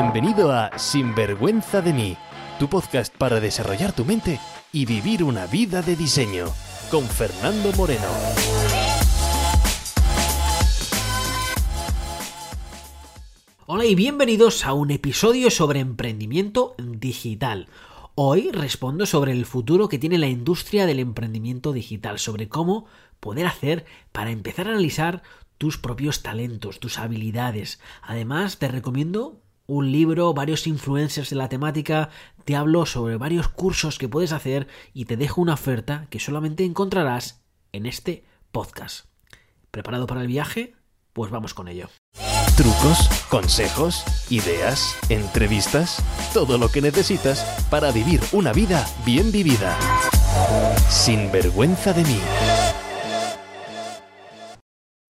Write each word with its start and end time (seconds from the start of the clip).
Bienvenido 0.00 0.52
a 0.52 0.78
Sinvergüenza 0.78 1.82
de 1.82 1.92
mí, 1.92 2.16
tu 2.60 2.68
podcast 2.68 3.12
para 3.16 3.40
desarrollar 3.40 3.92
tu 3.92 4.04
mente 4.04 4.38
y 4.72 4.86
vivir 4.86 5.24
una 5.24 5.48
vida 5.48 5.82
de 5.82 5.96
diseño, 5.96 6.46
con 6.88 7.02
Fernando 7.04 7.72
Moreno. 7.72 8.06
Hola 13.66 13.86
y 13.86 13.96
bienvenidos 13.96 14.64
a 14.64 14.72
un 14.72 14.92
episodio 14.92 15.50
sobre 15.50 15.80
emprendimiento 15.80 16.76
digital. 16.78 17.66
Hoy 18.14 18.52
respondo 18.52 19.04
sobre 19.04 19.32
el 19.32 19.46
futuro 19.46 19.88
que 19.88 19.98
tiene 19.98 20.18
la 20.18 20.28
industria 20.28 20.86
del 20.86 21.00
emprendimiento 21.00 21.72
digital, 21.72 22.20
sobre 22.20 22.48
cómo 22.48 22.86
poder 23.18 23.46
hacer 23.46 23.84
para 24.12 24.30
empezar 24.30 24.68
a 24.68 24.70
analizar 24.70 25.24
tus 25.58 25.76
propios 25.76 26.22
talentos, 26.22 26.78
tus 26.78 27.00
habilidades. 27.00 27.80
Además, 28.00 28.60
te 28.60 28.68
recomiendo 28.68 29.42
un 29.68 29.92
libro, 29.92 30.32
varios 30.32 30.66
influencers 30.66 31.30
de 31.30 31.36
la 31.36 31.48
temática, 31.48 32.08
te 32.44 32.56
hablo 32.56 32.86
sobre 32.86 33.16
varios 33.18 33.48
cursos 33.48 33.98
que 33.98 34.08
puedes 34.08 34.32
hacer 34.32 34.66
y 34.94 35.04
te 35.04 35.16
dejo 35.16 35.40
una 35.40 35.54
oferta 35.54 36.06
que 36.10 36.18
solamente 36.18 36.64
encontrarás 36.64 37.42
en 37.72 37.86
este 37.86 38.24
podcast. 38.50 39.06
¿Preparado 39.70 40.06
para 40.06 40.22
el 40.22 40.26
viaje? 40.26 40.74
Pues 41.12 41.30
vamos 41.30 41.52
con 41.52 41.68
ello. 41.68 41.88
Trucos, 42.56 43.08
consejos, 43.28 44.04
ideas, 44.30 44.96
entrevistas, 45.10 46.02
todo 46.32 46.56
lo 46.56 46.70
que 46.70 46.80
necesitas 46.80 47.44
para 47.70 47.92
vivir 47.92 48.20
una 48.32 48.52
vida 48.52 48.88
bien 49.04 49.30
vivida. 49.30 49.78
Sin 50.88 51.30
vergüenza 51.30 51.92
de 51.92 52.04
mí. 52.04 52.87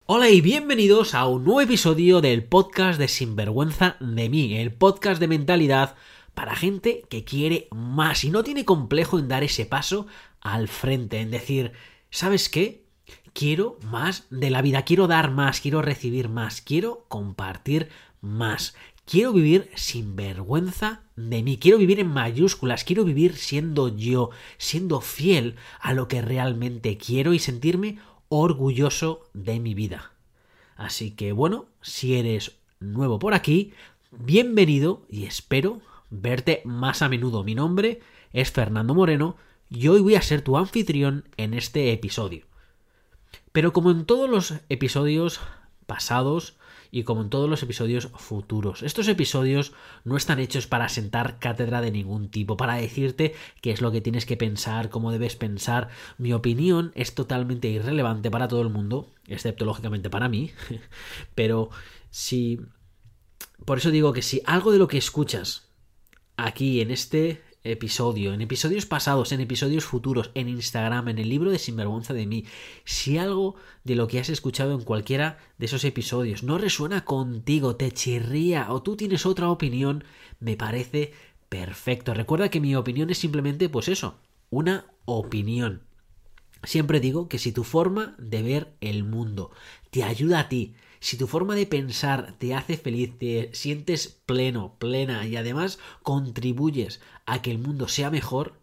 Hola 0.08 0.30
y 0.30 0.40
bienvenidos 0.40 1.14
a 1.14 1.26
un 1.26 1.42
nuevo 1.42 1.60
episodio 1.62 2.20
del 2.20 2.44
podcast 2.44 2.96
de 2.96 3.08
Sinvergüenza 3.08 3.96
de 3.98 4.28
mí, 4.28 4.56
el 4.56 4.72
podcast 4.72 5.18
de 5.18 5.26
mentalidad 5.26 5.96
para 6.32 6.54
gente 6.54 7.02
que 7.10 7.24
quiere 7.24 7.66
más 7.72 8.22
y 8.22 8.30
no 8.30 8.44
tiene 8.44 8.64
complejo 8.64 9.18
en 9.18 9.26
dar 9.26 9.42
ese 9.42 9.66
paso 9.66 10.06
al 10.40 10.68
frente, 10.68 11.18
en 11.18 11.32
decir, 11.32 11.72
¿sabes 12.08 12.48
qué? 12.48 12.86
quiero 13.32 13.78
más 13.90 14.26
de 14.30 14.48
la 14.48 14.62
vida, 14.62 14.82
quiero 14.82 15.08
dar 15.08 15.30
más, 15.30 15.60
quiero 15.60 15.82
recibir 15.82 16.28
más, 16.28 16.62
quiero 16.62 17.04
compartir 17.08 17.88
más. 18.20 18.74
Quiero 19.04 19.32
vivir 19.32 19.70
sin 19.76 20.16
vergüenza 20.16 21.02
de 21.14 21.42
mí, 21.42 21.58
quiero 21.58 21.78
vivir 21.78 22.00
en 22.00 22.08
mayúsculas, 22.08 22.82
quiero 22.82 23.04
vivir 23.04 23.36
siendo 23.36 23.94
yo, 23.94 24.30
siendo 24.58 25.00
fiel 25.00 25.56
a 25.80 25.92
lo 25.94 26.08
que 26.08 26.22
realmente 26.22 26.96
quiero 26.96 27.34
y 27.34 27.38
sentirme 27.38 27.98
orgulloso 28.28 29.28
de 29.34 29.60
mi 29.60 29.74
vida. 29.74 30.12
Así 30.76 31.12
que 31.12 31.32
bueno, 31.32 31.66
si 31.80 32.16
eres 32.16 32.56
nuevo 32.80 33.18
por 33.18 33.34
aquí, 33.34 33.72
bienvenido 34.10 35.02
y 35.08 35.24
espero 35.24 35.80
verte 36.10 36.62
más 36.64 37.02
a 37.02 37.08
menudo. 37.08 37.44
Mi 37.44 37.54
nombre 37.54 38.00
es 38.32 38.50
Fernando 38.50 38.94
Moreno 38.94 39.36
y 39.70 39.88
hoy 39.88 40.00
voy 40.00 40.14
a 40.14 40.22
ser 40.22 40.42
tu 40.42 40.56
anfitrión 40.56 41.28
en 41.36 41.54
este 41.54 41.92
episodio. 41.92 42.44
Pero 43.52 43.72
como 43.72 43.90
en 43.90 44.04
todos 44.04 44.28
los 44.28 44.54
episodios 44.68 45.40
pasados 45.86 46.56
y 46.90 47.04
como 47.04 47.22
en 47.22 47.30
todos 47.30 47.48
los 47.48 47.62
episodios 47.62 48.08
futuros, 48.14 48.82
estos 48.82 49.08
episodios 49.08 49.72
no 50.04 50.16
están 50.16 50.38
hechos 50.38 50.66
para 50.66 50.88
sentar 50.88 51.38
cátedra 51.38 51.80
de 51.80 51.90
ningún 51.90 52.28
tipo, 52.30 52.56
para 52.56 52.74
decirte 52.74 53.34
qué 53.60 53.70
es 53.70 53.80
lo 53.80 53.92
que 53.92 54.00
tienes 54.00 54.26
que 54.26 54.36
pensar, 54.36 54.90
cómo 54.90 55.12
debes 55.12 55.36
pensar. 55.36 55.88
Mi 56.18 56.32
opinión 56.32 56.92
es 56.94 57.14
totalmente 57.14 57.68
irrelevante 57.68 58.30
para 58.30 58.48
todo 58.48 58.62
el 58.62 58.70
mundo, 58.70 59.10
excepto 59.26 59.64
lógicamente 59.64 60.10
para 60.10 60.28
mí. 60.28 60.50
Pero 61.34 61.70
si... 62.10 62.60
Por 63.64 63.78
eso 63.78 63.90
digo 63.90 64.12
que 64.12 64.22
si 64.22 64.42
algo 64.44 64.70
de 64.70 64.78
lo 64.78 64.86
que 64.86 64.98
escuchas 64.98 65.70
aquí 66.36 66.80
en 66.80 66.90
este 66.90 67.42
episodio, 67.70 68.32
en 68.32 68.40
episodios 68.40 68.86
pasados, 68.86 69.32
en 69.32 69.40
episodios 69.40 69.84
futuros, 69.84 70.30
en 70.34 70.48
Instagram, 70.48 71.08
en 71.08 71.18
el 71.18 71.28
libro 71.28 71.50
de 71.50 71.58
Sinvergüenza 71.58 72.14
de 72.14 72.26
mí, 72.26 72.44
si 72.84 73.18
algo 73.18 73.56
de 73.84 73.94
lo 73.94 74.08
que 74.08 74.18
has 74.18 74.28
escuchado 74.28 74.74
en 74.74 74.82
cualquiera 74.82 75.38
de 75.58 75.66
esos 75.66 75.84
episodios 75.84 76.42
no 76.42 76.58
resuena 76.58 77.04
contigo, 77.04 77.76
te 77.76 77.90
chirría 77.92 78.72
o 78.72 78.82
tú 78.82 78.96
tienes 78.96 79.26
otra 79.26 79.50
opinión, 79.50 80.04
me 80.40 80.56
parece 80.56 81.12
perfecto. 81.48 82.14
Recuerda 82.14 82.48
que 82.48 82.60
mi 82.60 82.74
opinión 82.76 83.10
es 83.10 83.18
simplemente, 83.18 83.68
pues 83.68 83.88
eso, 83.88 84.18
una 84.50 84.86
opinión. 85.04 85.82
Siempre 86.62 87.00
digo 87.00 87.28
que 87.28 87.38
si 87.38 87.52
tu 87.52 87.64
forma 87.64 88.14
de 88.18 88.42
ver 88.42 88.72
el 88.80 89.04
mundo 89.04 89.50
te 89.90 90.02
ayuda 90.02 90.40
a 90.40 90.48
ti, 90.48 90.74
si 91.06 91.16
tu 91.16 91.28
forma 91.28 91.54
de 91.54 91.66
pensar 91.66 92.34
te 92.38 92.52
hace 92.52 92.76
feliz, 92.76 93.16
te 93.16 93.50
sientes 93.52 94.20
pleno, 94.26 94.74
plena 94.80 95.24
y 95.24 95.36
además 95.36 95.78
contribuyes 96.02 97.00
a 97.26 97.42
que 97.42 97.52
el 97.52 97.58
mundo 97.58 97.86
sea 97.86 98.10
mejor, 98.10 98.54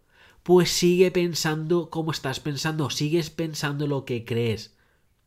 pues 0.44 0.70
sigue 0.70 1.10
pensando 1.10 1.90
como 1.90 2.12
estás 2.12 2.42
pensando, 2.42 2.90
sigues 2.90 3.30
pensando 3.30 3.88
lo 3.88 4.04
que 4.04 4.26
crees. 4.26 4.76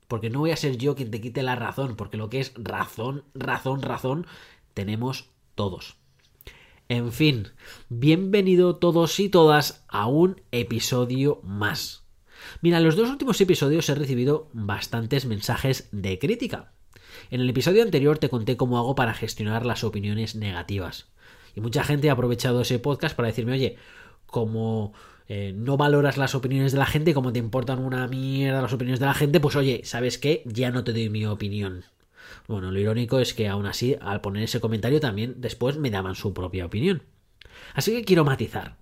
Porque 0.08 0.28
no 0.28 0.40
voy 0.40 0.50
a 0.50 0.58
ser 0.58 0.76
yo 0.76 0.94
quien 0.94 1.10
te 1.10 1.22
quite 1.22 1.42
la 1.42 1.56
razón, 1.56 1.96
porque 1.96 2.18
lo 2.18 2.28
que 2.28 2.38
es 2.38 2.52
razón, 2.54 3.24
razón, 3.32 3.80
razón, 3.80 4.26
tenemos 4.74 5.30
todos. 5.54 5.96
En 6.90 7.12
fin, 7.12 7.48
bienvenido 7.88 8.76
todos 8.76 9.18
y 9.20 9.30
todas 9.30 9.86
a 9.88 10.06
un 10.06 10.42
episodio 10.52 11.40
más. 11.44 12.04
Mira, 12.60 12.76
en 12.76 12.84
los 12.84 12.94
dos 12.94 13.08
últimos 13.08 13.40
episodios 13.40 13.88
he 13.88 13.94
recibido 13.94 14.50
bastantes 14.52 15.24
mensajes 15.24 15.88
de 15.92 16.18
crítica. 16.18 16.75
En 17.30 17.40
el 17.40 17.50
episodio 17.50 17.82
anterior 17.82 18.18
te 18.18 18.28
conté 18.28 18.56
cómo 18.56 18.78
hago 18.78 18.94
para 18.94 19.14
gestionar 19.14 19.66
las 19.66 19.84
opiniones 19.84 20.34
negativas. 20.34 21.06
Y 21.54 21.60
mucha 21.60 21.84
gente 21.84 22.10
ha 22.10 22.12
aprovechado 22.12 22.60
ese 22.60 22.78
podcast 22.78 23.16
para 23.16 23.28
decirme, 23.28 23.52
oye, 23.52 23.76
como 24.26 24.92
eh, 25.28 25.52
no 25.56 25.76
valoras 25.76 26.18
las 26.18 26.34
opiniones 26.34 26.72
de 26.72 26.78
la 26.78 26.86
gente, 26.86 27.14
como 27.14 27.32
te 27.32 27.38
importan 27.38 27.78
una 27.78 28.06
mierda 28.06 28.62
las 28.62 28.72
opiniones 28.72 29.00
de 29.00 29.06
la 29.06 29.14
gente, 29.14 29.40
pues 29.40 29.56
oye, 29.56 29.80
¿sabes 29.84 30.18
qué? 30.18 30.42
Ya 30.46 30.70
no 30.70 30.84
te 30.84 30.92
doy 30.92 31.08
mi 31.08 31.26
opinión. 31.26 31.84
Bueno, 32.46 32.70
lo 32.70 32.78
irónico 32.78 33.18
es 33.18 33.34
que 33.34 33.48
aún 33.48 33.66
así, 33.66 33.96
al 34.00 34.20
poner 34.20 34.44
ese 34.44 34.60
comentario 34.60 35.00
también 35.00 35.34
después 35.38 35.78
me 35.78 35.90
daban 35.90 36.14
su 36.14 36.32
propia 36.32 36.66
opinión. 36.66 37.02
Así 37.74 37.92
que 37.92 38.04
quiero 38.04 38.24
matizar. 38.24 38.76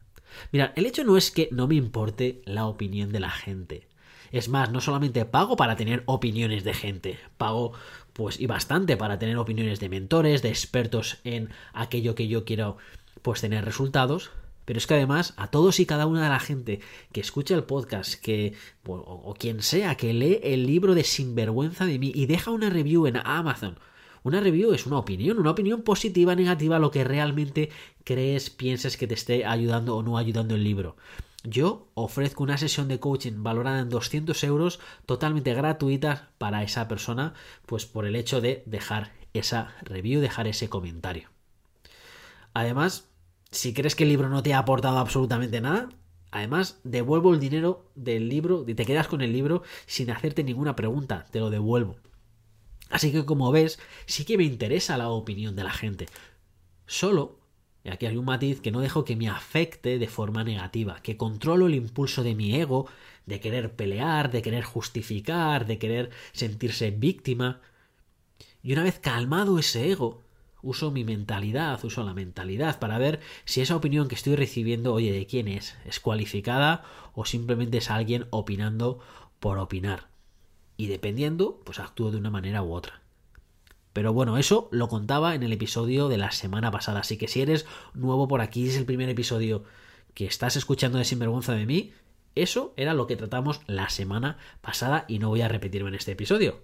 Mira, 0.53 0.73
el 0.77 0.87
hecho 0.87 1.05
no 1.05 1.17
es 1.17 1.31
que 1.31 1.49
no 1.53 1.67
me 1.67 1.77
importe 1.77 2.43
la 2.45 2.67
opinión 2.67 3.13
de 3.13 3.21
la 3.21 3.31
gente. 3.31 3.89
Es 4.35 4.49
más, 4.49 4.73
no 4.73 4.81
solamente 4.81 5.25
pago 5.27 5.57
para 5.57 5.77
tener 5.77 6.03
opiniones 6.07 6.65
de 6.65 6.75
gente, 6.75 7.21
pago 7.37 7.73
pues 8.15 8.41
y 8.41 8.49
bastante 8.49 8.97
para 8.97 9.17
tener 9.17 9.37
opiniones 9.37 9.79
de 9.79 9.89
mentores, 9.89 10.43
de 10.43 10.49
expertos 10.49 11.19
en 11.23 11.51
aquello 11.73 12.17
que 12.17 12.27
yo 12.27 12.45
quiero 12.45 12.77
pues 13.23 13.43
tener 13.43 13.65
resultados, 13.65 14.33
pero 14.65 14.79
es 14.79 14.89
que 14.89 14.95
además 14.95 15.35
a 15.37 15.53
todos 15.53 15.79
y 15.79 15.87
cada 15.87 16.07
una 16.07 16.25
de 16.25 16.31
la 16.31 16.41
gente 16.41 16.81
que 17.13 17.21
escucha 17.21 17.55
el 17.55 17.63
podcast, 17.63 18.15
que 18.15 18.55
o, 18.85 18.95
o, 18.95 19.35
quien 19.35 19.63
sea 19.63 19.95
que 19.95 20.13
lee 20.13 20.41
el 20.43 20.67
libro 20.67 20.97
de 20.97 21.05
Sinvergüenza 21.05 21.87
de 21.87 22.01
mí 22.01 22.11
y 22.13 22.27
deja 22.27 22.51
una 22.51 22.71
review 22.71 23.07
en 23.07 23.19
Amazon. 23.19 23.79
Una 24.25 24.41
review 24.41 24.73
es 24.73 24.85
una 24.85 24.99
opinión, 24.99 25.39
una 25.39 25.53
opinión 25.53 25.83
positiva, 25.83 26.35
negativa, 26.35 26.81
lo 26.81 26.91
que 26.91 27.05
realmente 27.05 27.71
crees, 28.03 28.51
pienses 28.51 28.97
que 28.97 29.07
te 29.07 29.15
esté 29.15 29.45
ayudando 29.45 29.95
o 29.95 30.03
no 30.03 30.19
ayudando 30.19 30.57
el 30.57 30.65
libro. 30.65 30.97
Yo 31.47 31.89
ofrezco 31.93 32.43
una 32.43 32.57
sesión 32.57 32.89
de 32.89 32.99
coaching 32.99 33.43
valorada 33.43 33.81
en 33.81 33.91
200 33.91 34.43
euros 34.45 34.81
totalmente 35.05 35.53
gratuita 35.53 36.31
para 36.39 36.63
esa 36.63 36.89
persona, 36.89 37.35
pues 37.67 37.85
por 37.85 38.07
el 38.07 38.17
hecho 38.17 38.41
de 38.41 38.63
dejar 38.65 39.13
esa 39.35 39.75
review, 39.83 40.23
dejar 40.23 40.47
ese 40.47 40.71
comentario. 40.71 41.29
Además, 42.55 43.11
si 43.51 43.75
crees 43.75 43.95
que 43.95 44.05
el 44.05 44.09
libro 44.09 44.31
no 44.31 44.43
te 44.43 44.55
ha 44.55 44.59
aportado 44.59 44.99
absolutamente 44.99 45.61
nada, 45.61 45.91
además 46.31 46.81
devuelvo 46.83 47.35
el 47.35 47.41
dinero 47.41 47.91
del 47.95 48.31
libro 48.31 48.65
y 48.67 48.75
te 48.75 48.87
quedas 48.87 49.07
con 49.07 49.21
el 49.21 49.33
libro 49.33 49.63
sin 49.85 50.11
hacerte 50.11 50.45
ninguna 50.45 50.75
pregunta, 50.75 51.27
te 51.31 51.41
lo 51.41 51.51
devuelvo. 51.51 51.97
Así 52.89 53.13
que 53.13 53.27
como 53.27 53.53
ves, 53.53 53.79
sí 54.07 54.25
que 54.25 54.39
me 54.39 54.45
interesa 54.45 54.97
la 54.97 55.11
opinión 55.11 55.57
de 55.57 55.65
la 55.65 55.73
gente. 55.73 56.07
Solo 56.87 57.39
y 57.85 57.91
aquí 57.91 58.07
hay 58.07 58.17
un 58.17 58.25
matiz 58.25 58.63
que 58.63 58.71
no 58.71 58.81
dejo 58.81 59.05
que 59.05 59.15
me 59.15 59.29
afecte 59.29 59.99
de 59.99 60.09
forma 60.09 60.43
negativa, 60.43 61.01
que 61.03 61.19
controlo 61.19 61.67
el 61.67 61.75
impulso 61.75 62.23
de 62.23 62.35
mi 62.35 62.55
ego, 62.57 62.87
de 63.27 63.41
querer 63.41 63.77
pelear, 63.77 64.31
de 64.31 64.41
querer 64.41 64.65
justificar, 64.65 65.67
de 65.67 65.79
querer 65.79 66.11
sentirse 66.33 66.91
víctima. 66.91 67.61
Y 68.63 68.73
una 68.73 68.85
vez 68.85 68.99
calmado 68.99 69.59
ese 69.59 69.91
ego, 69.91 70.23
uso 70.63 70.91
mi 70.91 71.05
mentalidad, 71.05 71.85
uso 71.85 72.03
la 72.05 72.15
mentalidad 72.15 72.79
para 72.79 72.97
ver 72.97 73.21
si 73.45 73.61
esa 73.61 73.77
opinión 73.77 74.09
que 74.09 74.15
estoy 74.15 74.35
recibiendo, 74.35 74.95
oye, 74.95 75.13
¿de 75.13 75.27
quién 75.27 75.47
es? 75.47 75.77
¿Es 75.85 76.01
cualificada 76.01 76.85
o 77.13 77.27
simplemente 77.27 77.79
es 77.79 77.91
alguien 77.91 78.27
opinando 78.31 78.99
por 79.41 79.59
opinar? 79.59 80.09
Y 80.79 80.87
dependiendo, 80.87 81.61
pues 81.65 81.81
actúo 81.81 82.11
de 82.11 82.17
una 82.17 82.31
manera 82.31 82.63
u 82.63 82.73
otra. 82.73 83.04
Pero 83.95 84.13
bueno, 84.13 84.37
eso 84.37 84.69
lo 84.73 84.89
contaba 84.89 85.35
en 85.35 85.45
el 85.45 85.53
episodio 85.53 86.09
de 86.09 86.19
la 86.19 86.33
semana 86.33 86.71
pasada. 86.71 87.01
Así 87.01 87.17
que 87.17 87.29
si 87.29 87.41
eres 87.41 87.65
nuevo 87.95 88.29
por 88.29 88.43
aquí, 88.43 88.69
es 88.69 88.77
el 88.77 88.85
primer 88.85 89.09
episodio 89.09 89.65
que 90.15 90.27
estás 90.27 90.57
escuchando 90.57 90.99
de 90.99 91.05
Sinvergüenza 91.05 91.55
de 91.55 91.65
mí, 91.65 91.93
eso 92.35 92.75
era 92.77 92.93
lo 92.93 93.07
que 93.07 93.17
tratamos 93.17 93.61
la 93.67 93.89
semana 93.89 94.37
pasada 94.61 95.05
y 95.07 95.21
no 95.21 95.29
voy 95.29 95.43
a 95.43 95.49
repetirme 95.49 95.91
en 95.91 95.95
este 95.95 96.13
episodio. 96.13 96.61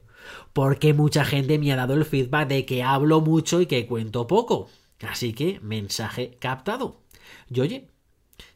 Porque 0.52 0.92
mucha 0.92 1.24
gente 1.24 1.58
me 1.60 1.72
ha 1.72 1.76
dado 1.76 1.94
el 1.94 2.04
feedback 2.04 2.48
de 2.48 2.66
que 2.66 2.82
hablo 2.82 3.20
mucho 3.20 3.60
y 3.60 3.66
que 3.66 3.86
cuento 3.86 4.26
poco. 4.26 4.68
Así 5.00 5.32
que, 5.32 5.60
mensaje 5.60 6.36
captado. 6.40 7.00
Y 7.48 7.60
oye, 7.60 7.88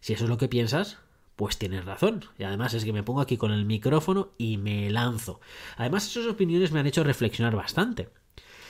si 0.00 0.14
eso 0.14 0.24
es 0.24 0.30
lo 0.30 0.36
que 0.36 0.48
piensas, 0.48 0.98
pues 1.36 1.58
tienes 1.58 1.84
razón. 1.84 2.24
Y 2.38 2.42
además 2.42 2.74
es 2.74 2.84
que 2.84 2.92
me 2.92 3.04
pongo 3.04 3.20
aquí 3.20 3.36
con 3.36 3.52
el 3.52 3.64
micrófono 3.64 4.32
y 4.36 4.56
me 4.56 4.90
lanzo. 4.90 5.40
Además, 5.76 6.06
esas 6.08 6.26
opiniones 6.26 6.72
me 6.72 6.80
han 6.80 6.86
hecho 6.86 7.04
reflexionar 7.04 7.54
bastante. 7.54 8.08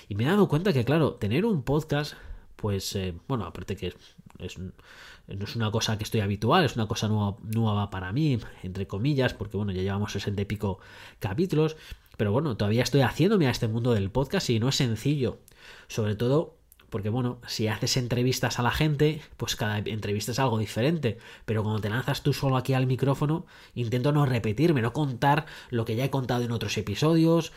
Y 0.09 0.15
me 0.15 0.25
he 0.25 0.27
dado 0.27 0.49
cuenta 0.49 0.73
que, 0.73 0.85
claro, 0.85 1.15
tener 1.15 1.45
un 1.45 1.63
podcast, 1.63 2.15
pues, 2.57 2.95
eh, 2.97 3.15
bueno, 3.29 3.45
aparte 3.45 3.77
que 3.77 3.95
es, 4.39 4.59
no 4.59 5.45
es 5.45 5.57
una 5.57 5.71
cosa 5.71 5.97
que 5.99 6.05
estoy 6.05 6.21
habitual, 6.21 6.65
es 6.65 6.77
una 6.77 6.87
cosa 6.87 7.09
nueva, 7.09 7.37
nueva 7.43 7.91
para 7.91 8.13
mí, 8.13 8.39
entre 8.63 8.87
comillas, 8.87 9.35
porque, 9.35 9.57
bueno, 9.57 9.73
ya 9.73 9.83
llevamos 9.83 10.13
sesenta 10.13 10.43
y 10.43 10.45
pico 10.45 10.81
capítulos. 11.19 11.77
Pero 12.17 12.31
bueno, 12.31 12.57
todavía 12.57 12.83
estoy 12.83 13.01
haciéndome 13.01 13.49
a 13.49 13.51
este 13.51 13.67
mundo 13.67 13.93
del 13.93 14.11
podcast 14.11 14.49
y 14.51 14.61
no 14.61 14.69
es 14.69 14.77
sencillo. 14.77 15.41
Sobre 15.89 16.15
todo 16.15 16.59
porque 16.95 17.09
bueno, 17.09 17.41
si 17.49 17.67
haces 17.67 17.97
entrevistas 17.97 18.61
a 18.61 18.63
la 18.63 18.71
gente, 18.71 19.21
pues 19.37 19.57
cada 19.57 19.79
entrevista 19.79 20.31
es 20.31 20.39
algo 20.39 20.59
diferente. 20.59 21.19
Pero 21.45 21.65
cuando 21.65 21.81
te 21.81 21.91
lanzas 21.91 22.23
tú 22.23 22.33
solo 22.33 22.57
aquí 22.57 22.73
al 22.73 22.87
micrófono, 22.87 23.47
intento 23.75 24.13
no 24.13 24.25
repetirme, 24.27 24.81
no 24.81 24.93
contar 24.93 25.47
lo 25.71 25.85
que 25.85 25.97
ya 25.97 26.05
he 26.05 26.11
contado 26.11 26.45
en 26.45 26.53
otros 26.53 26.79
episodios, 26.79 27.51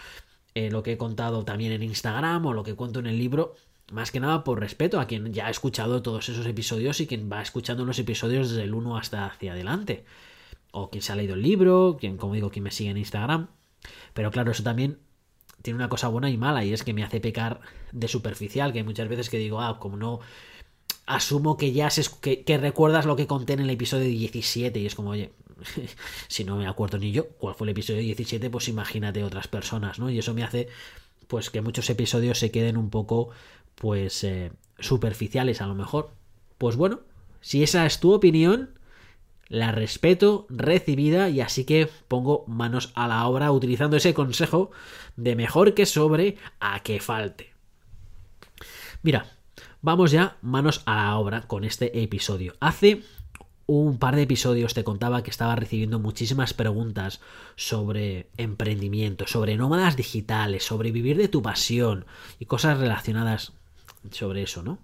eh, 0.57 0.71
lo 0.71 0.81
que 0.81 0.93
he 0.93 0.97
contado 0.97 1.45
también 1.45 1.71
en 1.71 1.83
Instagram 1.83 2.43
o 2.47 2.51
lo 2.51 2.63
que 2.63 2.73
cuento 2.73 2.97
en 2.99 3.05
el 3.05 3.19
libro. 3.19 3.53
Más 3.91 4.11
que 4.11 4.19
nada 4.19 4.43
por 4.43 4.59
respeto 4.59 4.99
a 4.99 5.05
quien 5.05 5.31
ya 5.31 5.45
ha 5.45 5.49
escuchado 5.51 6.01
todos 6.01 6.29
esos 6.29 6.47
episodios 6.47 6.99
y 6.99 7.05
quien 7.05 7.31
va 7.31 7.43
escuchando 7.43 7.85
los 7.85 7.99
episodios 7.99 8.49
desde 8.49 8.63
el 8.63 8.73
1 8.73 8.97
hasta 8.97 9.27
hacia 9.27 9.51
adelante. 9.51 10.03
O 10.71 10.89
quien 10.89 11.03
se 11.03 11.13
ha 11.13 11.15
leído 11.15 11.35
el 11.35 11.43
libro, 11.43 11.97
quien, 11.99 12.17
como 12.17 12.33
digo, 12.33 12.49
quien 12.49 12.63
me 12.63 12.71
sigue 12.71 12.89
en 12.89 12.97
Instagram. 12.97 13.49
Pero 14.15 14.31
claro, 14.31 14.49
eso 14.49 14.63
también 14.63 14.97
tiene 15.61 15.77
una 15.77 15.89
cosa 15.89 16.07
buena 16.07 16.31
y 16.31 16.37
mala 16.37 16.65
y 16.65 16.73
es 16.73 16.83
que 16.83 16.93
me 16.93 17.03
hace 17.03 17.21
pecar 17.21 17.61
de 17.91 18.07
superficial, 18.07 18.73
que 18.73 18.79
hay 18.79 18.83
muchas 18.83 19.07
veces 19.09 19.29
que 19.29 19.37
digo, 19.37 19.61
ah, 19.61 19.77
como 19.79 19.95
no 19.95 20.21
asumo 21.05 21.55
que 21.55 21.71
ya 21.71 21.89
que, 22.21 22.43
que, 22.43 22.57
recuerdas 22.57 23.05
lo 23.05 23.15
que 23.15 23.27
conté 23.27 23.53
en 23.53 23.59
el 23.59 23.69
episodio 23.69 24.05
17 24.05 24.79
y 24.79 24.87
es 24.87 24.95
como, 24.95 25.11
oye, 25.11 25.33
si 26.27 26.43
no 26.43 26.57
me 26.57 26.67
acuerdo 26.67 26.97
ni 26.97 27.11
yo 27.11 27.29
cuál 27.29 27.55
fue 27.55 27.65
el 27.65 27.71
episodio 27.71 28.01
17, 28.01 28.49
pues 28.49 28.67
imagínate 28.67 29.23
otras 29.23 29.47
personas, 29.47 29.99
¿no? 29.99 30.09
Y 30.09 30.19
eso 30.19 30.33
me 30.33 30.43
hace 30.43 30.67
pues 31.27 31.49
que 31.49 31.61
muchos 31.61 31.89
episodios 31.89 32.39
se 32.39 32.51
queden 32.51 32.77
un 32.77 32.89
poco 32.89 33.29
pues 33.75 34.23
eh, 34.23 34.51
superficiales 34.79 35.61
a 35.61 35.67
lo 35.67 35.75
mejor. 35.75 36.11
Pues 36.57 36.75
bueno, 36.75 37.01
si 37.41 37.63
esa 37.63 37.85
es 37.85 37.99
tu 37.99 38.13
opinión, 38.13 38.77
la 39.49 39.71
respeto 39.71 40.45
recibida 40.49 41.29
y 41.29 41.41
así 41.41 41.65
que 41.65 41.89
pongo 42.07 42.43
manos 42.47 42.91
a 42.95 43.07
la 43.07 43.27
obra 43.27 43.51
utilizando 43.51 43.97
ese 43.97 44.13
consejo 44.13 44.71
de 45.15 45.35
mejor 45.35 45.73
que 45.73 45.85
sobre 45.85 46.37
a 46.59 46.81
que 46.81 46.99
falte. 46.99 47.53
Mira, 49.03 49.37
vamos 49.81 50.11
ya 50.11 50.37
manos 50.41 50.81
a 50.85 50.95
la 50.95 51.17
obra 51.17 51.43
con 51.43 51.63
este 51.63 52.01
episodio. 52.01 52.55
Hace 52.59 53.03
un 53.67 53.99
par 53.99 54.15
de 54.15 54.23
episodios 54.23 54.73
te 54.73 54.85
contaba 54.85 55.23
que 55.23 55.29
estaba 55.29 55.55
recibiendo 55.55 55.99
muchísimas 55.99 56.53
preguntas 56.53 57.19
sobre 57.57 58.29
emprendimiento, 58.37 59.27
sobre 59.27 59.57
nómadas 59.57 59.97
digitales, 59.97 60.63
sobre 60.63 60.91
vivir 60.91 61.17
de 61.17 61.27
tu 61.27 61.41
pasión 61.41 62.05
y 62.39 62.45
cosas 62.45 62.79
relacionadas 62.79 63.51
sobre 64.11 64.43
eso, 64.43 64.63
¿no? 64.63 64.79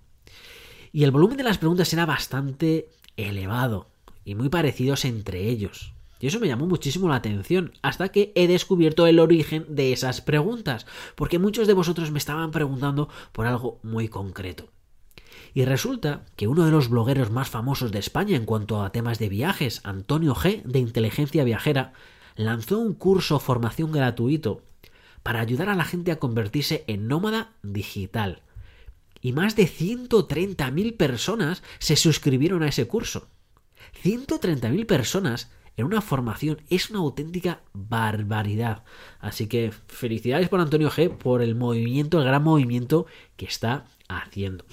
Y 0.91 1.05
el 1.05 1.11
volumen 1.11 1.37
de 1.37 1.43
las 1.43 1.57
preguntas 1.57 1.91
era 1.93 2.05
bastante 2.05 2.89
elevado 3.15 3.87
y 4.25 4.35
muy 4.35 4.49
parecidos 4.49 5.05
entre 5.05 5.47
ellos. 5.47 5.93
Y 6.19 6.27
eso 6.27 6.39
me 6.39 6.47
llamó 6.47 6.67
muchísimo 6.67 7.09
la 7.09 7.15
atención, 7.15 7.73
hasta 7.81 8.09
que 8.09 8.31
he 8.35 8.47
descubierto 8.47 9.07
el 9.07 9.19
origen 9.19 9.65
de 9.67 9.91
esas 9.91 10.21
preguntas, 10.21 10.85
porque 11.15 11.39
muchos 11.39 11.67
de 11.67 11.73
vosotros 11.73 12.11
me 12.11 12.19
estaban 12.19 12.51
preguntando 12.51 13.09
por 13.31 13.45
algo 13.45 13.79
muy 13.83 14.07
concreto. 14.07 14.69
Y 15.53 15.65
resulta 15.65 16.25
que 16.35 16.47
uno 16.47 16.65
de 16.65 16.71
los 16.71 16.89
blogueros 16.89 17.29
más 17.29 17.49
famosos 17.49 17.91
de 17.91 17.99
España 17.99 18.35
en 18.35 18.45
cuanto 18.45 18.81
a 18.81 18.91
temas 18.91 19.19
de 19.19 19.29
viajes, 19.29 19.81
Antonio 19.83 20.33
G, 20.33 20.63
de 20.63 20.79
Inteligencia 20.79 21.43
Viajera, 21.43 21.93
lanzó 22.35 22.79
un 22.79 22.93
curso 22.93 23.39
formación 23.39 23.91
gratuito 23.91 24.61
para 25.21 25.39
ayudar 25.39 25.69
a 25.69 25.75
la 25.75 25.85
gente 25.85 26.11
a 26.11 26.19
convertirse 26.19 26.83
en 26.87 27.07
nómada 27.07 27.51
digital. 27.61 28.41
Y 29.21 29.31
más 29.31 29.55
de 29.55 29.67
130.000 29.67 30.97
personas 30.97 31.63
se 31.79 31.95
suscribieron 31.95 32.63
a 32.63 32.67
ese 32.67 32.87
curso. 32.87 33.27
130.000 34.03 34.85
personas 34.85 35.51
en 35.77 35.85
una 35.85 36.01
formación 36.01 36.61
es 36.69 36.89
una 36.89 36.99
auténtica 36.99 37.61
barbaridad. 37.73 38.83
Así 39.19 39.47
que 39.47 39.71
felicidades 39.87 40.49
por 40.49 40.59
Antonio 40.59 40.89
G 40.89 41.09
por 41.09 41.41
el 41.41 41.55
movimiento, 41.55 42.19
el 42.19 42.25
gran 42.25 42.43
movimiento 42.43 43.05
que 43.37 43.45
está 43.45 43.85
haciendo. 44.09 44.65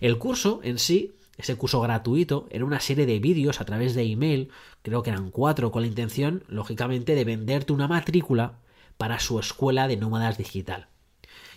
El 0.00 0.18
curso 0.18 0.60
en 0.62 0.78
sí, 0.78 1.16
ese 1.36 1.56
curso 1.56 1.80
gratuito, 1.80 2.46
era 2.50 2.64
una 2.64 2.80
serie 2.80 3.06
de 3.06 3.18
vídeos 3.18 3.60
a 3.60 3.64
través 3.64 3.94
de 3.94 4.02
email, 4.02 4.50
creo 4.82 5.02
que 5.02 5.10
eran 5.10 5.30
cuatro, 5.30 5.70
con 5.70 5.82
la 5.82 5.88
intención, 5.88 6.44
lógicamente, 6.48 7.14
de 7.14 7.24
venderte 7.24 7.72
una 7.72 7.88
matrícula 7.88 8.58
para 8.96 9.20
su 9.20 9.38
escuela 9.38 9.88
de 9.88 9.96
nómadas 9.96 10.38
digital. 10.38 10.88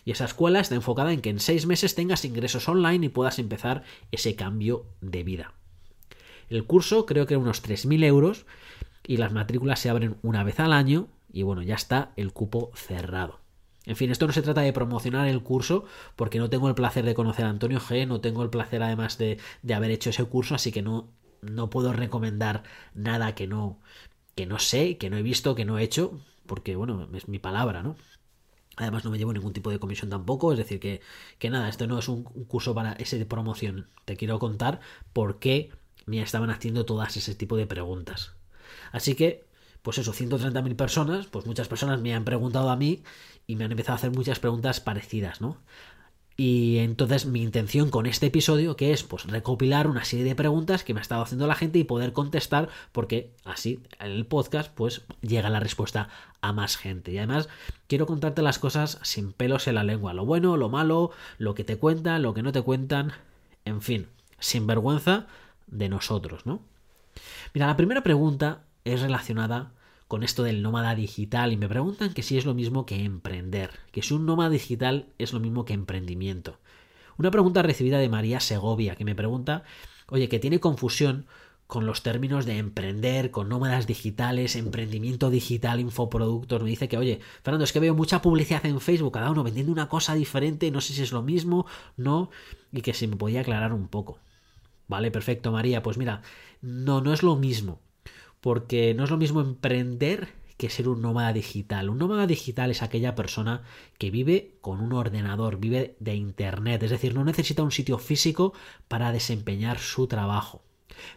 Y 0.05 0.11
esa 0.11 0.25
escuela 0.25 0.59
está 0.59 0.75
enfocada 0.75 1.13
en 1.13 1.21
que 1.21 1.29
en 1.29 1.39
seis 1.39 1.65
meses 1.65 1.95
tengas 1.95 2.25
ingresos 2.25 2.67
online 2.67 3.05
y 3.05 3.09
puedas 3.09 3.39
empezar 3.39 3.83
ese 4.11 4.35
cambio 4.35 4.85
de 5.01 5.23
vida. 5.23 5.53
El 6.49 6.65
curso 6.65 7.05
creo 7.05 7.25
que 7.25 7.35
era 7.35 7.41
unos 7.41 7.63
3.000 7.63 8.03
euros 8.05 8.45
y 9.05 9.17
las 9.17 9.31
matrículas 9.31 9.79
se 9.79 9.89
abren 9.89 10.17
una 10.21 10.43
vez 10.43 10.59
al 10.59 10.73
año 10.73 11.07
y 11.31 11.43
bueno, 11.43 11.61
ya 11.61 11.75
está 11.75 12.11
el 12.15 12.33
cupo 12.33 12.71
cerrado. 12.73 13.40
En 13.85 13.95
fin, 13.95 14.11
esto 14.11 14.27
no 14.27 14.33
se 14.33 14.41
trata 14.43 14.61
de 14.61 14.73
promocionar 14.73 15.27
el 15.27 15.41
curso 15.41 15.85
porque 16.15 16.37
no 16.39 16.49
tengo 16.49 16.67
el 16.67 16.75
placer 16.75 17.03
de 17.03 17.15
conocer 17.15 17.45
a 17.45 17.49
Antonio 17.49 17.79
G, 17.79 18.07
no 18.07 18.21
tengo 18.21 18.43
el 18.43 18.49
placer 18.49 18.83
además 18.83 19.17
de, 19.17 19.39
de 19.63 19.73
haber 19.73 19.91
hecho 19.91 20.11
ese 20.11 20.23
curso, 20.25 20.53
así 20.55 20.71
que 20.71 20.81
no, 20.83 21.09
no 21.41 21.69
puedo 21.69 21.91
recomendar 21.91 22.63
nada 22.93 23.33
que 23.33 23.47
no, 23.47 23.79
que 24.35 24.45
no 24.45 24.59
sé, 24.59 24.97
que 24.97 25.09
no 25.09 25.17
he 25.17 25.23
visto, 25.23 25.55
que 25.55 25.65
no 25.65 25.79
he 25.79 25.83
hecho, 25.83 26.19
porque 26.45 26.75
bueno, 26.75 27.09
es 27.13 27.27
mi 27.27 27.39
palabra, 27.39 27.81
¿no? 27.81 27.95
Además 28.77 29.03
no 29.03 29.11
me 29.11 29.17
llevo 29.17 29.33
ningún 29.33 29.53
tipo 29.53 29.69
de 29.69 29.79
comisión 29.79 30.09
tampoco, 30.09 30.51
es 30.53 30.57
decir, 30.57 30.79
que, 30.79 31.01
que 31.39 31.49
nada, 31.49 31.69
esto 31.69 31.87
no 31.87 31.99
es 31.99 32.07
un 32.07 32.23
curso 32.23 32.73
para 32.73 32.93
ese 32.93 33.17
de 33.19 33.25
promoción. 33.25 33.89
Te 34.05 34.15
quiero 34.15 34.39
contar 34.39 34.79
por 35.13 35.39
qué 35.39 35.71
me 36.05 36.21
estaban 36.21 36.49
haciendo 36.49 36.85
todas 36.85 37.17
ese 37.17 37.35
tipo 37.35 37.57
de 37.57 37.67
preguntas. 37.67 38.33
Así 38.91 39.15
que, 39.15 39.45
pues 39.81 39.97
eso, 39.97 40.13
130.000 40.13 40.75
personas, 40.75 41.27
pues 41.27 41.45
muchas 41.45 41.67
personas 41.67 42.01
me 42.01 42.13
han 42.13 42.25
preguntado 42.25 42.69
a 42.69 42.75
mí 42.75 43.03
y 43.47 43.55
me 43.55 43.65
han 43.65 43.71
empezado 43.71 43.93
a 43.93 43.97
hacer 43.97 44.11
muchas 44.11 44.39
preguntas 44.39 44.79
parecidas, 44.79 45.41
¿no? 45.41 45.57
Y 46.37 46.79
entonces 46.79 47.25
mi 47.25 47.43
intención 47.43 47.89
con 47.91 48.05
este 48.05 48.27
episodio, 48.27 48.75
que 48.75 48.93
es 48.93 49.03
pues 49.03 49.25
recopilar 49.25 49.87
una 49.87 50.05
serie 50.05 50.25
de 50.25 50.33
preguntas 50.33 50.83
que 50.83 50.93
me 50.93 50.99
ha 50.99 51.03
estado 51.03 51.21
haciendo 51.21 51.45
la 51.45 51.55
gente 51.55 51.77
y 51.77 51.83
poder 51.83 52.13
contestar, 52.13 52.69
porque 52.91 53.31
así 53.43 53.79
en 53.99 54.11
el 54.11 54.25
podcast 54.25 54.71
pues 54.73 55.03
llega 55.21 55.49
la 55.49 55.59
respuesta 55.59 56.09
a 56.41 56.53
más 56.53 56.77
gente. 56.77 57.11
Y 57.11 57.17
además 57.19 57.49
quiero 57.87 58.07
contarte 58.07 58.41
las 58.41 58.59
cosas 58.59 58.97
sin 59.03 59.33
pelos 59.33 59.67
en 59.67 59.75
la 59.75 59.83
lengua, 59.83 60.13
lo 60.13 60.25
bueno, 60.25 60.57
lo 60.57 60.69
malo, 60.69 61.11
lo 61.37 61.53
que 61.53 61.63
te 61.63 61.77
cuentan, 61.77 62.23
lo 62.23 62.33
que 62.33 62.41
no 62.41 62.51
te 62.51 62.61
cuentan, 62.61 63.11
en 63.65 63.81
fin, 63.81 64.07
sin 64.39 64.65
vergüenza 64.65 65.27
de 65.67 65.89
nosotros, 65.89 66.45
¿no? 66.45 66.61
Mira, 67.53 67.67
la 67.67 67.77
primera 67.77 68.01
pregunta 68.01 68.63
es 68.85 69.01
relacionada 69.01 69.73
con 70.07 70.23
esto 70.23 70.43
del 70.43 70.61
nómada 70.61 70.93
digital 70.95 71.53
y 71.53 71.57
me 71.57 71.69
preguntan 71.69 72.13
que 72.13 72.23
si 72.23 72.37
es 72.37 72.45
lo 72.45 72.53
mismo 72.53 72.85
que 72.85 73.03
emprender, 73.03 73.71
que 73.91 74.01
si 74.01 74.13
un 74.13 74.25
nómada 74.25 74.49
digital 74.49 75.07
es 75.17 75.31
lo 75.31 75.39
mismo 75.39 75.63
que 75.63 75.73
emprendimiento. 75.73 76.59
Una 77.17 77.31
pregunta 77.31 77.61
recibida 77.61 77.97
de 77.97 78.09
María 78.09 78.39
Segovia 78.39 78.95
que 78.95 79.05
me 79.05 79.15
pregunta, 79.15 79.63
oye, 80.09 80.27
que 80.27 80.39
tiene 80.39 80.59
confusión 80.59 81.27
con 81.71 81.85
los 81.85 82.03
términos 82.03 82.45
de 82.45 82.57
emprender, 82.57 83.31
con 83.31 83.47
nómadas 83.47 83.87
digitales, 83.87 84.57
emprendimiento 84.57 85.29
digital, 85.29 85.79
infoproductos. 85.79 86.61
Me 86.61 86.69
dice 86.69 86.89
que, 86.89 86.97
oye, 86.97 87.21
Fernando, 87.43 87.63
es 87.63 87.71
que 87.71 87.79
veo 87.79 87.95
mucha 87.95 88.21
publicidad 88.21 88.65
en 88.65 88.81
Facebook, 88.81 89.13
cada 89.13 89.31
uno 89.31 89.41
vendiendo 89.41 89.71
una 89.71 89.87
cosa 89.87 90.13
diferente, 90.13 90.69
no 90.69 90.81
sé 90.81 90.91
si 90.91 91.01
es 91.01 91.13
lo 91.13 91.21
mismo, 91.21 91.65
no, 91.95 92.29
y 92.73 92.81
que 92.81 92.93
si 92.93 93.07
me 93.07 93.15
podía 93.15 93.39
aclarar 93.39 93.71
un 93.71 93.87
poco. 93.87 94.19
Vale, 94.89 95.11
perfecto, 95.11 95.53
María. 95.53 95.81
Pues 95.81 95.97
mira, 95.97 96.23
no, 96.61 96.99
no 96.99 97.13
es 97.13 97.23
lo 97.23 97.37
mismo. 97.37 97.79
Porque 98.41 98.93
no 98.93 99.05
es 99.05 99.09
lo 99.09 99.17
mismo 99.17 99.39
emprender 99.41 100.29
que 100.57 100.69
ser 100.69 100.87
un 100.89 101.01
nómada 101.01 101.33
digital. 101.33 101.89
Un 101.89 101.97
nómada 101.97 102.27
digital 102.27 102.69
es 102.69 102.83
aquella 102.83 103.15
persona 103.15 103.63
que 103.97 104.11
vive 104.11 104.57
con 104.61 104.79
un 104.79 104.93
ordenador, 104.93 105.57
vive 105.57 105.95
de 105.99 106.13
Internet, 106.13 106.83
es 106.83 106.91
decir, 106.91 107.15
no 107.15 107.23
necesita 107.23 107.63
un 107.63 107.71
sitio 107.71 107.97
físico 107.97 108.53
para 108.87 109.11
desempeñar 109.11 109.79
su 109.79 110.05
trabajo. 110.05 110.61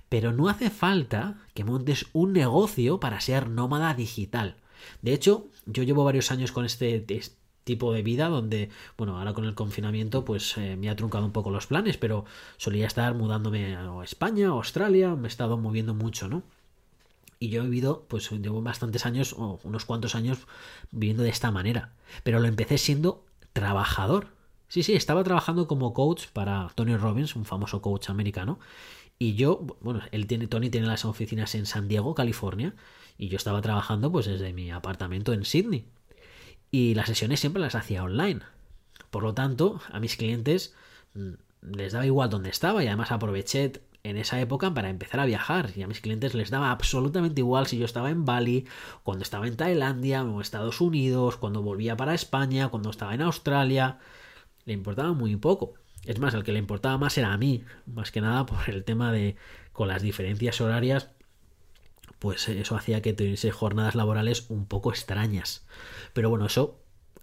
Pero 0.09 0.33
no 0.33 0.49
hace 0.49 0.71
falta 0.71 1.43
que 1.53 1.65
montes 1.65 2.07
un 2.15 2.33
negocio 2.33 3.01
para 3.01 3.21
ser 3.21 3.51
nómada 3.51 3.93
digital. 3.93 4.57
De 5.03 5.13
hecho, 5.13 5.49
yo 5.67 5.83
llevo 5.83 6.05
varios 6.05 6.31
años 6.31 6.51
con 6.51 6.65
este, 6.65 7.05
tipo 7.65 7.93
de 7.93 8.03
vida 8.03 8.29
donde, 8.29 8.71
bueno, 8.97 9.19
ahora 9.19 9.35
con 9.35 9.45
el 9.45 9.55
confinamiento 9.55 10.25
pues 10.25 10.57
eh, 10.57 10.77
me 10.77 10.89
ha 10.89 10.97
truncado 10.97 11.25
un 11.27 11.33
poco 11.33 11.51
los 11.51 11.67
planes, 11.67 11.97
pero 11.99 12.25
solía 12.57 12.87
estar 12.87 13.15
mudándome 13.15 13.77
a 13.77 14.03
España, 14.05 14.49
a 14.49 14.53
Australia, 14.53 15.17
me 15.17 15.29
he 15.29 15.31
estado 15.31 15.59
moviendo 15.59 15.95
mucho, 15.95 16.29
¿no? 16.29 16.43
Y 17.45 17.51
yo 17.51 17.61
he 17.61 17.65
vivido, 17.67 18.07
pues 18.09 18.31
llevo 18.31 18.63
bastantes 18.63 19.05
años, 19.05 19.35
o 19.35 19.61
unos 19.65 19.85
cuantos 19.85 20.15
años, 20.15 20.39
viviendo 20.91 21.23
de 21.23 21.29
esta 21.29 21.51
manera. 21.51 21.93
Pero 22.23 22.41
lo 22.41 22.49
empecé 22.49 22.79
siendo 22.79 23.23
trabajador. 23.53 24.29
Sí, 24.69 24.83
sí, 24.83 24.95
estaba 24.95 25.23
trabajando 25.25 25.69
como 25.69 25.93
coach 25.93 26.29
para 26.33 26.71
Tony 26.75 26.97
Robbins, 26.97 27.37
un 27.37 27.45
famoso 27.45 27.83
coach 27.83 28.09
americano. 28.09 28.61
Y 29.19 29.35
yo, 29.35 29.61
bueno, 29.83 30.01
él 30.11 30.27
tiene, 30.27 30.47
Tony 30.47 30.71
tiene 30.71 30.87
las 30.87 31.05
oficinas 31.05 31.55
en 31.55 31.67
San 31.67 31.87
Diego, 31.87 32.15
California, 32.15 32.75
y 33.19 33.29
yo 33.29 33.37
estaba 33.37 33.61
trabajando 33.61 34.11
pues 34.11 34.25
desde 34.25 34.55
mi 34.55 34.71
apartamento 34.71 35.35
en 35.35 35.45
Sydney. 35.45 35.85
Y 36.71 36.95
las 36.95 37.09
sesiones 37.09 37.41
siempre 37.41 37.61
las 37.61 37.75
hacía 37.75 38.05
online. 38.05 38.41
Por 39.11 39.23
lo 39.23 39.35
tanto, 39.35 39.83
a 39.93 40.01
mis 40.01 40.17
clientes 40.17 40.75
mm, 41.13 41.33
les 41.77 41.93
daba 41.93 42.07
igual 42.07 42.31
dónde 42.31 42.49
estaba 42.49 42.83
y 42.83 42.87
además 42.87 43.13
aproveché 43.13 43.83
en 44.05 44.19
esa 44.19 44.39
época 44.39 44.73
para 44.73 44.91
empezar 44.91 45.19
a 45.19 45.25
viajar 45.25 45.71
y 45.75 45.83
a 45.83 45.89
mis 45.89 46.01
clientes 46.01 46.35
les 46.35 46.51
daba 46.51 46.71
absolutamente 46.71 47.41
igual 47.41 47.67
si 47.67 47.79
yo 47.79 47.87
estaba 47.87 48.11
en 48.11 48.25
Bali, 48.27 48.67
cuando 49.03 49.23
estaba 49.23 49.49
en 49.49 49.57
Tailandia 49.57 50.23
o 50.23 50.41
Estados 50.41 50.81
Unidos, 50.83 51.39
cuando 51.39 51.63
volvía 51.63 51.97
para 51.97 52.15
España, 52.15 52.69
cuando 52.69 52.91
estaba 52.91 53.15
en 53.15 53.23
Australia, 53.23 53.99
le 54.67 54.75
importaba 54.75 55.13
muy 55.15 55.35
poco. 55.37 55.75
Es 56.05 56.19
más, 56.19 56.35
el 56.35 56.45
que 56.45 56.53
le 56.53 56.59
importaba 56.59 56.99
más 56.99 57.17
era 57.17 57.33
a 57.33 57.39
mí, 57.39 57.65
más 57.87 58.13
que 58.13 58.21
nada 58.21 58.45
por 58.47 58.69
el 58.69 58.85
tema 58.85 59.11
de 59.11 59.37
con 59.73 59.89
las 59.89 60.03
diferencias 60.03 60.61
horarias, 60.61 61.11
pues 62.19 62.49
eso 62.49 62.77
hacía 62.77 63.01
que 63.01 63.15
tuviese 63.15 63.51
jornadas 63.51 63.95
laborales 63.95 64.51
un 64.51 64.67
poco 64.67 64.91
extrañas. 64.91 65.67
Pero 66.13 66.29
bueno, 66.29 66.47
eso 66.47 66.79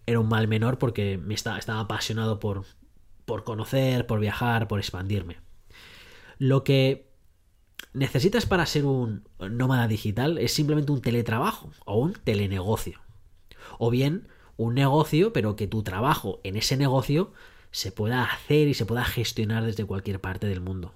era 0.08 0.20
un 0.20 0.30
mal 0.30 0.48
menor 0.48 0.80
porque 0.80 1.20
me 1.20 1.36
estaba, 1.36 1.60
estaba 1.60 1.82
apasionado 1.82 2.40
por, 2.40 2.66
por 3.26 3.44
conocer, 3.44 4.08
por 4.08 4.20
viajar, 4.20 4.68
por 4.68 4.80
expandirme. 4.80 5.38
Lo 6.42 6.64
que 6.64 7.08
necesitas 7.94 8.48
para 8.48 8.66
ser 8.66 8.86
un 8.86 9.30
nómada 9.38 9.88
digital 9.88 10.40
es 10.40 10.52
simplemente 10.52 10.92
un 10.92 11.00
teletrabajo 11.00 11.70
o 11.86 12.00
un 12.00 12.14
telenegocio. 12.14 13.00
O 13.78 13.92
bien 13.92 14.28
un 14.58 14.74
negocio, 14.74 15.34
pero 15.34 15.56
que 15.56 15.68
tu 15.68 15.84
trabajo 15.84 16.42
en 16.44 16.56
ese 16.56 16.78
negocio 16.78 17.32
se 17.70 17.92
pueda 17.92 18.24
hacer 18.24 18.68
y 18.68 18.74
se 18.74 18.88
pueda 18.88 19.06
gestionar 19.06 19.64
desde 19.64 19.86
cualquier 19.86 20.20
parte 20.20 20.48
del 20.48 20.62
mundo. 20.62 20.96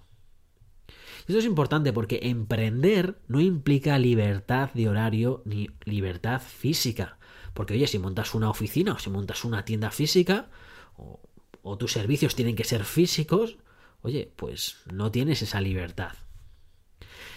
Esto 1.27 1.37
es 1.37 1.45
importante 1.45 1.93
porque 1.93 2.21
emprender 2.23 3.19
no 3.27 3.39
implica 3.39 3.99
libertad 3.99 4.71
de 4.73 4.89
horario 4.89 5.43
ni 5.45 5.69
libertad 5.83 6.41
física. 6.41 7.19
Porque 7.53 7.75
oye, 7.75 7.85
si 7.85 7.99
montas 7.99 8.33
una 8.33 8.49
oficina 8.49 8.93
o 8.93 8.97
si 8.97 9.11
montas 9.11 9.45
una 9.45 9.63
tienda 9.63 9.91
física 9.91 10.49
o, 10.97 11.19
o 11.61 11.77
tus 11.77 11.91
servicios 11.91 12.33
tienen 12.33 12.55
que 12.55 12.63
ser 12.63 12.83
físicos, 12.83 13.59
oye, 14.05 14.31
pues 14.35 14.77
no 14.93 15.09
tienes 15.11 15.41
esa 15.41 15.59
libertad. 15.61 16.11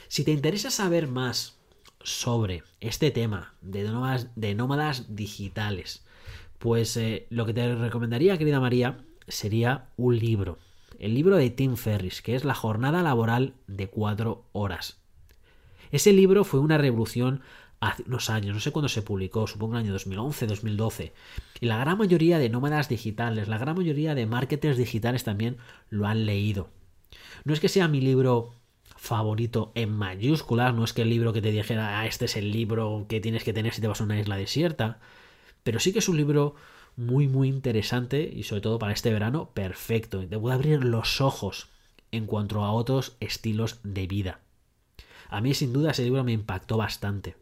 Si 0.08 0.22
te 0.22 0.32
interesa 0.32 0.70
saber 0.70 1.08
más 1.08 1.56
sobre 2.02 2.62
este 2.80 3.10
tema 3.10 3.54
de 3.62 3.84
nómadas, 4.54 5.16
digitales, 5.16 6.04
pues 6.58 6.94
eh, 6.98 7.26
lo 7.30 7.46
que 7.46 7.54
te 7.54 7.74
recomendaría, 7.74 8.36
querida 8.36 8.60
María, 8.60 8.98
sería 9.26 9.88
un 9.96 10.18
libro. 10.18 10.58
El 10.98 11.14
libro 11.14 11.36
de 11.38 11.48
Tim 11.48 11.76
Ferris, 11.76 12.20
que 12.20 12.34
es 12.34 12.44
La 12.44 12.54
jornada 12.54 13.02
laboral 13.02 13.54
de 13.66 13.88
cuatro 13.88 14.44
horas. 14.52 14.98
Ese 15.90 16.12
libro 16.12 16.44
fue 16.44 16.60
una 16.60 16.76
revolución 16.76 17.40
hace 17.80 18.02
unos 18.06 18.30
años, 18.30 18.54
no 18.54 18.60
sé 18.60 18.72
cuándo 18.72 18.88
se 18.88 19.02
publicó, 19.02 19.46
supongo 19.46 19.74
en 19.74 19.80
el 19.80 19.84
año 19.86 19.92
2011, 19.92 20.46
2012. 20.46 21.12
Y 21.60 21.66
la 21.66 21.78
gran 21.78 21.98
mayoría 21.98 22.38
de 22.38 22.48
nómadas 22.48 22.88
digitales, 22.88 23.48
la 23.48 23.58
gran 23.58 23.76
mayoría 23.76 24.14
de 24.14 24.26
marketers 24.26 24.76
digitales 24.76 25.24
también 25.24 25.58
lo 25.90 26.06
han 26.06 26.26
leído. 26.26 26.70
No 27.44 27.52
es 27.52 27.60
que 27.60 27.68
sea 27.68 27.88
mi 27.88 28.00
libro 28.00 28.54
favorito 28.96 29.72
en 29.74 29.92
mayúsculas, 29.92 30.74
no 30.74 30.84
es 30.84 30.92
que 30.92 31.02
el 31.02 31.10
libro 31.10 31.32
que 31.32 31.42
te 31.42 31.52
dijera, 31.52 32.00
ah, 32.00 32.06
este 32.06 32.24
es 32.24 32.36
el 32.36 32.50
libro 32.50 33.06
que 33.08 33.20
tienes 33.20 33.44
que 33.44 33.52
tener 33.52 33.72
si 33.72 33.80
te 33.80 33.88
vas 33.88 34.00
a 34.00 34.04
una 34.04 34.18
isla 34.18 34.36
desierta, 34.36 34.98
pero 35.62 35.78
sí 35.78 35.92
que 35.92 36.00
es 36.00 36.08
un 36.08 36.16
libro 36.16 36.56
muy 36.96 37.28
muy 37.28 37.48
interesante 37.48 38.28
y 38.34 38.42
sobre 38.42 38.60
todo 38.60 38.80
para 38.80 38.92
este 38.92 39.12
verano 39.12 39.50
perfecto. 39.54 40.26
Te 40.26 40.38
puede 40.38 40.56
abrir 40.56 40.84
los 40.84 41.20
ojos 41.20 41.68
en 42.10 42.26
cuanto 42.26 42.64
a 42.64 42.72
otros 42.72 43.16
estilos 43.20 43.78
de 43.84 44.06
vida. 44.08 44.40
A 45.28 45.40
mí 45.40 45.54
sin 45.54 45.72
duda 45.72 45.92
ese 45.92 46.02
libro 46.02 46.24
me 46.24 46.32
impactó 46.32 46.76
bastante. 46.76 47.36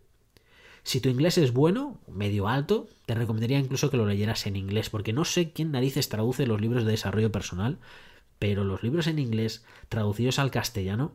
Si 0.86 1.00
tu 1.00 1.08
inglés 1.08 1.36
es 1.36 1.52
bueno, 1.52 1.98
medio 2.06 2.46
alto, 2.46 2.86
te 3.06 3.16
recomendaría 3.16 3.58
incluso 3.58 3.90
que 3.90 3.96
lo 3.96 4.06
leyeras 4.06 4.46
en 4.46 4.54
inglés, 4.54 4.88
porque 4.88 5.12
no 5.12 5.24
sé 5.24 5.50
quién 5.50 5.72
narices 5.72 6.08
traduce 6.08 6.46
los 6.46 6.60
libros 6.60 6.84
de 6.84 6.92
desarrollo 6.92 7.32
personal, 7.32 7.80
pero 8.38 8.62
los 8.62 8.84
libros 8.84 9.08
en 9.08 9.18
inglés 9.18 9.64
traducidos 9.88 10.38
al 10.38 10.52
castellano 10.52 11.12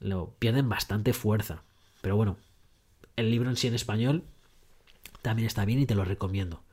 lo 0.00 0.34
pierden 0.40 0.68
bastante 0.68 1.12
fuerza. 1.12 1.62
Pero 2.00 2.16
bueno, 2.16 2.38
el 3.14 3.30
libro 3.30 3.48
en 3.50 3.56
sí 3.56 3.68
en 3.68 3.74
español 3.74 4.24
también 5.22 5.46
está 5.46 5.64
bien 5.64 5.78
y 5.78 5.86
te 5.86 5.94
lo 5.94 6.04
recomiendo. 6.04 6.64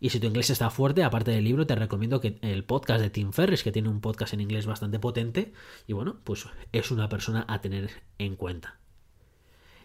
Y 0.00 0.08
si 0.08 0.18
tu 0.18 0.28
inglés 0.28 0.48
está 0.48 0.70
fuerte, 0.70 1.04
aparte 1.04 1.30
del 1.30 1.44
libro, 1.44 1.66
te 1.66 1.74
recomiendo 1.74 2.22
que 2.22 2.38
el 2.40 2.64
podcast 2.64 3.02
de 3.02 3.10
Tim 3.10 3.32
Ferris, 3.32 3.62
que 3.62 3.72
tiene 3.72 3.90
un 3.90 4.00
podcast 4.00 4.32
en 4.32 4.40
inglés 4.40 4.64
bastante 4.64 4.98
potente, 4.98 5.52
y 5.86 5.92
bueno, 5.92 6.20
pues 6.24 6.46
es 6.72 6.90
una 6.90 7.10
persona 7.10 7.44
a 7.48 7.60
tener 7.60 7.90
en 8.16 8.34
cuenta. 8.34 8.78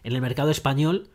En 0.04 0.14
el 0.14 0.22
mercado 0.22 0.50
español 0.50 1.10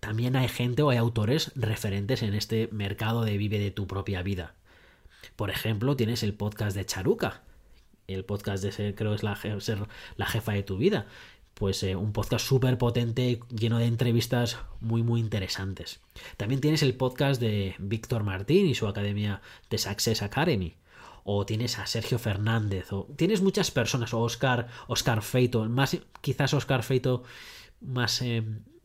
también 0.00 0.36
hay 0.36 0.48
gente 0.48 0.82
o 0.82 0.90
hay 0.90 0.98
autores 0.98 1.52
referentes 1.54 2.22
en 2.22 2.34
este 2.34 2.68
mercado 2.72 3.24
de 3.24 3.36
vive 3.36 3.58
de 3.58 3.70
tu 3.70 3.86
propia 3.86 4.22
vida. 4.22 4.54
Por 5.36 5.50
ejemplo, 5.50 5.96
tienes 5.96 6.22
el 6.22 6.34
podcast 6.34 6.76
de 6.76 6.84
Charuca, 6.84 7.42
el 8.08 8.24
podcast 8.24 8.62
de 8.64 8.72
ser, 8.72 8.94
creo 8.94 9.14
es 9.14 9.22
la, 9.22 9.36
ser 9.60 9.86
la 10.16 10.26
jefa 10.26 10.52
de 10.52 10.62
tu 10.62 10.76
vida, 10.76 11.06
pues 11.54 11.82
eh, 11.82 11.96
un 11.96 12.12
podcast 12.12 12.44
súper 12.46 12.78
potente, 12.78 13.40
lleno 13.48 13.78
de 13.78 13.86
entrevistas 13.86 14.58
muy, 14.80 15.02
muy 15.02 15.20
interesantes. 15.20 16.00
También 16.36 16.60
tienes 16.60 16.82
el 16.82 16.96
podcast 16.96 17.40
de 17.40 17.76
Víctor 17.78 18.24
Martín 18.24 18.66
y 18.66 18.74
su 18.74 18.88
academia 18.88 19.40
de 19.70 19.78
Success 19.78 20.22
Academy. 20.22 20.74
O 21.24 21.46
tienes 21.46 21.78
a 21.78 21.86
Sergio 21.86 22.18
Fernández, 22.18 22.92
o 22.92 23.06
tienes 23.16 23.42
muchas 23.42 23.70
personas, 23.70 24.12
o 24.12 24.20
Oscar, 24.20 24.66
Oscar 24.88 25.22
Feito, 25.22 25.68
más, 25.68 25.96
quizás 26.20 26.52
Oscar 26.52 26.82
Feito 26.82 27.22
más 27.80 28.20
eh, 28.22 28.42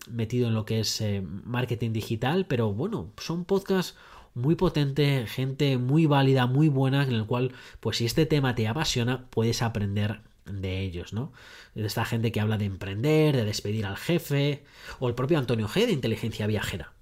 metido 0.08 0.48
en 0.48 0.54
lo 0.54 0.66
que 0.66 0.80
es 0.80 1.02
eh, 1.02 1.22
marketing 1.22 1.92
digital, 1.92 2.46
pero 2.46 2.74
bueno, 2.74 3.12
son 3.18 3.46
podcasts 3.46 3.98
muy 4.34 4.56
potentes, 4.56 5.30
gente 5.32 5.78
muy 5.78 6.06
válida, 6.06 6.46
muy 6.46 6.70
buena, 6.70 7.04
en 7.04 7.14
el 7.14 7.26
cual, 7.26 7.54
pues 7.80 7.98
si 7.98 8.06
este 8.06 8.26
tema 8.26 8.56
te 8.56 8.68
apasiona, 8.68 9.28
puedes 9.30 9.62
aprender 9.62 10.22
de 10.46 10.82
ellos, 10.82 11.14
¿no? 11.14 11.34
De 11.74 11.86
esta 11.86 12.06
gente 12.06 12.32
que 12.32 12.40
habla 12.40 12.58
de 12.58 12.66
emprender, 12.66 13.36
de 13.36 13.46
despedir 13.46 13.86
al 13.86 13.98
jefe, 13.98 14.64
o 15.00 15.08
el 15.08 15.16
propio 15.16 15.40
Antonio 15.40 15.68
G 15.68 15.86
de 15.86 15.92
inteligencia 15.92 16.48
viajera. 16.48 16.94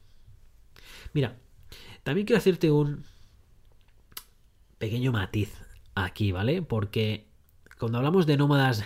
Mira, 1.13 1.37
también 2.03 2.25
quiero 2.25 2.37
hacerte 2.37 2.71
un 2.71 3.03
pequeño 4.77 5.11
matiz 5.11 5.53
aquí, 5.93 6.31
¿vale? 6.31 6.61
Porque 6.61 7.27
cuando 7.79 7.97
hablamos 7.97 8.25
de 8.25 8.37
nómadas 8.37 8.83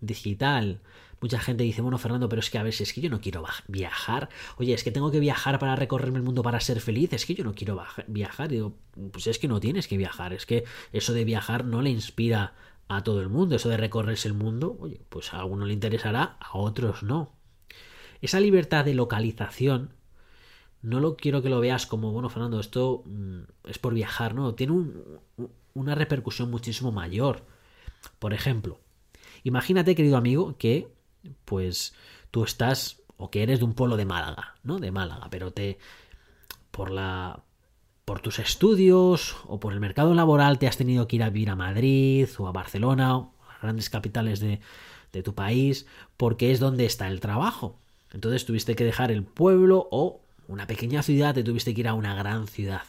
digital, 0.00 0.80
mucha 1.24 1.40
gente 1.40 1.64
dice, 1.64 1.80
bueno, 1.80 1.96
Fernando, 1.96 2.28
pero 2.28 2.40
es 2.40 2.50
que 2.50 2.58
a 2.58 2.62
ver, 2.62 2.74
si 2.74 2.82
es 2.82 2.92
que 2.92 3.00
yo 3.00 3.08
no 3.08 3.18
quiero 3.18 3.42
viajar. 3.66 4.28
Oye, 4.58 4.74
es 4.74 4.84
que 4.84 4.90
tengo 4.90 5.10
que 5.10 5.20
viajar 5.20 5.58
para 5.58 5.74
recorrerme 5.74 6.18
el 6.18 6.22
mundo 6.22 6.42
para 6.42 6.60
ser 6.60 6.80
feliz. 6.80 7.14
Es 7.14 7.24
que 7.24 7.34
yo 7.34 7.44
no 7.44 7.54
quiero 7.54 7.82
viajar. 8.08 8.50
digo, 8.50 8.76
pues 9.10 9.26
es 9.26 9.38
que 9.38 9.48
no 9.48 9.58
tienes 9.58 9.88
que 9.88 9.96
viajar. 9.96 10.34
Es 10.34 10.44
que 10.44 10.64
eso 10.92 11.14
de 11.14 11.24
viajar 11.24 11.64
no 11.64 11.80
le 11.80 11.88
inspira 11.88 12.52
a 12.88 13.02
todo 13.02 13.22
el 13.22 13.30
mundo. 13.30 13.56
Eso 13.56 13.70
de 13.70 13.78
recorrerse 13.78 14.28
el 14.28 14.34
mundo, 14.34 14.76
oye, 14.78 15.00
pues 15.08 15.32
a 15.32 15.38
algunos 15.38 15.66
le 15.66 15.72
interesará, 15.72 16.36
a 16.40 16.58
otros 16.58 17.02
no. 17.02 17.32
Esa 18.20 18.38
libertad 18.38 18.84
de 18.84 18.92
localización, 18.92 19.94
no 20.82 21.00
lo 21.00 21.16
quiero 21.16 21.40
que 21.40 21.48
lo 21.48 21.58
veas 21.58 21.86
como, 21.86 22.12
bueno, 22.12 22.28
Fernando, 22.28 22.60
esto 22.60 23.02
mm, 23.06 23.70
es 23.70 23.78
por 23.78 23.94
viajar, 23.94 24.34
no, 24.34 24.54
tiene 24.54 24.92
una 25.72 25.94
repercusión 25.94 26.50
muchísimo 26.50 26.92
mayor. 26.92 27.46
Por 28.18 28.34
ejemplo, 28.34 28.78
imagínate, 29.42 29.94
querido 29.94 30.18
amigo, 30.18 30.56
que 30.58 30.92
pues 31.44 31.94
tú 32.30 32.44
estás 32.44 33.02
o 33.16 33.30
que 33.30 33.42
eres 33.42 33.60
de 33.60 33.64
un 33.64 33.74
pueblo 33.74 33.96
de 33.96 34.04
Málaga, 34.04 34.54
¿no? 34.62 34.78
De 34.78 34.90
Málaga, 34.90 35.28
pero 35.30 35.52
te 35.52 35.78
por 36.70 36.90
la 36.90 37.42
por 38.04 38.20
tus 38.20 38.38
estudios 38.38 39.36
o 39.46 39.60
por 39.60 39.72
el 39.72 39.80
mercado 39.80 40.14
laboral 40.14 40.58
te 40.58 40.66
has 40.66 40.76
tenido 40.76 41.08
que 41.08 41.16
ir 41.16 41.22
a 41.22 41.30
vivir 41.30 41.50
a 41.50 41.56
Madrid 41.56 42.28
o 42.38 42.48
a 42.48 42.52
Barcelona 42.52 43.16
o 43.16 43.32
a 43.48 43.52
las 43.52 43.62
grandes 43.62 43.88
capitales 43.88 44.40
de, 44.40 44.60
de 45.12 45.22
tu 45.22 45.34
país 45.34 45.86
porque 46.16 46.52
es 46.52 46.60
donde 46.60 46.84
está 46.84 47.08
el 47.08 47.20
trabajo. 47.20 47.78
Entonces 48.12 48.44
tuviste 48.44 48.76
que 48.76 48.84
dejar 48.84 49.10
el 49.10 49.24
pueblo 49.24 49.88
o 49.90 50.20
una 50.46 50.66
pequeña 50.66 51.02
ciudad, 51.02 51.34
te 51.34 51.42
tuviste 51.42 51.74
que 51.74 51.80
ir 51.80 51.88
a 51.88 51.94
una 51.94 52.14
gran 52.14 52.46
ciudad. 52.46 52.82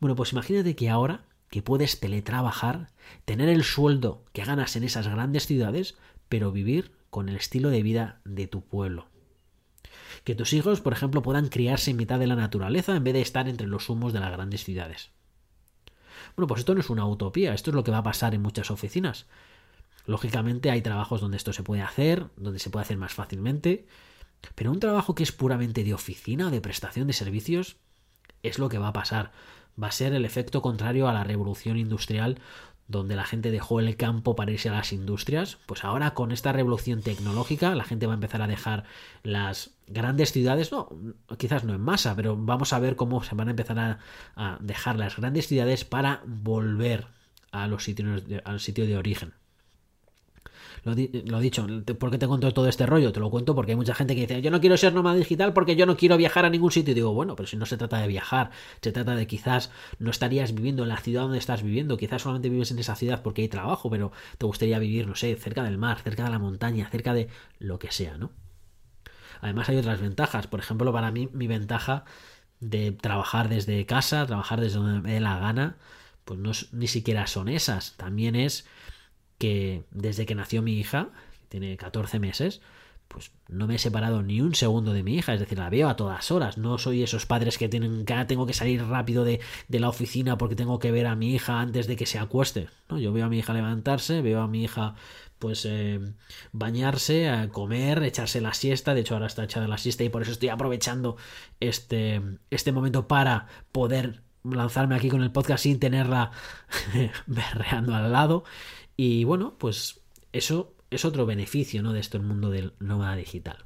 Bueno, 0.00 0.16
pues 0.16 0.32
imagínate 0.32 0.74
que 0.74 0.88
ahora 0.88 1.24
que 1.50 1.62
puedes 1.62 2.00
teletrabajar, 2.00 2.88
tener 3.24 3.48
el 3.48 3.62
sueldo 3.62 4.24
que 4.32 4.44
ganas 4.44 4.76
en 4.76 4.84
esas 4.84 5.08
grandes 5.08 5.46
ciudades, 5.46 5.96
pero 6.28 6.52
vivir 6.52 6.92
con 7.10 7.28
el 7.28 7.36
estilo 7.36 7.70
de 7.70 7.82
vida 7.82 8.20
de 8.24 8.46
tu 8.46 8.62
pueblo. 8.62 9.06
Que 10.24 10.34
tus 10.34 10.52
hijos, 10.52 10.80
por 10.80 10.92
ejemplo, 10.92 11.22
puedan 11.22 11.48
criarse 11.48 11.90
en 11.90 11.96
mitad 11.96 12.18
de 12.18 12.26
la 12.26 12.36
naturaleza 12.36 12.96
en 12.96 13.04
vez 13.04 13.14
de 13.14 13.22
estar 13.22 13.48
entre 13.48 13.66
los 13.66 13.88
humos 13.88 14.12
de 14.12 14.20
las 14.20 14.32
grandes 14.32 14.64
ciudades. 14.64 15.10
Bueno, 16.36 16.48
pues 16.48 16.60
esto 16.60 16.74
no 16.74 16.80
es 16.80 16.90
una 16.90 17.06
utopía, 17.06 17.54
esto 17.54 17.70
es 17.70 17.74
lo 17.74 17.84
que 17.84 17.90
va 17.90 17.98
a 17.98 18.02
pasar 18.02 18.34
en 18.34 18.42
muchas 18.42 18.70
oficinas. 18.70 19.26
Lógicamente 20.06 20.70
hay 20.70 20.82
trabajos 20.82 21.20
donde 21.20 21.36
esto 21.36 21.52
se 21.52 21.62
puede 21.62 21.82
hacer, 21.82 22.26
donde 22.36 22.58
se 22.58 22.70
puede 22.70 22.84
hacer 22.84 22.96
más 22.96 23.14
fácilmente, 23.14 23.86
pero 24.54 24.70
un 24.70 24.80
trabajo 24.80 25.14
que 25.14 25.22
es 25.22 25.32
puramente 25.32 25.84
de 25.84 25.94
oficina 25.94 26.48
o 26.48 26.50
de 26.50 26.60
prestación 26.60 27.06
de 27.06 27.12
servicios 27.12 27.76
es 28.42 28.58
lo 28.58 28.68
que 28.68 28.78
va 28.78 28.88
a 28.88 28.92
pasar. 28.92 29.32
Va 29.82 29.88
a 29.88 29.92
ser 29.92 30.12
el 30.12 30.24
efecto 30.24 30.62
contrario 30.62 31.08
a 31.08 31.12
la 31.12 31.24
revolución 31.24 31.76
industrial 31.76 32.38
donde 32.88 33.16
la 33.16 33.24
gente 33.24 33.50
dejó 33.50 33.80
el 33.80 33.96
campo 33.96 34.36
para 34.36 34.52
irse 34.52 34.68
a 34.68 34.72
las 34.72 34.92
industrias, 34.92 35.58
pues 35.66 35.84
ahora 35.84 36.14
con 36.14 36.30
esta 36.30 36.52
revolución 36.52 37.02
tecnológica 37.02 37.74
la 37.74 37.84
gente 37.84 38.06
va 38.06 38.12
a 38.12 38.14
empezar 38.14 38.42
a 38.42 38.46
dejar 38.46 38.84
las 39.22 39.70
grandes 39.88 40.32
ciudades, 40.32 40.72
no, 40.72 40.88
quizás 41.38 41.64
no 41.64 41.74
en 41.74 41.80
masa, 41.80 42.14
pero 42.14 42.36
vamos 42.36 42.72
a 42.72 42.78
ver 42.78 42.96
cómo 42.96 43.22
se 43.22 43.34
van 43.34 43.48
a 43.48 43.52
empezar 43.52 43.98
a, 44.36 44.58
dejar 44.60 44.96
las 44.96 45.16
grandes 45.16 45.48
ciudades 45.48 45.84
para 45.84 46.22
volver 46.26 47.06
a 47.50 47.66
los 47.66 47.84
sitios 47.84 48.22
al 48.44 48.60
sitio 48.60 48.86
de 48.86 48.96
origen. 48.96 49.32
Lo, 50.86 50.92
he 50.92 51.42
dicho, 51.42 51.66
¿por 51.98 52.12
qué 52.12 52.18
te 52.18 52.28
cuento 52.28 52.48
todo 52.52 52.68
este 52.68 52.86
rollo? 52.86 53.12
Te 53.12 53.18
lo 53.18 53.28
cuento 53.28 53.56
porque 53.56 53.72
hay 53.72 53.76
mucha 53.76 53.92
gente 53.92 54.14
que 54.14 54.20
dice, 54.20 54.40
yo 54.40 54.52
no 54.52 54.60
quiero 54.60 54.76
ser 54.76 54.94
nómada 54.94 55.16
digital 55.16 55.52
porque 55.52 55.74
yo 55.74 55.84
no 55.84 55.96
quiero 55.96 56.16
viajar 56.16 56.44
a 56.44 56.48
ningún 56.48 56.70
sitio. 56.70 56.92
Y 56.92 56.94
digo, 56.94 57.12
bueno, 57.12 57.34
pero 57.34 57.48
si 57.48 57.56
no 57.56 57.66
se 57.66 57.76
trata 57.76 57.98
de 57.98 58.06
viajar, 58.06 58.52
se 58.80 58.92
trata 58.92 59.16
de 59.16 59.26
quizás 59.26 59.72
no 59.98 60.12
estarías 60.12 60.54
viviendo 60.54 60.84
en 60.84 60.90
la 60.90 60.98
ciudad 60.98 61.22
donde 61.22 61.38
estás 61.38 61.64
viviendo, 61.64 61.96
quizás 61.96 62.22
solamente 62.22 62.50
vives 62.50 62.70
en 62.70 62.78
esa 62.78 62.94
ciudad 62.94 63.20
porque 63.24 63.42
hay 63.42 63.48
trabajo, 63.48 63.90
pero 63.90 64.12
te 64.38 64.46
gustaría 64.46 64.78
vivir, 64.78 65.08
no 65.08 65.16
sé, 65.16 65.34
cerca 65.34 65.64
del 65.64 65.76
mar, 65.76 65.98
cerca 65.98 66.22
de 66.22 66.30
la 66.30 66.38
montaña, 66.38 66.88
cerca 66.88 67.14
de 67.14 67.30
lo 67.58 67.80
que 67.80 67.90
sea, 67.90 68.16
¿no? 68.16 68.30
Además 69.40 69.68
hay 69.68 69.78
otras 69.78 70.00
ventajas. 70.00 70.46
Por 70.46 70.60
ejemplo, 70.60 70.92
para 70.92 71.10
mí 71.10 71.28
mi 71.32 71.48
ventaja 71.48 72.04
de 72.60 72.92
trabajar 72.92 73.48
desde 73.48 73.84
casa, 73.86 74.24
trabajar 74.24 74.60
desde 74.60 74.78
donde 74.78 75.00
me 75.00 75.14
dé 75.14 75.20
la 75.20 75.40
gana, 75.40 75.78
pues 76.24 76.38
no 76.38 76.52
ni 76.70 76.86
siquiera 76.86 77.26
son 77.26 77.48
esas. 77.48 77.96
También 77.96 78.36
es 78.36 78.68
que 79.38 79.84
desde 79.90 80.26
que 80.26 80.34
nació 80.34 80.62
mi 80.62 80.78
hija, 80.78 81.10
tiene 81.48 81.76
14 81.76 82.18
meses, 82.18 82.60
pues 83.08 83.30
no 83.48 83.66
me 83.66 83.76
he 83.76 83.78
separado 83.78 84.22
ni 84.22 84.40
un 84.40 84.54
segundo 84.54 84.92
de 84.92 85.02
mi 85.02 85.16
hija, 85.16 85.32
es 85.34 85.40
decir, 85.40 85.58
la 85.58 85.70
veo 85.70 85.88
a 85.88 85.96
todas 85.96 86.30
horas. 86.30 86.58
No 86.58 86.76
soy 86.78 87.02
esos 87.02 87.24
padres 87.24 87.56
que 87.56 87.68
tienen 87.68 88.04
que 88.04 88.24
tengo 88.24 88.46
que 88.46 88.52
salir 88.52 88.84
rápido 88.84 89.24
de, 89.24 89.40
de, 89.68 89.80
la 89.80 89.88
oficina 89.88 90.36
porque 90.38 90.56
tengo 90.56 90.78
que 90.78 90.90
ver 90.90 91.06
a 91.06 91.14
mi 91.14 91.34
hija 91.34 91.60
antes 91.60 91.86
de 91.86 91.96
que 91.96 92.06
se 92.06 92.18
acueste. 92.18 92.68
No, 92.88 92.98
yo 92.98 93.12
veo 93.12 93.26
a 93.26 93.28
mi 93.28 93.38
hija 93.38 93.54
levantarse, 93.54 94.22
veo 94.22 94.40
a 94.40 94.48
mi 94.48 94.64
hija 94.64 94.96
pues 95.38 95.66
eh, 95.66 96.00
bañarse, 96.52 97.48
comer, 97.52 98.02
echarse 98.02 98.40
la 98.40 98.54
siesta. 98.54 98.94
De 98.94 99.02
hecho, 99.02 99.14
ahora 99.14 99.26
está 99.26 99.44
echada 99.44 99.68
la 99.68 99.78
siesta 99.78 100.02
y 100.04 100.08
por 100.08 100.22
eso 100.22 100.32
estoy 100.32 100.48
aprovechando 100.48 101.16
este, 101.60 102.20
este 102.50 102.72
momento 102.72 103.06
para 103.06 103.46
poder 103.72 104.22
lanzarme 104.44 104.94
aquí 104.94 105.08
con 105.08 105.22
el 105.22 105.32
podcast 105.32 105.64
sin 105.64 105.78
tenerla 105.78 106.30
berreando 107.26 107.94
al 107.94 108.12
lado. 108.12 108.44
Y 108.96 109.24
bueno, 109.24 109.54
pues 109.58 110.00
eso 110.32 110.74
es 110.90 111.04
otro 111.04 111.26
beneficio 111.26 111.82
¿no? 111.82 111.92
de 111.92 112.00
esto, 112.00 112.16
el 112.16 112.22
mundo 112.22 112.50
del 112.50 112.72
nómada 112.78 113.16
digital. 113.16 113.58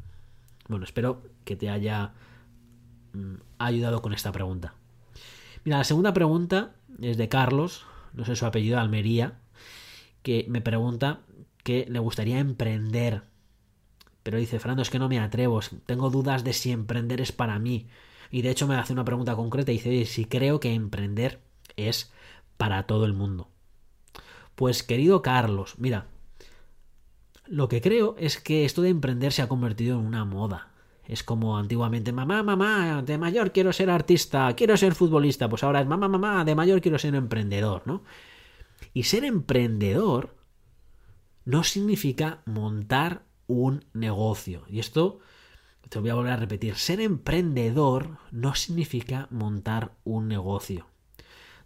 Bueno, 0.68 0.84
espero 0.84 1.22
que 1.44 1.56
te 1.56 1.68
haya 1.68 2.12
mm, 3.12 3.34
ayudado 3.58 4.02
con 4.02 4.12
esta 4.12 4.32
pregunta. 4.32 4.74
Mira, 5.64 5.78
la 5.78 5.84
segunda 5.84 6.12
pregunta 6.12 6.74
es 7.00 7.16
de 7.16 7.28
Carlos, 7.28 7.84
no 8.14 8.24
sé 8.24 8.36
su 8.36 8.46
apellido, 8.46 8.78
Almería, 8.78 9.38
que 10.22 10.46
me 10.48 10.60
pregunta 10.60 11.20
que 11.62 11.86
le 11.88 11.98
gustaría 11.98 12.38
emprender. 12.38 13.22
Pero 14.22 14.38
dice, 14.38 14.58
Fernando, 14.58 14.82
es 14.82 14.90
que 14.90 14.98
no 14.98 15.08
me 15.08 15.18
atrevo, 15.18 15.60
tengo 15.86 16.10
dudas 16.10 16.44
de 16.44 16.52
si 16.52 16.72
emprender 16.72 17.20
es 17.20 17.32
para 17.32 17.58
mí. 17.58 17.88
Y 18.30 18.42
de 18.42 18.50
hecho 18.50 18.66
me 18.66 18.76
hace 18.76 18.92
una 18.92 19.04
pregunta 19.04 19.34
concreta 19.34 19.72
y 19.72 19.76
dice, 19.76 20.04
si 20.06 20.24
creo 20.24 20.60
que 20.60 20.72
emprender 20.72 21.40
es 21.76 22.12
para 22.56 22.86
todo 22.86 23.04
el 23.04 23.12
mundo. 23.12 23.50
Pues 24.60 24.82
querido 24.82 25.22
Carlos, 25.22 25.76
mira, 25.78 26.08
lo 27.46 27.66
que 27.70 27.80
creo 27.80 28.14
es 28.18 28.38
que 28.38 28.66
esto 28.66 28.82
de 28.82 28.90
emprender 28.90 29.32
se 29.32 29.40
ha 29.40 29.48
convertido 29.48 29.98
en 29.98 30.04
una 30.04 30.26
moda. 30.26 30.68
Es 31.06 31.24
como 31.24 31.56
antiguamente, 31.56 32.12
mamá, 32.12 32.42
mamá, 32.42 33.00
de 33.00 33.16
mayor 33.16 33.52
quiero 33.52 33.72
ser 33.72 33.88
artista, 33.88 34.54
quiero 34.56 34.76
ser 34.76 34.94
futbolista, 34.94 35.48
pues 35.48 35.64
ahora 35.64 35.80
es 35.80 35.86
mamá, 35.86 36.08
mamá, 36.08 36.44
de 36.44 36.54
mayor 36.54 36.82
quiero 36.82 36.98
ser 36.98 37.14
emprendedor, 37.14 37.84
¿no? 37.86 38.04
Y 38.92 39.04
ser 39.04 39.24
emprendedor 39.24 40.36
no 41.46 41.64
significa 41.64 42.42
montar 42.44 43.22
un 43.46 43.86
negocio. 43.94 44.64
Y 44.68 44.80
esto 44.80 45.20
te 45.88 46.00
voy 46.00 46.10
a 46.10 46.16
volver 46.16 46.34
a 46.34 46.36
repetir, 46.36 46.76
ser 46.76 47.00
emprendedor 47.00 48.18
no 48.30 48.54
significa 48.54 49.26
montar 49.30 49.96
un 50.04 50.28
negocio. 50.28 50.89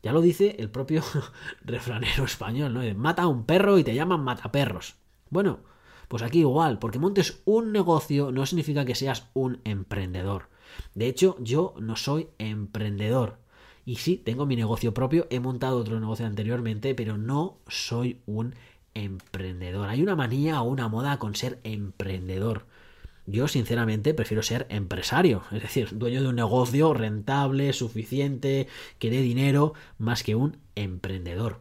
Ya 0.05 0.13
lo 0.13 0.21
dice 0.21 0.57
el 0.59 0.69
propio 0.69 1.03
refranero 1.65 2.25
español, 2.25 2.75
¿no? 2.75 2.83
Mata 2.95 3.23
a 3.23 3.27
un 3.27 3.47
perro 3.47 3.79
y 3.79 3.85
te 3.85 3.95
llaman 3.95 4.21
mataperros. 4.23 4.97
Bueno, 5.31 5.61
pues 6.09 6.23
aquí 6.23 6.41
igual, 6.41 6.79
porque 6.79 6.99
montes 6.99 7.41
un 7.47 7.73
negocio 7.73 8.31
no 8.31 8.45
significa 8.45 8.85
que 8.85 8.95
seas 8.95 9.31
un 9.33 9.63
emprendedor. 9.65 10.51
De 10.95 11.07
hecho, 11.07 11.37
yo 11.41 11.75
no 11.81 11.97
soy 11.97 12.29
emprendedor. 12.37 13.39
Y 13.87 13.97
sí, 13.97 14.19
tengo 14.19 14.45
mi 14.45 14.57
negocio 14.57 14.93
propio, 14.93 15.27
he 15.31 15.41
montado 15.41 15.79
otro 15.79 15.99
negocio 15.99 16.27
anteriormente, 16.27 16.95
pero 16.95 17.17
no 17.17 17.57
soy 17.67 18.21
un 18.27 18.55
emprendedor. 18.93 19.89
Hay 19.89 20.03
una 20.03 20.17
manía 20.17 20.61
o 20.61 20.69
una 20.69 20.89
moda 20.89 21.19
con 21.19 21.35
ser 21.35 21.61
emprendedor. 21.65 22.67
Yo 23.27 23.49
sinceramente 23.49 24.13
prefiero 24.13 24.43
ser 24.43 24.67
empresario, 24.69 25.45
es 25.51 25.63
decir, 25.63 25.97
dueño 25.97 26.23
de 26.23 26.29
un 26.29 26.37
negocio 26.37 26.93
rentable, 26.93 27.73
suficiente, 27.73 28.69
que 28.99 29.11
dé 29.11 29.23
dinero, 29.23 29.73
más 29.99 30.23
que 30.23 30.35
un 30.35 30.59
emprendedor. 30.75 31.61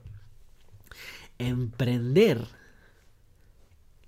Emprender 1.40 2.48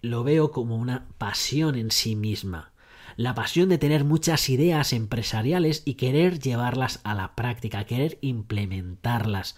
lo 0.02 0.24
veo 0.24 0.52
como 0.52 0.76
una 0.76 1.08
pasión 1.18 1.76
en 1.76 1.92
sí 1.92 2.16
misma. 2.16 2.72
La 3.16 3.34
pasión 3.34 3.70
de 3.70 3.78
tener 3.78 4.04
muchas 4.04 4.50
ideas 4.50 4.92
empresariales 4.92 5.82
y 5.86 5.94
querer 5.94 6.40
llevarlas 6.40 7.00
a 7.04 7.16
la 7.16 7.36
práctica, 7.36 7.86
querer 7.86 8.18
implementarlas. 8.20 9.56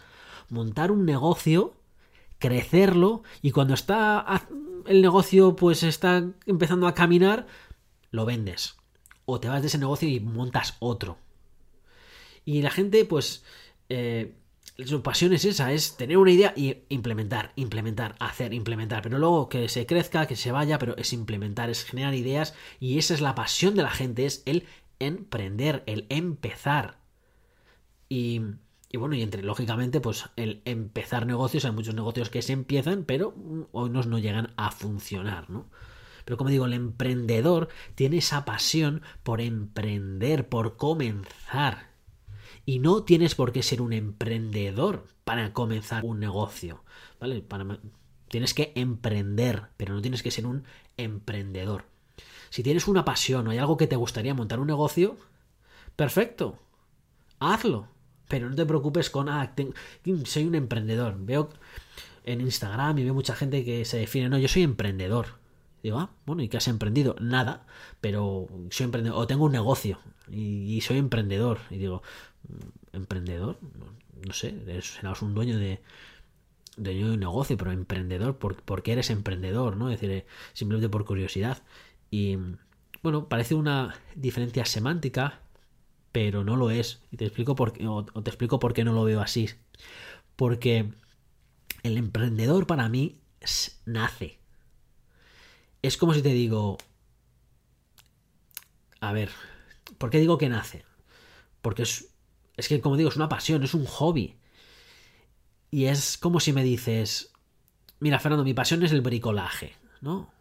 Montar 0.50 0.92
un 0.92 1.06
negocio, 1.06 1.74
crecerlo 2.38 3.24
y 3.42 3.52
cuando 3.52 3.74
está 3.74 4.46
el 4.86 5.02
negocio 5.02 5.56
pues 5.56 5.84
está 5.84 6.24
empezando 6.46 6.88
a 6.88 6.94
caminar, 6.94 7.48
lo 8.12 8.26
vendes. 8.26 8.78
O 9.26 9.40
te 9.40 9.50
vas 9.50 9.62
de 9.62 9.68
ese 9.68 9.78
negocio 9.78 10.08
y 10.08 10.20
montas 10.20 10.76
otro. 10.80 11.18
Y 12.46 12.62
la 12.62 12.72
gente, 12.72 13.04
pues, 13.06 13.44
eh, 13.90 14.36
su 14.86 15.02
pasión 15.02 15.34
es 15.34 15.44
esa, 15.44 15.74
es 15.74 15.98
tener 15.98 16.18
una 16.18 16.32
idea 16.32 16.54
y 16.56 16.78
implementar, 16.90 17.52
implementar, 17.56 18.16
hacer, 18.20 18.54
implementar. 18.54 19.02
Pero 19.02 19.18
luego 19.18 19.50
que 19.50 19.68
se 19.70 19.86
crezca, 19.86 20.28
que 20.28 20.36
se 20.36 20.52
vaya, 20.52 20.78
pero 20.80 20.96
es 20.98 21.14
implementar, 21.14 21.70
es 21.70 21.84
generar 21.84 22.14
ideas. 22.14 22.54
Y 22.80 22.98
esa 22.98 23.14
es 23.14 23.22
la 23.22 23.36
pasión 23.36 23.76
de 23.76 23.84
la 23.84 23.92
gente, 23.92 24.26
es 24.26 24.44
el 24.46 24.66
emprender, 25.00 25.84
el 25.88 26.06
empezar. 26.10 27.00
Y, 28.08 28.42
y 28.90 28.98
bueno, 28.98 29.16
y 29.16 29.24
entre, 29.24 29.44
lógicamente, 29.44 30.00
pues 30.00 30.30
el 30.36 30.62
empezar 30.66 31.26
negocios, 31.26 31.66
hay 31.66 31.72
muchos 31.72 31.96
negocios 31.96 32.30
que 32.30 32.42
se 32.42 32.54
empiezan, 32.54 33.04
pero 33.04 33.34
hoy 33.72 33.90
no 33.90 34.20
llegan 34.20 34.54
a 34.58 34.72
funcionar, 34.72 35.50
¿no? 35.50 35.66
Pero 36.28 36.36
como 36.36 36.50
digo, 36.50 36.66
el 36.66 36.74
emprendedor 36.74 37.70
tiene 37.96 38.18
esa 38.18 38.44
pasión 38.44 39.02
por 39.24 39.40
emprender, 39.40 40.50
por 40.50 40.76
comenzar. 40.76 41.92
Y 42.66 42.80
no 42.80 43.04
tienes 43.04 43.34
por 43.34 43.54
qué 43.54 43.64
ser 43.64 43.82
un 43.82 43.94
emprendedor 43.94 45.08
para 45.24 45.54
comenzar 45.54 46.04
un 46.04 46.20
negocio. 46.20 46.84
¿Vale? 47.22 47.46
Tienes 48.28 48.54
que 48.54 48.74
emprender, 48.76 49.68
pero 49.78 49.94
no 49.94 50.02
tienes 50.02 50.22
que 50.22 50.32
ser 50.32 50.46
un 50.46 50.66
emprendedor. 50.98 51.86
Si 52.50 52.62
tienes 52.62 52.90
una 52.90 53.06
pasión 53.06 53.48
o 53.48 53.52
hay 53.52 53.60
algo 53.60 53.78
que 53.78 53.88
te 53.88 53.96
gustaría 53.96 54.34
montar 54.34 54.60
un 54.60 54.68
negocio, 54.68 55.16
perfecto. 55.96 56.60
Hazlo. 57.40 57.88
Pero 58.28 58.50
no 58.50 58.56
te 58.58 58.66
preocupes 58.66 59.10
con, 59.10 59.30
ah, 59.30 59.56
soy 60.26 60.44
un 60.44 60.56
emprendedor. 60.56 61.16
Veo 61.18 61.52
en 62.26 62.42
Instagram 62.42 62.98
y 62.98 63.06
veo 63.06 63.14
mucha 63.14 63.34
gente 63.34 63.64
que 63.64 63.86
se 63.86 63.98
define, 63.98 64.28
no, 64.28 64.38
yo 64.38 64.50
soy 64.50 64.64
emprendedor. 64.64 65.47
Digo, 65.88 66.00
ah, 66.00 66.10
bueno, 66.26 66.44
¿y 66.44 66.50
qué 66.50 66.58
has 66.58 66.68
emprendido? 66.68 67.16
Nada, 67.22 67.66
pero 68.02 68.50
soy 68.72 68.84
emprendedor, 68.84 69.18
o 69.18 69.26
tengo 69.26 69.46
un 69.46 69.54
negocio 69.54 70.02
y, 70.30 70.82
soy 70.82 70.98
emprendedor. 70.98 71.60
Y 71.70 71.78
digo, 71.78 72.04
mm, 72.50 72.98
¿emprendedor? 72.98 73.58
No, 74.26 74.34
sé, 74.34 74.82
serás 74.82 75.22
un 75.22 75.34
dueño 75.34 75.58
de, 75.58 75.82
de 76.76 77.06
un 77.06 77.18
negocio, 77.22 77.56
pero 77.56 77.72
emprendedor, 77.72 78.38
¿por, 78.38 78.84
qué 78.84 78.92
eres 78.92 79.10
emprendedor? 79.12 79.78
¿no? 79.78 79.90
Es 79.90 80.02
decir, 80.02 80.12
eh, 80.12 80.26
simplemente 80.52 80.90
por 80.90 81.06
curiosidad. 81.06 81.64
Y 82.12 82.38
bueno, 83.02 83.30
parece 83.30 83.56
una 83.56 83.96
diferencia 84.14 84.66
semántica, 84.66 85.40
pero 86.12 86.44
no 86.44 86.58
lo 86.58 86.70
es. 86.70 87.02
Y 87.14 87.16
te 87.16 87.24
explico 87.24 87.56
por 87.56 87.72
qué, 87.72 87.88
o 87.88 88.04
te 88.04 88.30
explico 88.30 88.60
por 88.60 88.74
qué 88.74 88.84
no 88.84 88.92
lo 88.92 89.06
veo 89.06 89.22
así. 89.22 89.52
Porque 90.36 90.92
el 91.84 91.98
emprendedor 91.98 92.68
para 92.68 92.90
mí 92.90 93.22
nace 93.86 94.38
es 95.82 95.98
como 95.98 96.14
si 96.14 96.22
te 96.22 96.30
digo, 96.30 96.78
a 99.00 99.12
ver, 99.14 99.30
¿por 99.98 100.10
qué 100.10 100.20
digo 100.20 100.38
que 100.38 100.50
nace? 100.50 100.86
Porque 101.62 101.84
es, 101.84 102.14
es 102.56 102.68
que, 102.68 102.82
como 102.82 102.98
digo, 102.98 103.10
es 103.10 103.16
una 103.16 103.30
pasión, 103.30 103.64
es 103.64 103.74
un 103.74 103.86
hobby. 103.86 104.38
Y 105.70 105.86
es 105.86 106.18
como 106.18 106.40
si 106.40 106.54
me 106.54 106.64
dices, 106.64 107.32
mira, 108.00 108.20
Fernando, 108.20 108.44
mi 108.44 108.54
pasión 108.54 108.84
es 108.84 108.92
el 108.92 109.02
bricolaje, 109.02 109.76
¿no? 110.02 110.32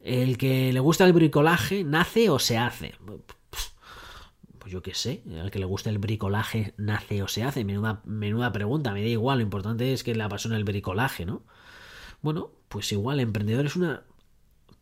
El 0.00 0.38
que 0.38 0.72
le 0.72 0.80
gusta 0.80 1.04
el 1.04 1.12
bricolaje, 1.12 1.82
¿nace 1.84 2.30
o 2.30 2.38
se 2.38 2.58
hace? 2.58 2.94
pues 4.64 4.72
yo 4.72 4.80
qué 4.80 4.94
sé, 4.94 5.22
al 5.38 5.50
que 5.50 5.58
le 5.58 5.66
guste 5.66 5.90
el 5.90 5.98
bricolaje 5.98 6.72
nace 6.78 7.22
o 7.22 7.28
se 7.28 7.42
hace. 7.42 7.64
Menuda, 7.64 8.00
menuda 8.06 8.50
pregunta, 8.50 8.92
me 8.92 9.02
da 9.02 9.08
igual, 9.08 9.38
lo 9.38 9.42
importante 9.42 9.92
es 9.92 10.02
que 10.02 10.14
le 10.14 10.22
apasiona 10.22 10.56
el 10.56 10.64
bricolaje, 10.64 11.26
¿no? 11.26 11.42
Bueno, 12.22 12.50
pues 12.70 12.90
igual, 12.90 13.20
emprendedor 13.20 13.66
es 13.66 13.76
una 13.76 14.04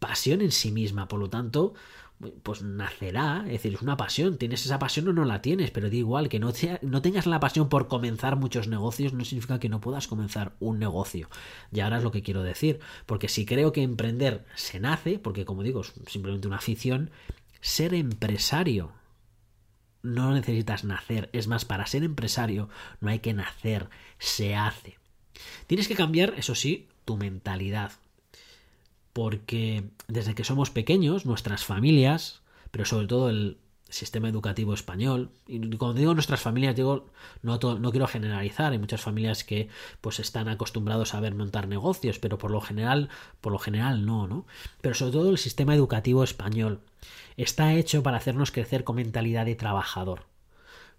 pasión 0.03 0.43
en 0.43 0.51
sí 0.51 0.73
misma, 0.73 1.09
por 1.09 1.21
lo 1.21 1.31
tanto, 1.31 1.75
pues 2.43 2.63
nacerá, 2.63 3.45
es 3.47 3.53
decir, 3.53 3.75
es 3.75 3.83
una 3.83 3.97
pasión, 3.97 4.37
tienes 4.37 4.67
esa 4.67 4.79
pasión 4.79 5.09
o 5.09 5.13
no 5.13 5.25
la 5.25 5.43
tienes, 5.43 5.71
pero 5.71 5.89
da 5.89 5.97
igual, 5.97 6.29
que 6.29 6.41
no, 6.41 6.53
tengas 6.53 7.27
la 7.27 7.41
pasión 7.41 7.69
por 7.69 7.89
comenzar 7.89 8.37
muchos 8.37 8.69
negocios 8.69 9.13
no 9.13 9.25
significa 9.25 9.59
que 9.59 9.69
no 9.69 9.81
puedas 9.81 10.09
comenzar 10.09 10.55
un 10.61 10.79
negocio. 10.79 11.29
Y 11.73 11.81
ahora 11.81 11.99
es 11.99 12.03
lo 12.03 12.11
que 12.11 12.23
quiero 12.23 12.43
decir, 12.43 12.81
porque 13.07 13.29
si 13.29 13.47
creo 13.47 13.73
que 13.73 13.83
emprender 13.83 14.45
se 14.55 14.81
nace, 14.81 15.19
porque 15.19 15.45
como 15.45 15.63
digo, 15.63 15.81
es 15.83 15.93
simplemente 16.07 16.49
una 16.49 16.57
afición, 16.57 17.11
ser 17.61 17.95
empresario 17.95 18.93
no 20.03 20.35
necesitas 20.35 20.83
nacer, 20.83 21.31
es 21.33 21.47
más, 21.47 21.65
para 21.65 21.87
ser 21.87 22.03
empresario 22.03 22.69
no 23.01 23.11
hay 23.11 23.21
que 23.21 23.35
nacer, 23.35 23.89
se 24.19 24.57
hace. 24.57 24.99
Tienes 25.69 25.87
que 25.87 25.95
cambiar, 25.95 26.35
eso 26.37 26.57
sí, 26.57 26.89
tu 27.05 27.17
mentalidad 27.17 27.93
porque 29.13 29.85
desde 30.09 30.35
que 30.35 30.45
somos 30.45 30.71
pequeños, 30.71 31.27
nuestras 31.27 31.65
familias, 31.65 32.43
pero 32.71 32.85
sobre 32.85 33.07
todo 33.07 33.31
el 33.31 33.59
sistema 33.89 34.29
educativo 34.29 34.73
español, 34.73 35.31
y 35.47 35.59
cuando 35.77 35.99
digo 35.99 36.15
nuestras 36.15 36.41
familias, 36.41 36.75
digo, 36.75 37.11
no, 37.43 37.59
no 37.59 37.91
quiero 37.91 38.07
generalizar, 38.07 38.73
hay 38.73 38.79
muchas 38.79 39.03
familias 39.03 39.45
que 39.45 39.69
pues 40.01 40.19
están 40.19 40.49
acostumbrados 40.49 41.15
a 41.15 41.21
ver 41.21 41.35
montar 41.35 41.69
negocios, 41.69 42.19
pero 42.19 42.39
por 42.39 42.51
lo 42.51 42.63
general, 42.63 43.11
por 43.41 43.53
lo 43.53 43.59
general 43.59 44.07
no, 44.07 44.27
¿no? 44.27 44.47
Pero 44.81 44.95
sobre 44.95 45.13
todo 45.13 45.31
el 45.31 45.39
sistema 45.39 45.75
educativo 45.75 46.25
español 46.25 46.81
está 47.37 47.75
hecho 47.75 48.03
para 48.03 48.17
hacernos 48.17 48.51
crecer 48.51 48.85
con 48.85 48.97
mentalidad 48.97 49.45
de 49.45 49.57
trabajador. 49.57 50.25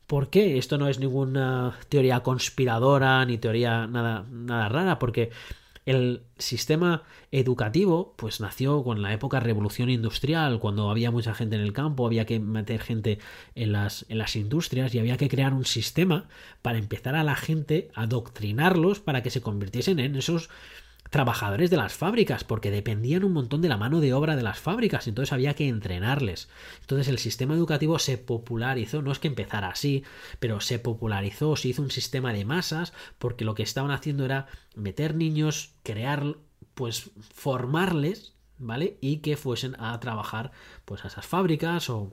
¿Por 0.05 0.29
qué? 0.29 0.57
Esto 0.57 0.77
no 0.77 0.87
es 0.87 0.99
ninguna 0.99 1.79
teoría 1.89 2.19
conspiradora 2.19 3.25
ni 3.25 3.37
teoría 3.37 3.87
nada, 3.87 4.25
nada 4.29 4.69
rara, 4.69 4.99
porque 4.99 5.31
el 5.85 6.23
sistema 6.37 7.03
educativo 7.31 8.13
pues 8.17 8.39
nació 8.39 8.83
con 8.83 9.01
la 9.01 9.13
época 9.13 9.39
revolución 9.39 9.89
industrial, 9.89 10.59
cuando 10.59 10.89
había 10.89 11.11
mucha 11.11 11.33
gente 11.33 11.55
en 11.55 11.61
el 11.61 11.73
campo, 11.73 12.05
había 12.05 12.25
que 12.25 12.39
meter 12.39 12.81
gente 12.81 13.19
en 13.55 13.71
las, 13.71 14.05
en 14.09 14.17
las 14.17 14.35
industrias 14.35 14.93
y 14.95 14.99
había 14.99 15.17
que 15.17 15.29
crear 15.29 15.53
un 15.53 15.65
sistema 15.65 16.27
para 16.61 16.77
empezar 16.77 17.15
a 17.15 17.23
la 17.23 17.35
gente 17.35 17.89
a 17.95 18.03
adoctrinarlos 18.03 18.99
para 18.99 19.23
que 19.23 19.29
se 19.29 19.41
convirtiesen 19.41 19.99
en 19.99 20.15
esos 20.15 20.49
trabajadores 21.13 21.69
de 21.69 21.77
las 21.77 21.93
fábricas, 21.93 22.43
porque 22.43 22.71
dependían 22.71 23.23
un 23.23 23.33
montón 23.33 23.61
de 23.61 23.69
la 23.69 23.77
mano 23.77 23.99
de 23.99 24.13
obra 24.13 24.35
de 24.35 24.41
las 24.41 24.59
fábricas, 24.59 25.07
entonces 25.07 25.31
había 25.31 25.53
que 25.53 25.67
entrenarles. 25.67 26.49
Entonces 26.81 27.07
el 27.07 27.19
sistema 27.19 27.53
educativo 27.53 27.99
se 27.99 28.17
popularizó, 28.17 29.03
no 29.03 29.11
es 29.11 29.19
que 29.19 29.27
empezara 29.27 29.67
así, 29.69 30.03
pero 30.39 30.59
se 30.59 30.79
popularizó, 30.79 31.55
se 31.55 31.67
hizo 31.67 31.83
un 31.83 31.91
sistema 31.91 32.33
de 32.33 32.45
masas, 32.45 32.93
porque 33.19 33.45
lo 33.45 33.53
que 33.53 33.61
estaban 33.61 33.91
haciendo 33.91 34.25
era 34.25 34.47
meter 34.73 35.13
niños, 35.13 35.75
crear, 35.83 36.35
pues 36.73 37.11
formarles, 37.31 38.33
¿vale? 38.57 38.97
Y 38.99 39.17
que 39.17 39.37
fuesen 39.37 39.79
a 39.79 39.99
trabajar 39.99 40.51
pues 40.83 41.05
a 41.05 41.09
esas 41.09 41.27
fábricas 41.27 41.91
o 41.91 42.11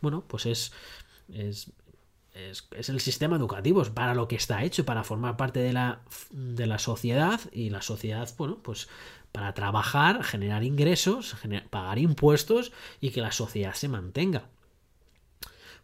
bueno, 0.00 0.24
pues 0.26 0.46
es 0.46 0.72
es 1.32 1.70
es, 2.38 2.88
el 2.88 3.00
sistema 3.00 3.36
educativo, 3.36 3.82
es 3.82 3.90
para 3.90 4.14
lo 4.14 4.28
que 4.28 4.36
está 4.36 4.64
hecho, 4.64 4.84
para 4.84 5.04
formar 5.04 5.36
parte 5.36 5.60
de 5.60 5.72
la, 5.72 6.00
de 6.30 6.66
la 6.66 6.78
sociedad 6.78 7.40
y 7.52 7.70
la 7.70 7.82
sociedad, 7.82 8.28
bueno, 8.36 8.58
pues 8.62 8.88
para 9.32 9.52
trabajar, 9.54 10.24
generar 10.24 10.64
ingresos, 10.64 11.36
pagar 11.70 11.98
impuestos 11.98 12.72
y 13.00 13.10
que 13.10 13.20
la 13.20 13.32
sociedad 13.32 13.74
se 13.74 13.88
mantenga. 13.88 14.48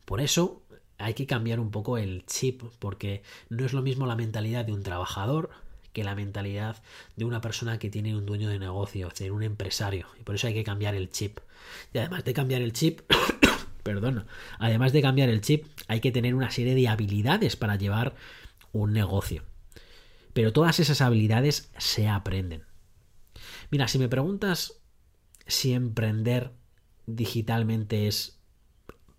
Por 0.04 0.20
eso 0.20 0.62
hay 0.98 1.14
que 1.14 1.26
cambiar 1.26 1.60
un 1.60 1.70
poco 1.70 1.98
el 1.98 2.24
chip, 2.26 2.62
porque 2.78 3.22
no 3.48 3.64
es 3.64 3.72
lo 3.72 3.82
mismo 3.82 4.06
la 4.06 4.16
mentalidad 4.16 4.64
de 4.64 4.72
un 4.72 4.82
trabajador 4.82 5.50
que 5.92 6.04
la 6.04 6.14
mentalidad 6.14 6.82
de 7.16 7.24
una 7.24 7.40
persona 7.40 7.78
que 7.78 7.88
tiene 7.88 8.16
un 8.16 8.26
dueño 8.26 8.48
de 8.48 8.58
negocio, 8.58 9.08
es 9.08 9.14
decir, 9.14 9.32
un 9.32 9.44
empresario. 9.44 10.08
Y 10.18 10.24
por 10.24 10.34
eso 10.34 10.48
hay 10.48 10.54
que 10.54 10.64
cambiar 10.64 10.94
el 10.94 11.08
chip. 11.08 11.38
Y 11.92 11.98
además 11.98 12.24
de 12.24 12.34
cambiar 12.34 12.62
el 12.62 12.72
chip, 12.72 13.00
perdona, 13.84 14.26
además 14.58 14.92
de 14.92 15.02
cambiar 15.02 15.28
el 15.28 15.40
chip, 15.40 15.66
hay 15.86 16.00
que 16.00 16.10
tener 16.10 16.34
una 16.34 16.50
serie 16.50 16.74
de 16.74 16.88
habilidades 16.88 17.54
para 17.54 17.76
llevar 17.76 18.16
un 18.72 18.92
negocio. 18.92 19.44
Pero 20.32 20.52
todas 20.52 20.80
esas 20.80 21.00
habilidades 21.00 21.70
se 21.78 22.08
aprenden. 22.08 22.64
Mira, 23.70 23.86
si 23.86 24.00
me 24.00 24.08
preguntas 24.08 24.80
si 25.46 25.72
emprender 25.72 26.50
digitalmente 27.06 28.08
es 28.08 28.40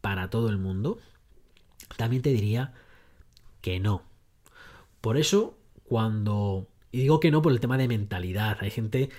para 0.01 0.29
todo 0.29 0.49
el 0.49 0.57
mundo, 0.57 0.99
también 1.95 2.21
te 2.21 2.31
diría 2.31 2.73
que 3.61 3.79
no. 3.79 4.03
Por 4.99 5.17
eso, 5.17 5.57
cuando... 5.83 6.67
Y 6.91 6.99
digo 6.99 7.19
que 7.19 7.31
no 7.31 7.41
por 7.41 7.51
el 7.51 7.59
tema 7.59 7.77
de 7.77 7.87
mentalidad. 7.87 8.57
Hay 8.61 8.71
gente 8.71 9.09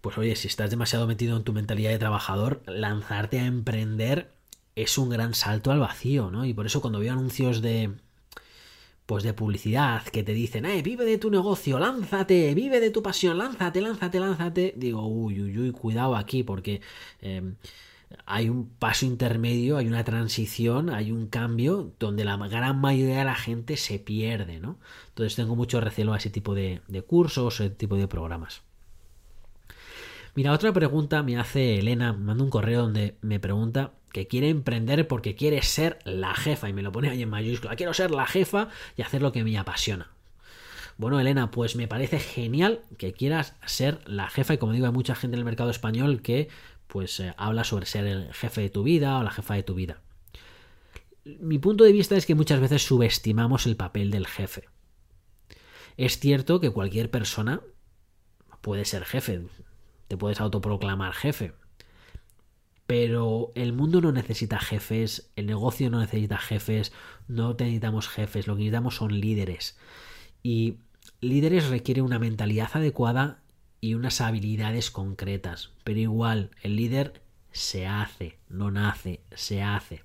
pues 0.00 0.16
oye, 0.16 0.34
si 0.36 0.48
estás 0.48 0.70
demasiado 0.70 1.06
metido 1.06 1.36
en 1.36 1.44
tu 1.44 1.52
mentalidad 1.52 1.90
de 1.90 1.98
trabajador, 1.98 2.62
lanzarte 2.66 3.38
a 3.38 3.46
emprender 3.46 4.32
es 4.76 4.98
un 4.98 5.10
gran 5.10 5.34
salto 5.34 5.70
al 5.72 5.80
vacío, 5.80 6.30
¿no? 6.30 6.44
Y 6.44 6.54
por 6.54 6.66
eso 6.66 6.80
cuando 6.80 7.00
veo 7.00 7.12
anuncios 7.12 7.62
de 7.62 7.92
pues 9.10 9.24
de 9.24 9.34
publicidad 9.34 10.04
que 10.04 10.22
te 10.22 10.32
dicen, 10.32 10.64
eh, 10.66 10.82
vive 10.82 11.04
de 11.04 11.18
tu 11.18 11.32
negocio, 11.32 11.80
lánzate, 11.80 12.54
vive 12.54 12.78
de 12.78 12.92
tu 12.92 13.02
pasión, 13.02 13.38
lánzate, 13.38 13.80
lánzate, 13.80 14.20
lánzate, 14.20 14.72
digo, 14.76 15.04
uy, 15.04 15.40
uy, 15.42 15.58
uy, 15.58 15.72
cuidado 15.72 16.14
aquí, 16.14 16.44
porque 16.44 16.80
em, 17.20 17.56
hay 18.24 18.48
un 18.48 18.68
paso 18.68 19.06
intermedio, 19.06 19.78
hay 19.78 19.88
una 19.88 20.04
transición, 20.04 20.90
hay 20.90 21.10
un 21.10 21.26
cambio 21.26 21.92
donde 21.98 22.24
la 22.24 22.36
gran 22.36 22.80
mayoría 22.80 23.18
de 23.18 23.24
la 23.24 23.34
gente 23.34 23.76
se 23.76 23.98
pierde, 23.98 24.60
¿no? 24.60 24.78
Entonces 25.08 25.34
tengo 25.34 25.56
mucho 25.56 25.80
recelo 25.80 26.12
a 26.12 26.18
ese 26.18 26.30
tipo 26.30 26.54
de, 26.54 26.80
de 26.86 27.02
cursos, 27.02 27.60
ese 27.60 27.70
tipo 27.70 27.96
de 27.96 28.06
programas. 28.06 28.62
Mira, 30.36 30.52
otra 30.52 30.72
pregunta 30.72 31.24
me 31.24 31.36
hace 31.36 31.80
Elena, 31.80 32.12
me 32.12 32.26
manda 32.26 32.44
un 32.44 32.50
correo 32.50 32.82
donde 32.82 33.16
me 33.22 33.40
pregunta 33.40 33.92
que 34.12 34.26
quiere 34.26 34.48
emprender 34.48 35.06
porque 35.08 35.34
quiere 35.34 35.62
ser 35.62 35.98
la 36.04 36.34
jefa 36.34 36.68
y 36.68 36.72
me 36.72 36.82
lo 36.82 36.92
pone 36.92 37.10
ahí 37.10 37.22
en 37.22 37.30
mayúscula. 37.30 37.76
Quiero 37.76 37.94
ser 37.94 38.10
la 38.10 38.26
jefa 38.26 38.68
y 38.96 39.02
hacer 39.02 39.22
lo 39.22 39.32
que 39.32 39.44
me 39.44 39.56
apasiona. 39.58 40.10
Bueno, 40.96 41.18
Elena, 41.18 41.50
pues 41.50 41.76
me 41.76 41.88
parece 41.88 42.18
genial 42.18 42.82
que 42.98 43.12
quieras 43.12 43.56
ser 43.64 44.00
la 44.06 44.28
jefa 44.28 44.54
y 44.54 44.58
como 44.58 44.72
digo, 44.72 44.86
hay 44.86 44.92
mucha 44.92 45.14
gente 45.14 45.36
en 45.36 45.38
el 45.38 45.44
mercado 45.46 45.70
español 45.70 46.20
que 46.20 46.48
pues 46.88 47.20
eh, 47.20 47.32
habla 47.36 47.64
sobre 47.64 47.86
ser 47.86 48.06
el 48.06 48.34
jefe 48.34 48.60
de 48.62 48.70
tu 48.70 48.82
vida 48.82 49.18
o 49.18 49.22
la 49.22 49.30
jefa 49.30 49.54
de 49.54 49.62
tu 49.62 49.74
vida. 49.74 50.02
Mi 51.24 51.58
punto 51.58 51.84
de 51.84 51.92
vista 51.92 52.16
es 52.16 52.26
que 52.26 52.34
muchas 52.34 52.60
veces 52.60 52.82
subestimamos 52.82 53.66
el 53.66 53.76
papel 53.76 54.10
del 54.10 54.26
jefe. 54.26 54.68
Es 55.96 56.18
cierto 56.18 56.60
que 56.60 56.70
cualquier 56.70 57.10
persona 57.10 57.60
puede 58.60 58.84
ser 58.84 59.04
jefe, 59.04 59.42
te 60.08 60.16
puedes 60.16 60.40
autoproclamar 60.40 61.12
jefe, 61.12 61.52
pero 62.90 63.52
el 63.54 63.72
mundo 63.72 64.00
no 64.00 64.10
necesita 64.10 64.58
jefes, 64.58 65.30
el 65.36 65.46
negocio 65.46 65.90
no 65.90 66.00
necesita 66.00 66.38
jefes, 66.38 66.92
no 67.28 67.54
necesitamos 67.56 68.08
jefes, 68.08 68.48
lo 68.48 68.56
que 68.56 68.62
necesitamos 68.62 68.96
son 68.96 69.20
líderes. 69.20 69.78
Y 70.42 70.78
líderes 71.20 71.68
requiere 71.68 72.02
una 72.02 72.18
mentalidad 72.18 72.68
adecuada 72.74 73.44
y 73.80 73.94
unas 73.94 74.20
habilidades 74.20 74.90
concretas. 74.90 75.70
Pero 75.84 76.00
igual, 76.00 76.50
el 76.62 76.74
líder 76.74 77.22
se 77.52 77.86
hace, 77.86 78.38
no 78.48 78.72
nace, 78.72 79.20
se 79.36 79.62
hace. 79.62 80.02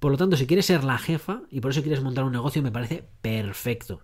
Por 0.00 0.12
lo 0.12 0.16
tanto, 0.16 0.38
si 0.38 0.46
quieres 0.46 0.64
ser 0.64 0.82
la 0.82 0.96
jefa 0.96 1.42
y 1.50 1.60
por 1.60 1.72
eso 1.72 1.82
quieres 1.82 2.02
montar 2.02 2.24
un 2.24 2.32
negocio, 2.32 2.62
me 2.62 2.72
parece 2.72 3.04
perfecto. 3.20 4.00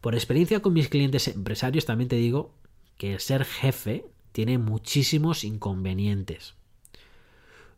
Por 0.00 0.14
experiencia 0.14 0.62
con 0.62 0.72
mis 0.72 0.88
clientes 0.88 1.26
empresarios, 1.26 1.84
también 1.84 2.06
te 2.06 2.14
digo 2.14 2.54
que 2.96 3.18
ser 3.18 3.44
jefe 3.44 4.06
tiene 4.30 4.58
muchísimos 4.58 5.42
inconvenientes. 5.42 6.54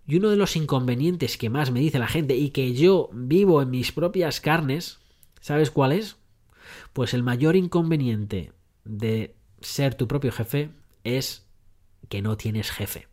Y 0.06 0.16
uno 0.16 0.30
de 0.30 0.36
los 0.36 0.56
inconvenientes 0.56 1.38
que 1.38 1.50
más 1.50 1.70
me 1.70 1.80
dice 1.80 1.98
la 1.98 2.08
gente 2.08 2.36
y 2.36 2.50
que 2.50 2.74
yo 2.74 3.08
vivo 3.12 3.62
en 3.62 3.70
mis 3.70 3.92
propias 3.92 4.40
carnes, 4.40 4.98
¿sabes 5.40 5.70
cuál 5.70 5.92
es? 5.92 6.16
Pues 6.92 7.14
el 7.14 7.22
mayor 7.22 7.56
inconveniente 7.56 8.52
de 8.84 9.34
ser 9.60 9.94
tu 9.94 10.06
propio 10.06 10.32
jefe 10.32 10.70
es 11.04 11.46
que 12.08 12.22
no 12.22 12.36
tienes 12.36 12.70
jefe. 12.70 13.08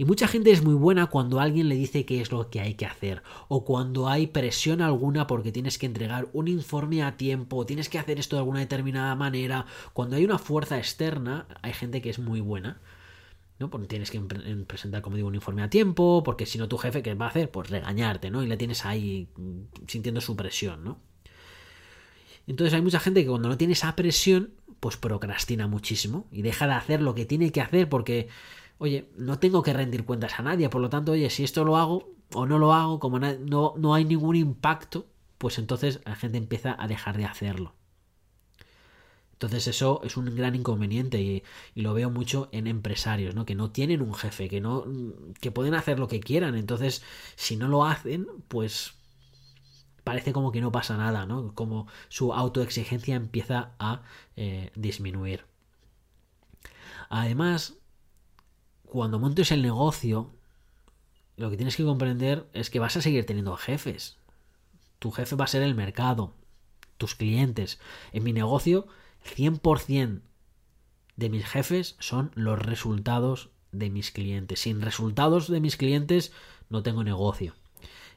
Y 0.00 0.06
mucha 0.06 0.26
gente 0.26 0.50
es 0.50 0.64
muy 0.64 0.72
buena 0.72 1.08
cuando 1.08 1.40
alguien 1.40 1.68
le 1.68 1.74
dice 1.74 2.06
qué 2.06 2.22
es 2.22 2.32
lo 2.32 2.48
que 2.48 2.60
hay 2.60 2.72
que 2.72 2.86
hacer, 2.86 3.22
o 3.48 3.66
cuando 3.66 4.08
hay 4.08 4.28
presión 4.28 4.80
alguna 4.80 5.26
porque 5.26 5.52
tienes 5.52 5.76
que 5.76 5.84
entregar 5.84 6.30
un 6.32 6.48
informe 6.48 7.02
a 7.02 7.18
tiempo, 7.18 7.66
tienes 7.66 7.90
que 7.90 7.98
hacer 7.98 8.18
esto 8.18 8.36
de 8.36 8.40
alguna 8.40 8.60
determinada 8.60 9.14
manera. 9.14 9.66
Cuando 9.92 10.16
hay 10.16 10.24
una 10.24 10.38
fuerza 10.38 10.78
externa, 10.78 11.46
hay 11.60 11.74
gente 11.74 12.00
que 12.00 12.08
es 12.08 12.18
muy 12.18 12.40
buena, 12.40 12.80
¿no? 13.60 13.68
Tienes 13.68 14.10
que 14.10 14.20
presentar, 14.66 15.02
como 15.02 15.16
digo, 15.16 15.28
un 15.28 15.34
informe 15.34 15.62
a 15.62 15.70
tiempo, 15.70 16.22
porque 16.24 16.46
si 16.46 16.58
no 16.58 16.68
tu 16.68 16.78
jefe, 16.78 17.02
¿qué 17.02 17.14
va 17.14 17.26
a 17.26 17.28
hacer? 17.28 17.50
Pues 17.50 17.70
regañarte, 17.70 18.30
¿no? 18.30 18.42
Y 18.42 18.46
le 18.46 18.56
tienes 18.56 18.86
ahí 18.86 19.28
mm, 19.36 19.86
sintiendo 19.86 20.20
su 20.20 20.34
presión, 20.34 20.82
¿no? 20.82 20.98
Entonces 22.46 22.74
hay 22.74 22.82
mucha 22.82 22.98
gente 22.98 23.22
que 23.22 23.28
cuando 23.28 23.48
no 23.48 23.58
tiene 23.58 23.74
esa 23.74 23.94
presión, 23.94 24.54
pues 24.80 24.96
procrastina 24.96 25.66
muchísimo 25.68 26.26
y 26.32 26.42
deja 26.42 26.66
de 26.66 26.72
hacer 26.72 27.02
lo 27.02 27.14
que 27.14 27.26
tiene 27.26 27.52
que 27.52 27.60
hacer 27.60 27.88
porque, 27.88 28.28
oye, 28.78 29.10
no 29.16 29.38
tengo 29.38 29.62
que 29.62 29.74
rendir 29.74 30.04
cuentas 30.04 30.40
a 30.40 30.42
nadie, 30.42 30.68
por 30.70 30.80
lo 30.80 30.88
tanto, 30.88 31.12
oye, 31.12 31.28
si 31.30 31.44
esto 31.44 31.64
lo 31.64 31.76
hago, 31.76 32.08
o 32.32 32.46
no 32.46 32.58
lo 32.58 32.72
hago, 32.72 32.98
como 32.98 33.18
no, 33.18 33.74
no 33.76 33.94
hay 33.94 34.04
ningún 34.04 34.36
impacto, 34.36 35.06
pues 35.38 35.58
entonces 35.58 36.00
la 36.04 36.16
gente 36.16 36.38
empieza 36.38 36.74
a 36.78 36.88
dejar 36.88 37.18
de 37.18 37.26
hacerlo. 37.26 37.74
Entonces 39.40 39.68
eso 39.68 40.02
es 40.04 40.18
un 40.18 40.36
gran 40.36 40.54
inconveniente 40.54 41.18
y, 41.18 41.42
lo 41.74 41.94
veo 41.94 42.10
mucho 42.10 42.50
en 42.52 42.66
empresarios, 42.66 43.34
¿no? 43.34 43.46
Que 43.46 43.54
no 43.54 43.70
tienen 43.70 44.02
un 44.02 44.14
jefe, 44.14 44.50
que 44.50 44.60
no, 44.60 44.84
que 45.40 45.50
pueden 45.50 45.72
hacer 45.72 45.98
lo 45.98 46.08
que 46.08 46.20
quieran. 46.20 46.56
Entonces, 46.56 47.02
si 47.36 47.56
no 47.56 47.66
lo 47.66 47.86
hacen, 47.86 48.26
pues 48.48 48.92
parece 50.04 50.34
como 50.34 50.52
que 50.52 50.60
no 50.60 50.70
pasa 50.72 50.98
nada, 50.98 51.24
¿no? 51.24 51.54
Como 51.54 51.86
su 52.10 52.34
autoexigencia 52.34 53.16
empieza 53.16 53.72
a 53.78 54.02
eh, 54.36 54.72
disminuir. 54.74 55.46
Además, 57.08 57.78
cuando 58.84 59.18
montes 59.18 59.52
el 59.52 59.62
negocio, 59.62 60.34
lo 61.38 61.48
que 61.48 61.56
tienes 61.56 61.76
que 61.76 61.84
comprender 61.84 62.46
es 62.52 62.68
que 62.68 62.78
vas 62.78 62.94
a 62.98 63.00
seguir 63.00 63.24
teniendo 63.24 63.56
jefes. 63.56 64.18
Tu 64.98 65.10
jefe 65.10 65.34
va 65.34 65.46
a 65.46 65.48
ser 65.48 65.62
el 65.62 65.74
mercado, 65.74 66.34
tus 66.98 67.14
clientes. 67.14 67.80
En 68.12 68.22
mi 68.22 68.34
negocio 68.34 68.86
100% 69.24 70.22
de 71.16 71.28
mis 71.28 71.46
jefes 71.46 71.96
son 71.98 72.30
los 72.34 72.58
resultados 72.58 73.50
de 73.72 73.90
mis 73.90 74.10
clientes. 74.10 74.60
Sin 74.60 74.80
resultados 74.80 75.48
de 75.48 75.60
mis 75.60 75.76
clientes 75.76 76.32
no 76.68 76.82
tengo 76.82 77.04
negocio. 77.04 77.54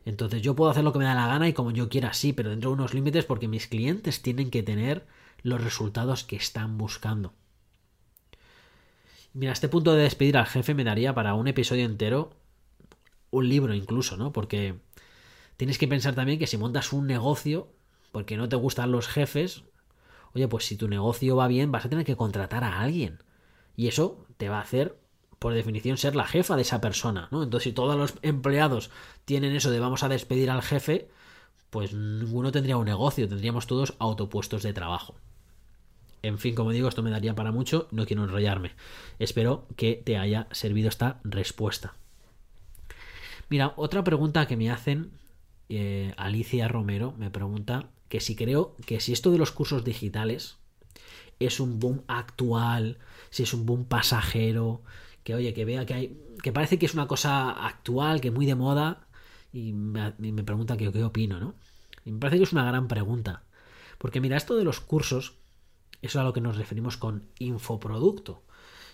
Entonces 0.06 0.42
yo 0.42 0.56
puedo 0.56 0.72
hacer 0.72 0.84
lo 0.84 0.92
que 0.94 1.00
me 1.00 1.06
da 1.06 1.16
la 1.16 1.28
gana 1.28 1.48
y 1.48 1.54
como 1.54 1.72
yo 1.72 1.90
quiera, 1.90 2.14
sí, 2.14 2.34
pero 2.34 2.50
dentro 2.50 2.70
de 2.70 2.76
unos 2.76 2.94
límites 2.94 3.26
porque 3.26 3.48
mis 3.48 3.68
clientes 3.68 4.22
tienen 4.22 4.50
que 4.50 4.64
tener 4.64 5.06
los 5.42 5.62
resultados 5.64 6.24
que 6.24 6.36
están 6.36 6.78
buscando. 6.78 7.34
Mira, 9.34 9.52
este 9.52 9.70
punto 9.70 9.94
de 9.94 10.04
despedir 10.04 10.38
al 10.38 10.46
jefe 10.46 10.74
me 10.74 10.84
daría 10.84 11.16
para 11.16 11.34
un 11.34 11.48
episodio 11.48 11.86
entero, 11.86 12.32
un 13.32 13.50
libro 13.50 13.74
incluso, 13.74 14.16
¿no? 14.16 14.32
Porque 14.32 14.76
tienes 15.58 15.78
que 15.78 15.88
pensar 15.88 16.16
también 16.16 16.38
que 16.38 16.48
si 16.48 16.58
montas 16.58 16.94
un 16.94 17.08
negocio, 17.08 17.68
porque 18.12 18.38
no 18.38 18.48
te 18.48 18.56
gustan 18.56 18.92
los 18.92 19.08
jefes, 19.08 19.64
oye, 20.36 20.48
pues 20.48 20.66
si 20.66 20.78
tu 20.78 20.88
negocio 20.88 21.36
va 21.36 21.48
bien, 21.48 21.72
vas 21.72 21.86
a 21.86 21.90
tener 21.90 22.06
que 22.06 22.16
contratar 22.16 22.64
a 22.64 22.80
alguien. 22.80 23.24
Y 23.76 23.88
eso 23.88 24.26
te 24.38 24.50
va 24.50 24.58
a 24.58 24.62
hacer, 24.62 25.00
por 25.40 25.54
definición, 25.54 25.98
ser 25.98 26.16
la 26.16 26.26
jefa 26.26 26.56
de 26.56 26.62
esa 26.62 26.82
persona, 26.82 27.28
¿no? 27.32 27.44
Entonces, 27.44 27.64
si 27.66 27.74
todos 27.74 27.96
los 27.96 28.16
empleados 28.22 28.92
tienen 29.26 29.56
eso 29.56 29.72
de 29.72 29.80
vamos 29.80 30.04
a 30.04 30.10
despedir 30.10 30.50
al 30.52 30.62
jefe, 30.62 31.10
pues 31.70 31.94
ninguno 31.94 32.52
tendría 32.52 32.78
un 32.78 32.86
negocio, 32.86 33.28
tendríamos 33.28 33.68
todos 33.68 33.96
autopuestos 34.00 34.64
de 34.64 34.74
trabajo. 34.74 35.16
En 36.22 36.40
fin, 36.40 36.56
como 36.56 36.72
digo, 36.72 36.88
esto 36.88 37.04
me 37.04 37.12
daría 37.12 37.36
para 37.36 37.52
mucho, 37.52 37.88
no 37.92 38.06
quiero 38.06 38.24
enrollarme. 38.24 38.72
Espero 39.20 39.68
que 39.76 40.02
te 40.06 40.18
haya 40.18 40.48
servido 40.52 40.88
esta 40.88 41.20
respuesta. 41.24 41.96
Mira, 43.50 43.74
otra 43.76 44.04
pregunta 44.04 44.48
que 44.48 44.56
me 44.56 44.72
hacen 44.72 45.12
eh, 45.70 46.14
Alicia 46.18 46.68
Romero 46.68 47.14
me 47.18 47.32
pregunta 47.32 47.90
que 48.14 48.20
si 48.20 48.36
creo 48.36 48.76
que 48.86 49.00
si 49.00 49.12
esto 49.12 49.32
de 49.32 49.40
los 49.40 49.52
cursos 49.52 49.84
digitales 49.84 50.58
es 51.40 51.60
un 51.60 51.80
boom 51.80 52.04
actual, 52.08 53.00
si 53.32 53.42
es 53.42 53.56
un 53.56 53.66
boom 53.66 53.86
pasajero, 53.86 54.84
que 55.24 55.34
oye, 55.34 55.56
que 55.56 55.66
vea 55.66 55.88
que 55.88 55.96
hay, 55.96 56.22
que 56.44 56.52
parece 56.52 56.78
que 56.78 56.86
es 56.86 56.94
una 56.94 57.08
cosa 57.08 57.50
actual, 57.50 58.22
que 58.22 58.30
muy 58.30 58.46
de 58.46 58.54
moda, 58.54 59.08
y 59.52 59.74
me, 59.74 60.12
pregunta 60.44 60.78
qué, 60.78 60.92
qué 60.92 61.04
opino, 61.04 61.40
¿no? 61.40 61.56
Y 62.06 62.12
me 62.12 62.20
parece 62.20 62.38
que 62.38 62.44
es 62.44 62.54
una 62.54 62.66
gran 62.66 62.88
pregunta. 62.88 63.46
Porque 63.98 64.22
mira, 64.22 64.38
esto 64.38 64.56
de 64.58 64.64
los 64.64 64.80
cursos, 64.80 65.40
eso 66.04 66.20
es 66.20 66.22
a 66.22 66.24
lo 66.24 66.34
que 66.34 66.42
nos 66.42 66.58
referimos 66.58 66.98
con 66.98 67.26
infoproducto. 67.40 68.44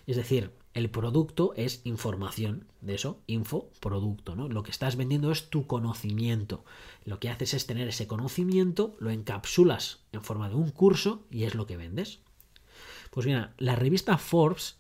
Es 0.07 0.15
decir, 0.15 0.53
el 0.73 0.89
producto 0.89 1.53
es 1.55 1.81
información, 1.83 2.65
de 2.81 2.95
eso, 2.95 3.19
info, 3.27 3.69
producto, 3.79 4.35
¿no? 4.35 4.47
Lo 4.49 4.63
que 4.63 4.71
estás 4.71 4.95
vendiendo 4.95 5.31
es 5.31 5.49
tu 5.49 5.65
conocimiento. 5.67 6.63
Lo 7.05 7.19
que 7.19 7.29
haces 7.29 7.53
es 7.53 7.65
tener 7.65 7.87
ese 7.87 8.07
conocimiento, 8.07 8.95
lo 8.99 9.09
encapsulas 9.09 9.99
en 10.11 10.23
forma 10.23 10.49
de 10.49 10.55
un 10.55 10.69
curso 10.69 11.23
y 11.31 11.43
es 11.43 11.55
lo 11.55 11.65
que 11.65 11.77
vendes. 11.77 12.19
Pues 13.09 13.25
mira, 13.25 13.53
la 13.57 13.75
revista 13.75 14.17
Forbes, 14.17 14.77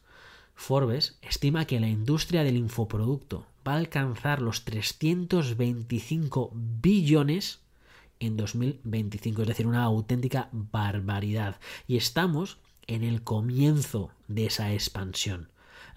Forbes 0.53 1.17
estima 1.21 1.65
que 1.65 1.79
la 1.79 1.87
industria 1.87 2.43
del 2.43 2.57
infoproducto 2.57 3.45
va 3.67 3.73
a 3.73 3.77
alcanzar 3.77 4.41
los 4.41 4.65
325 4.65 6.51
billones 6.53 7.61
en 8.19 8.37
2025, 8.37 9.41
es 9.41 9.47
decir, 9.47 9.65
una 9.67 9.83
auténtica 9.83 10.49
barbaridad. 10.51 11.59
Y 11.87 11.97
estamos 11.97 12.57
en 12.87 13.03
el 13.03 13.23
comienzo 13.23 14.11
de 14.27 14.47
esa 14.47 14.73
expansión. 14.73 15.49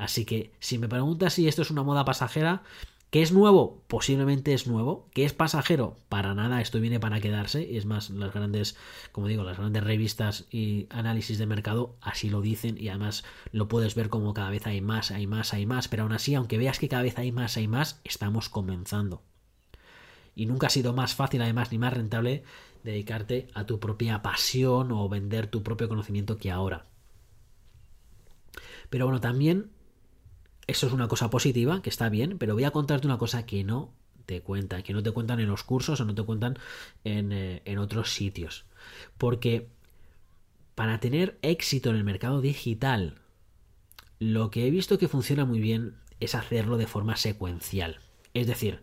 Así 0.03 0.25
que 0.25 0.51
si 0.59 0.79
me 0.79 0.89
preguntas 0.89 1.35
si 1.35 1.47
esto 1.47 1.63
es 1.63 1.71
una 1.71 1.85
moda 1.85 2.05
pasajera, 2.05 2.65
¿qué 3.11 3.23
es 3.23 3.31
nuevo? 3.31 3.85
Posiblemente 3.87 4.53
es 4.53 4.67
nuevo. 4.67 5.09
¿Qué 5.15 5.25
es 5.25 5.33
pasajero? 5.33 5.97
Para 6.09 6.35
nada, 6.35 6.61
esto 6.61 6.81
viene 6.81 6.99
para 6.99 7.21
quedarse. 7.21 7.63
Y 7.71 7.77
es 7.77 7.87
más, 7.87 8.11
las 8.11 8.35
grandes, 8.35 8.77
como 9.13 9.29
digo, 9.29 9.45
las 9.45 9.59
grandes 9.59 9.85
revistas 9.85 10.47
y 10.51 10.89
análisis 10.91 11.39
de 11.39 11.47
mercado 11.47 11.95
así 12.01 12.31
lo 12.31 12.41
dicen 12.41 12.77
y 12.81 12.89
además 12.89 13.23
lo 13.53 13.69
puedes 13.69 13.95
ver 13.95 14.09
como 14.09 14.35
cada 14.35 14.51
vez 14.51 14.67
hay 14.67 14.81
más, 14.81 15.13
hay 15.13 15.29
más, 15.29 15.55
hay 15.55 15.67
más. 15.67 15.87
Pero 15.87 16.03
aún 16.03 16.13
así, 16.13 16.35
aunque 16.35 16.59
veas 16.59 16.81
que 16.81 16.89
cada 16.89 17.05
vez 17.05 17.17
hay 17.17 17.31
más, 17.31 17.57
hay 17.57 17.69
más, 17.69 18.01
estamos 18.03 18.49
comenzando. 18.49 19.23
Y 20.35 20.47
nunca 20.47 20.67
ha 20.67 20.71
sido 20.71 20.95
más 20.95 21.15
fácil, 21.15 21.43
además, 21.43 21.71
ni 21.71 21.79
más 21.79 21.93
rentable 21.93 22.43
dedicarte 22.83 23.47
a 23.55 23.67
tu 23.67 23.79
propia 23.79 24.21
pasión 24.21 24.91
o 24.91 25.09
vender 25.09 25.47
tu 25.47 25.63
propio 25.63 25.89
conocimiento 25.89 26.39
que 26.39 26.51
ahora. 26.51 26.87
Pero 28.91 29.07
bueno, 29.07 29.21
también 29.21 29.71
eso 30.73 30.87
es 30.87 30.93
una 30.93 31.09
cosa 31.09 31.31
positiva, 31.31 31.83
que 31.83 31.91
está 31.91 32.09
bien, 32.09 32.39
pero 32.39 32.55
voy 32.55 32.65
a 32.65 32.71
contarte 32.71 33.07
una 33.07 33.19
cosa 33.19 33.47
que 33.47 33.65
no 33.65 33.93
te 34.27 34.41
cuentan, 34.41 34.83
que 34.83 34.93
no 34.93 35.03
te 35.03 35.11
cuentan 35.11 35.41
en 35.41 35.49
los 35.49 35.65
cursos 35.65 36.01
o 36.01 36.05
no 36.05 36.15
te 36.15 36.23
cuentan 36.23 36.59
en, 37.05 37.33
eh, 37.33 37.63
en 37.65 37.79
otros 37.79 38.13
sitios. 38.13 38.65
Porque 39.19 39.69
para 40.75 41.01
tener 41.01 41.39
éxito 41.43 41.91
en 41.91 41.97
el 41.97 42.05
mercado 42.05 42.41
digital, 42.41 43.19
lo 44.19 44.51
que 44.51 44.67
he 44.67 44.71
visto 44.71 44.99
que 44.99 45.09
funciona 45.09 45.45
muy 45.45 45.61
bien 45.61 45.97
es 46.21 46.35
hacerlo 46.35 46.77
de 46.77 46.87
forma 46.87 47.17
secuencial. 47.17 47.99
Es 48.35 48.47
decir, 48.47 48.83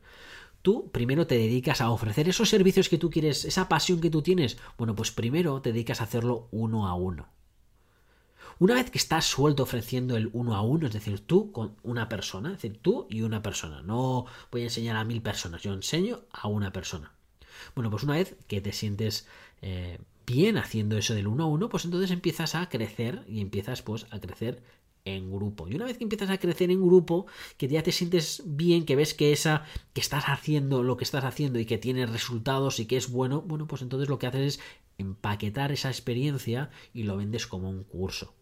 Tú 0.62 0.92
primero 0.92 1.26
te 1.26 1.36
dedicas 1.36 1.80
a 1.80 1.90
ofrecer 1.90 2.28
esos 2.28 2.50
servicios 2.50 2.90
que 2.90 2.98
tú 2.98 3.10
quieres, 3.10 3.46
esa 3.46 3.70
pasión 3.70 4.02
que 4.02 4.10
tú 4.10 4.22
tienes. 4.22 4.58
Bueno, 4.78 4.94
pues 4.94 5.12
primero 5.12 5.62
te 5.62 5.72
dedicas 5.72 6.02
a 6.02 6.04
hacerlo 6.04 6.50
uno 6.52 6.88
a 6.88 6.96
uno. 6.96 7.30
Una 8.60 8.74
vez 8.74 8.92
que 8.92 8.98
estás 8.98 9.24
suelto 9.24 9.64
ofreciendo 9.64 10.18
el 10.18 10.30
uno 10.34 10.54
a 10.54 10.62
uno, 10.62 10.88
es 10.88 10.92
decir, 10.94 11.22
tú 11.22 11.54
con 11.54 11.78
una 11.82 12.10
persona, 12.10 12.50
es 12.50 12.62
decir, 12.62 12.78
tú 12.82 13.08
y 13.10 13.22
una 13.22 13.42
persona. 13.42 13.82
No 13.84 14.26
voy 14.52 14.62
a 14.62 14.64
enseñar 14.66 14.98
a 14.98 15.06
mil 15.06 15.22
personas, 15.22 15.62
yo 15.62 15.72
enseño 15.72 16.26
a 16.34 16.50
una 16.50 16.74
persona. 16.74 17.14
Bueno, 17.74 17.90
pues 17.90 18.04
una 18.04 18.16
vez 18.16 18.36
que 18.48 18.60
te 18.60 18.74
sientes 18.74 19.28
eh, 19.62 20.00
bien 20.28 20.58
haciendo 20.58 20.98
eso 20.98 21.14
del 21.14 21.28
uno 21.28 21.46
a 21.46 21.48
uno, 21.48 21.70
pues 21.70 21.86
entonces 21.86 22.12
empiezas 22.12 22.54
a 22.54 22.68
crecer 22.68 23.24
y 23.30 23.40
empiezas 23.40 23.82
pues 23.82 24.08
a 24.12 24.20
crecer 24.20 24.62
en 25.06 25.32
grupo. 25.32 25.70
Y 25.70 25.76
una 25.76 25.86
vez 25.86 25.98
que 25.98 26.04
empiezas 26.04 26.30
a 26.30 26.38
crecer 26.38 26.70
en 26.70 26.86
grupo, 26.86 27.28
que 27.56 27.70
ya 27.70 27.82
te 27.82 27.94
sientes 27.94 28.44
bien, 28.46 28.84
que 28.84 28.98
ves 28.98 29.14
que 29.14 29.32
esa 29.32 29.64
que 29.94 30.02
estás 30.02 30.26
haciendo 30.28 30.84
lo 30.84 30.98
que 30.98 31.06
estás 31.06 31.24
haciendo 31.24 31.60
y 31.60 31.66
que 31.66 31.78
tiene 31.78 32.06
resultados 32.06 32.82
y 32.82 32.88
que 32.88 32.98
es 32.98 33.10
bueno, 33.10 33.42
bueno, 33.42 33.68
pues 33.68 33.82
entonces 33.84 34.10
lo 34.10 34.20
que 34.20 34.28
haces 34.28 34.56
es 34.56 34.60
empaquetar 34.98 35.72
esa 35.72 35.88
experiencia 35.88 36.72
y 36.94 37.04
lo 37.04 37.16
vendes 37.16 37.48
como 37.48 37.70
un 37.70 37.86
curso. 37.86 38.36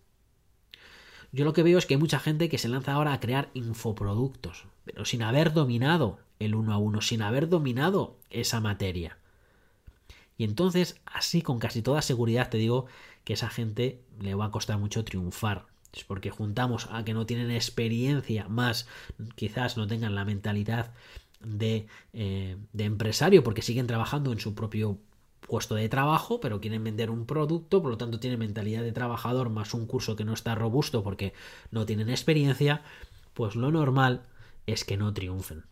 Yo 1.31 1.45
lo 1.45 1.53
que 1.53 1.63
veo 1.63 1.77
es 1.77 1.85
que 1.85 1.95
hay 1.95 1.99
mucha 1.99 2.19
gente 2.19 2.49
que 2.49 2.57
se 2.57 2.69
lanza 2.69 2.93
ahora 2.93 3.13
a 3.13 3.19
crear 3.19 3.49
infoproductos, 3.53 4.65
pero 4.85 5.05
sin 5.05 5.23
haber 5.23 5.53
dominado 5.53 6.19
el 6.39 6.55
uno 6.55 6.73
a 6.73 6.77
uno, 6.77 7.01
sin 7.01 7.21
haber 7.21 7.49
dominado 7.49 8.15
esa 8.29 8.61
materia. 8.61 9.17
Y 10.37 10.43
entonces, 10.43 10.99
así 11.05 11.41
con 11.41 11.59
casi 11.59 11.81
toda 11.81 12.01
seguridad 12.01 12.49
te 12.49 12.57
digo 12.57 12.85
que 13.23 13.33
esa 13.33 13.49
gente 13.49 13.99
le 14.19 14.35
va 14.35 14.45
a 14.45 14.51
costar 14.51 14.77
mucho 14.77 15.03
triunfar 15.03 15.65
es 15.93 16.03
porque 16.03 16.29
juntamos 16.29 16.87
a 16.91 17.03
que 17.03 17.13
no 17.13 17.25
tienen 17.25 17.51
experiencia, 17.51 18.47
más 18.47 18.87
quizás 19.35 19.77
no 19.77 19.87
tengan 19.87 20.15
la 20.15 20.25
mentalidad 20.25 20.93
de, 21.39 21.87
eh, 22.13 22.57
de 22.73 22.83
empresario, 22.83 23.43
porque 23.43 23.61
siguen 23.61 23.87
trabajando 23.87 24.31
en 24.31 24.39
su 24.39 24.53
propio 24.53 24.97
puesto 25.47 25.75
de 25.75 25.89
trabajo, 25.89 26.39
pero 26.39 26.59
quieren 26.59 26.83
vender 26.83 27.09
un 27.09 27.25
producto, 27.25 27.81
por 27.81 27.91
lo 27.91 27.97
tanto 27.97 28.19
tienen 28.19 28.39
mentalidad 28.39 28.83
de 28.83 28.91
trabajador 28.91 29.49
más 29.49 29.73
un 29.73 29.85
curso 29.85 30.15
que 30.15 30.25
no 30.25 30.33
está 30.33 30.55
robusto 30.55 31.03
porque 31.03 31.33
no 31.71 31.85
tienen 31.85 32.09
experiencia, 32.09 32.81
pues 33.33 33.55
lo 33.55 33.71
normal 33.71 34.23
es 34.65 34.83
que 34.83 34.97
no 34.97 35.13
triunfen. 35.13 35.65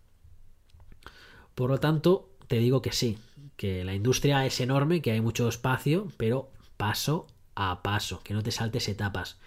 Por 1.54 1.70
lo 1.70 1.80
tanto, 1.80 2.30
te 2.48 2.58
digo 2.58 2.82
que 2.82 2.92
sí, 2.92 3.18
que 3.58 3.84
la 3.84 3.94
industria 3.94 4.46
es 4.46 4.60
enorme, 4.60 5.02
que 5.02 5.12
hay 5.12 5.22
mucho 5.22 5.48
espacio, 5.48 6.08
pero 6.18 6.50
paso 6.78 7.28
a 7.56 7.82
paso, 7.82 8.22
que 8.24 8.34
no 8.34 8.44
te 8.44 8.52
saltes 8.52 8.88
etapas. 8.90 9.38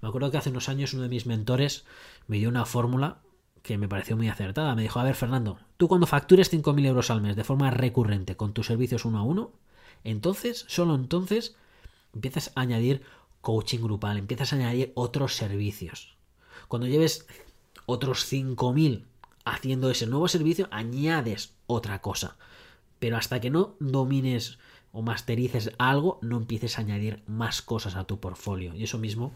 Me 0.00 0.08
acuerdo 0.08 0.30
que 0.30 0.38
hace 0.38 0.50
unos 0.50 0.68
años 0.68 0.94
uno 0.94 1.04
de 1.04 1.08
mis 1.08 1.26
mentores 1.26 1.84
me 2.26 2.38
dio 2.38 2.48
una 2.48 2.64
fórmula 2.64 3.18
que 3.62 3.78
me 3.78 3.88
pareció 3.88 4.16
muy 4.16 4.28
acertada. 4.28 4.74
Me 4.74 4.82
dijo, 4.82 5.00
a 5.00 5.04
ver 5.04 5.14
Fernando, 5.14 5.58
tú 5.76 5.88
cuando 5.88 6.06
factures 6.06 6.52
5.000 6.52 6.86
euros 6.86 7.10
al 7.10 7.20
mes 7.20 7.36
de 7.36 7.44
forma 7.44 7.70
recurrente 7.70 8.36
con 8.36 8.52
tus 8.52 8.66
servicios 8.66 9.04
uno 9.04 9.18
a 9.18 9.22
uno, 9.22 9.52
entonces, 10.04 10.64
solo 10.68 10.94
entonces, 10.94 11.56
empiezas 12.14 12.52
a 12.54 12.62
añadir 12.62 13.02
coaching 13.40 13.80
grupal, 13.80 14.18
empiezas 14.18 14.52
a 14.52 14.56
añadir 14.56 14.92
otros 14.94 15.34
servicios. 15.34 16.16
Cuando 16.68 16.86
lleves 16.86 17.26
otros 17.86 18.30
5.000 18.32 19.04
haciendo 19.44 19.90
ese 19.90 20.06
nuevo 20.06 20.28
servicio 20.28 20.68
añades 20.70 21.54
otra 21.66 22.00
cosa. 22.00 22.36
Pero 22.98 23.16
hasta 23.16 23.40
que 23.40 23.50
no 23.50 23.76
domines 23.80 24.58
o 24.92 25.02
masterices 25.02 25.72
algo, 25.78 26.18
no 26.22 26.36
empieces 26.36 26.78
a 26.78 26.82
añadir 26.82 27.22
más 27.26 27.62
cosas 27.62 27.96
a 27.96 28.04
tu 28.04 28.20
portfolio. 28.20 28.74
Y 28.74 28.84
eso 28.84 28.98
mismo 28.98 29.32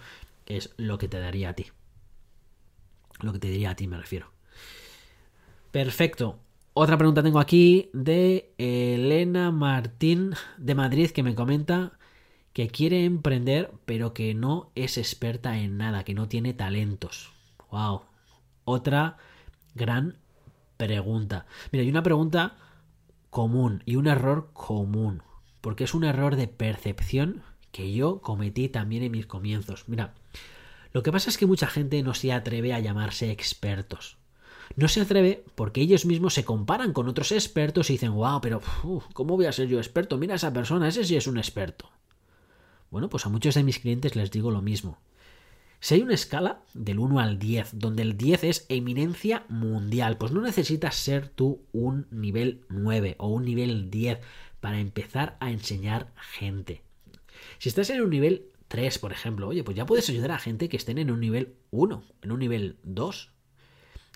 es 0.47 0.75
lo 0.77 0.99
que 0.99 1.09
te 1.09 1.19
daría 1.19 1.51
a 1.51 1.55
ti. 1.55 1.67
Lo 3.21 3.33
que 3.33 3.39
te 3.39 3.49
diría 3.49 3.71
a 3.71 3.77
ti 3.77 3.87
me 3.87 3.97
refiero. 3.97 4.31
Perfecto. 5.71 6.39
Otra 6.73 6.99
pregunta 6.99 7.23
tengo 7.23 7.39
aquí 7.39 7.91
de 7.93 8.53
Elena 8.59 9.51
Martín 9.51 10.35
de 10.57 10.75
Madrid 10.75 11.11
que 11.11 11.23
me 11.23 11.35
comenta 11.35 11.99
que 12.53 12.69
quiere 12.69 13.05
emprender 13.05 13.73
pero 13.85 14.15
que 14.15 14.35
no 14.35 14.71
es 14.75 14.99
experta 14.99 15.59
en 15.59 15.77
nada, 15.77 16.05
que 16.05 16.15
no 16.15 16.29
tiene 16.29 16.53
talentos. 16.53 17.33
Wow. 17.71 18.03
Otra 18.65 19.19
gran 19.75 20.17
pregunta. 20.77 21.47
Mira, 21.73 21.83
hay 21.83 21.91
una 21.91 22.03
pregunta 22.03 22.57
común 23.31 23.83
y 23.85 23.97
un 23.97 24.07
error 24.07 24.51
común, 24.53 25.23
porque 25.61 25.85
es 25.85 25.95
un 25.95 26.05
error 26.05 26.37
de 26.37 26.47
percepción 26.47 27.43
que 27.73 27.93
yo 27.93 28.21
cometí 28.21 28.69
también 28.69 29.03
en 29.03 29.13
mis 29.13 29.27
comienzos. 29.27 29.89
Mira, 29.89 30.15
lo 30.95 31.03
que 31.03 31.11
pasa 31.11 31.29
es 31.29 31.37
que 31.37 31.47
mucha 31.47 31.67
gente 31.67 32.01
no 32.05 32.15
se 32.15 32.33
atreve 32.33 32.73
a 32.73 32.79
llamarse 32.79 33.33
expertos. 33.33 34.17
No 34.77 34.87
se 34.87 35.01
atreve 35.01 35.45
porque 35.57 35.81
ellos 35.81 36.07
mismos 36.07 36.35
se 36.35 36.45
comparan 36.45 36.93
con 36.93 37.09
otros 37.09 37.33
expertos 37.33 37.91
y 37.91 37.95
dicen, 37.95 38.15
wow, 38.15 38.41
pero 38.41 38.63
¿cómo 39.13 39.37
voy 39.37 39.47
a 39.47 39.53
ser 39.53 39.67
yo 39.67 39.79
experto? 39.79 40.19
Mira 40.19 40.35
a 40.35 40.37
esa 40.37 40.53
persona, 40.53 40.87
ese 40.87 41.05
sí 41.05 41.17
es 41.17 41.27
un 41.27 41.37
experto. 41.37 41.91
Bueno, 42.93 43.09
pues 43.09 43.27
a 43.27 43.29
muchos 43.29 43.57
de 43.57 43.65
mis 43.65 43.81
clientes 43.81 44.15
les 44.15 44.31
digo 44.31 44.53
lo 44.53 44.63
mismo. 44.63 45.01
Si 45.81 45.95
hay 45.95 46.03
una 46.03 46.15
escala 46.15 46.63
del 46.75 47.01
1 47.01 47.19
al 47.19 47.41
10, 47.41 47.71
donde 47.73 48.03
el 48.03 48.17
10 48.17 48.45
es 48.45 48.67
eminencia 48.69 49.45
mundial, 49.49 50.17
pues 50.17 50.31
no 50.31 50.43
necesitas 50.43 50.95
ser 50.95 51.29
tú 51.29 51.61
un 51.73 52.07
nivel 52.13 52.61
9 52.69 53.17
o 53.19 53.31
un 53.31 53.45
nivel 53.45 53.91
10 53.91 54.21
para 54.61 54.79
empezar 54.79 55.37
a 55.41 55.51
enseñar 55.51 56.13
gente. 56.17 56.83
Si 57.59 57.69
estás 57.69 57.91
en 57.91 58.01
un 58.01 58.11
nivel 58.11 58.47
3, 58.69 58.99
por 58.99 59.13
ejemplo, 59.13 59.49
oye, 59.49 59.65
pues 59.65 59.77
ya 59.77 59.87
puedes 59.87 60.09
ayudar 60.09 60.33
a 60.33 60.39
gente 60.39 60.69
que 60.69 60.77
estén 60.77 60.99
en 60.99 61.11
un 61.11 61.21
nivel 61.21 61.57
1, 61.71 62.05
en 62.23 62.33
un 62.33 62.39
nivel 62.39 62.79
2. 62.83 63.31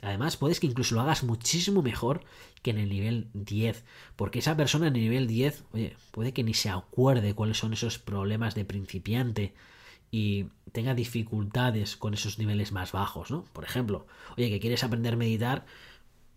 Además, 0.02 0.36
puedes 0.36 0.60
que 0.60 0.66
incluso 0.66 0.94
lo 0.94 1.00
hagas 1.00 1.24
muchísimo 1.24 1.82
mejor 1.82 2.24
que 2.62 2.70
en 2.70 2.78
el 2.78 2.88
nivel 2.88 3.30
10, 3.34 3.84
porque 4.16 4.38
esa 4.38 4.56
persona 4.56 4.86
en 4.86 4.96
el 4.96 5.02
nivel 5.02 5.26
10, 5.26 5.64
oye, 5.72 5.96
puede 6.12 6.32
que 6.32 6.44
ni 6.44 6.54
se 6.54 6.70
acuerde 6.70 7.34
cuáles 7.34 7.58
son 7.58 7.72
esos 7.72 7.98
problemas 7.98 8.54
de 8.54 8.64
principiante 8.64 9.54
y 10.10 10.46
tenga 10.72 10.94
dificultades 10.94 11.96
con 11.96 12.14
esos 12.14 12.38
niveles 12.38 12.72
más 12.72 12.92
bajos, 12.92 13.30
¿no? 13.30 13.44
Por 13.52 13.64
ejemplo, 13.64 14.06
oye, 14.36 14.50
que 14.50 14.60
quieres 14.60 14.84
aprender 14.84 15.14
a 15.14 15.18
meditar, 15.18 15.66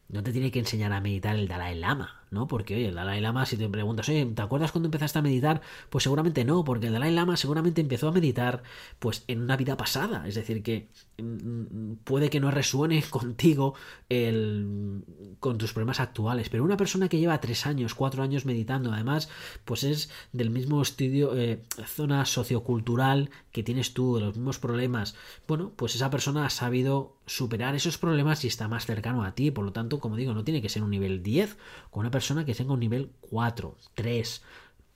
no 0.09 0.23
te 0.23 0.31
tiene 0.31 0.51
que 0.51 0.59
enseñar 0.59 0.91
a 0.91 1.01
meditar 1.01 1.35
el 1.35 1.47
Dalai 1.47 1.77
Lama, 1.77 2.20
¿no? 2.31 2.47
Porque, 2.47 2.75
oye, 2.75 2.87
el 2.87 2.95
Dalai 2.95 3.21
Lama, 3.21 3.45
si 3.45 3.57
te 3.57 3.67
preguntas, 3.69 4.07
oye, 4.09 4.25
¿te 4.25 4.41
acuerdas 4.41 4.71
cuando 4.71 4.87
empezaste 4.87 5.19
a 5.19 5.21
meditar? 5.21 5.61
Pues 5.89 6.03
seguramente 6.03 6.45
no, 6.45 6.63
porque 6.63 6.87
el 6.87 6.93
Dalai 6.93 7.11
Lama 7.13 7.35
seguramente 7.37 7.81
empezó 7.81 8.07
a 8.07 8.11
meditar, 8.13 8.63
pues, 8.99 9.25
en 9.27 9.41
una 9.41 9.57
vida 9.57 9.75
pasada. 9.77 10.27
Es 10.27 10.35
decir, 10.35 10.63
que 10.63 10.87
mm, 11.21 11.95
puede 12.05 12.29
que 12.29 12.39
no 12.39 12.49
resuene 12.49 13.03
contigo 13.09 13.75
el, 14.09 15.03
con 15.39 15.57
tus 15.57 15.73
problemas 15.73 15.99
actuales, 15.99 16.49
pero 16.49 16.63
una 16.63 16.77
persona 16.77 17.09
que 17.09 17.19
lleva 17.19 17.41
tres 17.41 17.65
años, 17.65 17.93
cuatro 17.95 18.23
años 18.23 18.45
meditando, 18.45 18.93
además, 18.93 19.29
pues 19.65 19.83
es 19.83 20.09
del 20.31 20.49
mismo 20.49 20.81
estudio, 20.81 21.37
eh, 21.37 21.61
zona 21.85 22.25
sociocultural 22.25 23.29
que 23.51 23.63
tienes 23.63 23.93
tú, 23.93 24.15
de 24.15 24.21
los 24.21 24.37
mismos 24.37 24.57
problemas, 24.59 25.15
bueno, 25.47 25.73
pues 25.75 25.95
esa 25.95 26.09
persona 26.09 26.45
ha 26.45 26.49
sabido 26.49 27.17
superar 27.25 27.75
esos 27.75 27.97
problemas 27.97 28.43
y 28.43 28.47
está 28.47 28.67
más 28.67 28.85
cercano 28.85 29.23
a 29.23 29.35
ti. 29.35 29.51
Por 29.51 29.63
lo 29.63 29.71
tanto, 29.71 29.99
como 29.99 30.15
digo, 30.17 30.33
no 30.33 30.43
tiene 30.43 30.61
que 30.61 30.69
ser 30.69 30.83
un 30.83 30.89
nivel 30.89 31.23
10. 31.23 31.57
Con 31.89 32.01
una 32.01 32.11
persona 32.11 32.20
que 32.45 32.55
tenga 32.55 32.73
un 32.73 32.79
nivel 32.79 33.11
4, 33.21 33.77
3, 33.95 34.41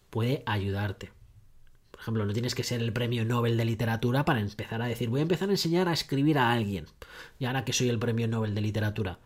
puede 0.09 0.43
ayudarte. 0.45 1.11
Por 1.91 2.01
ejemplo, 2.01 2.25
no 2.25 2.33
tienes 2.33 2.55
que 2.55 2.63
ser 2.63 2.81
el 2.81 2.93
premio 2.93 3.25
Nobel 3.25 3.57
de 3.57 3.65
literatura 3.65 4.25
para 4.25 4.39
empezar 4.39 4.81
a 4.81 4.87
decir, 4.87 5.09
voy 5.09 5.19
a 5.19 5.23
empezar 5.23 5.49
a 5.49 5.53
enseñar 5.53 5.87
a 5.87 5.93
escribir 5.93 6.37
a 6.37 6.51
alguien. 6.51 6.85
Y 7.39 7.45
ahora 7.45 7.65
que 7.65 7.73
soy 7.73 7.89
el 7.89 7.99
premio 7.99 8.27
Nobel 8.27 8.53
de 8.53 8.61
literatura. 8.61 9.19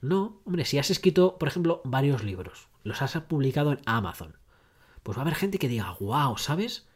No, 0.00 0.40
hombre, 0.44 0.64
si 0.64 0.78
has 0.78 0.90
escrito, 0.90 1.38
por 1.38 1.48
ejemplo, 1.48 1.82
varios 1.84 2.22
libros, 2.22 2.68
los 2.84 3.02
has 3.02 3.16
publicado 3.22 3.72
en 3.72 3.80
Amazon, 3.84 4.36
pues 5.02 5.16
va 5.18 5.22
a 5.22 5.24
haber 5.24 5.34
gente 5.34 5.58
que 5.58 5.68
diga, 5.68 5.96
wow, 6.00 6.38
¿sabes? 6.38 6.86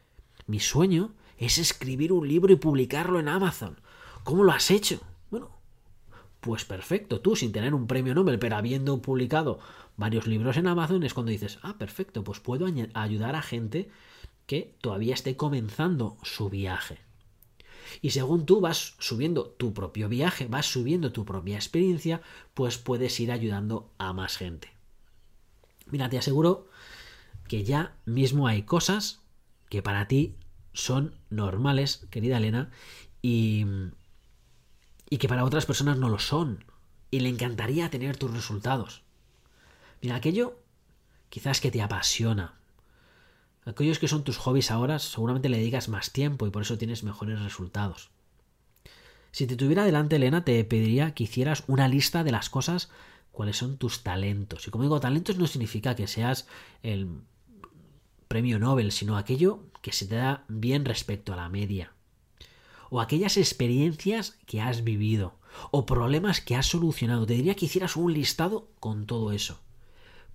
Mi 0.47 0.61
sueño 0.61 1.15
es 1.37 1.59
escribir 1.59 2.13
un 2.13 2.29
libro 2.29 2.53
y 2.53 2.57
publicarlo 2.57 3.19
en 3.19 3.29
Amazon. 3.29 3.81
¿Cómo 4.25 4.45
lo 4.45 4.53
has 4.53 4.71
hecho? 4.71 5.01
Pues 6.43 6.65
perfecto, 6.65 7.21
tú 7.21 7.37
sin 7.37 7.53
tener 7.53 7.73
un 7.73 7.87
premio 7.87 8.17
Nobel, 8.17 8.41
pero 8.41 8.57
habiendo 8.57 9.01
publicado 9.01 9.61
varios 9.97 10.27
libros 10.27 10.57
en 10.57 10.67
Amazon, 10.67 11.05
es 11.05 11.15
cuando 11.15 11.31
dices, 11.31 11.61
ah, 11.63 11.79
perfecto, 11.79 12.25
pues 12.25 12.41
puedo 12.41 12.67
ayudar 12.95 13.37
a 13.37 13.43
gente 13.43 13.89
que 14.47 14.75
todavía 14.81 15.15
esté 15.15 15.37
comenzando 15.37 16.17
su 16.25 16.51
viaje. 16.51 16.99
Y 18.01 18.11
según 18.11 18.45
tú 18.45 18.61
vas 18.61 18.97
subiendo 18.99 19.51
tu 19.51 19.73
propio 19.73 20.09
viaje, 20.09 20.49
vas 20.49 20.67
subiendo 20.67 21.13
tu 21.13 21.25
propia 21.25 21.55
experiencia, 21.55 22.23
pues 22.55 22.77
puedes 22.77 23.21
ir 23.21 23.31
ayudando 23.31 23.93
a 23.99 24.13
más 24.13 24.37
gente. 24.37 24.69
Mira, 25.93 26.09
te 26.09 26.19
aseguro 26.19 26.67
que 27.47 27.63
ya 27.63 27.95
mismo 28.05 28.49
hay 28.49 28.65
cosas 28.65 29.21
que 29.69 29.81
para 29.81 30.09
ti 30.09 30.35
son 30.73 31.15
normales, 31.31 32.05
querida 32.11 32.39
Elena, 32.39 32.73
y 33.21 33.65
y 35.13 35.19
que 35.19 35.29
para 35.29 35.45
otras 35.45 35.67
personas 35.67 35.99
no 35.99 36.09
lo 36.09 36.19
son. 36.19 36.65
Y 37.11 37.21
le 37.21 37.29
encantaría 37.29 37.91
tener 37.91 38.17
tus 38.17 38.31
resultados. 38.31 39.03
Mira, 40.01 40.17
aquello 40.17 40.59
quizás 41.29 41.61
que 41.61 41.71
te 41.71 41.83
apasiona. 41.83 42.55
Aquellos 43.67 43.99
que 43.99 44.09
son 44.09 44.25
tus 44.25 44.39
hobbies 44.39 44.71
ahora 44.71 44.99
seguramente 44.99 45.51
le 45.51 45.59
digas 45.59 45.91
más 45.91 46.13
tiempo 46.13 46.47
y 46.47 46.51
por 46.51 46.63
eso 46.63 46.79
tienes 46.79 47.05
mejores 47.05 47.43
resultados. 47.43 48.09
Si 49.33 49.47
te 49.47 49.55
tuviera 49.55 49.85
delante, 49.85 50.17
Elena, 50.17 50.47
te 50.47 50.65
pediría 50.65 51.13
que 51.13 51.25
hicieras 51.25 51.65
una 51.67 51.89
lista 51.89 52.25
de 52.25 52.33
las 52.33 52.49
cosas, 52.49 52.89
cuáles 53.33 53.59
son 53.59 53.77
tus 53.77 54.03
talentos. 54.03 54.67
Y 54.67 54.71
como 54.71 54.85
digo, 54.85 54.99
talentos 54.99 55.37
no 55.37 55.47
significa 55.47 55.95
que 55.95 56.07
seas 56.07 56.49
el 56.83 57.21
premio 58.29 58.59
Nobel, 58.59 58.93
sino 58.93 59.19
aquello 59.19 59.61
que 59.83 59.93
se 59.93 60.07
te 60.07 60.15
da 60.15 60.47
bien 60.49 60.87
respecto 60.87 61.35
a 61.35 61.37
la 61.37 61.51
media 61.51 61.93
o 62.93 63.01
aquellas 63.01 63.39
experiencias 63.39 64.37
que 64.45 64.61
has 64.61 64.85
vivido 64.85 65.39
o 65.71 65.87
problemas 65.87 66.43
que 66.43 66.57
has 66.57 66.67
solucionado. 66.67 67.25
Te 67.25 67.33
diría 67.33 67.55
que 67.55 67.65
hicieras 67.65 67.97
un 67.97 68.13
listado 68.13 68.69
con 68.81 69.07
todo 69.07 69.33
eso. 69.33 69.61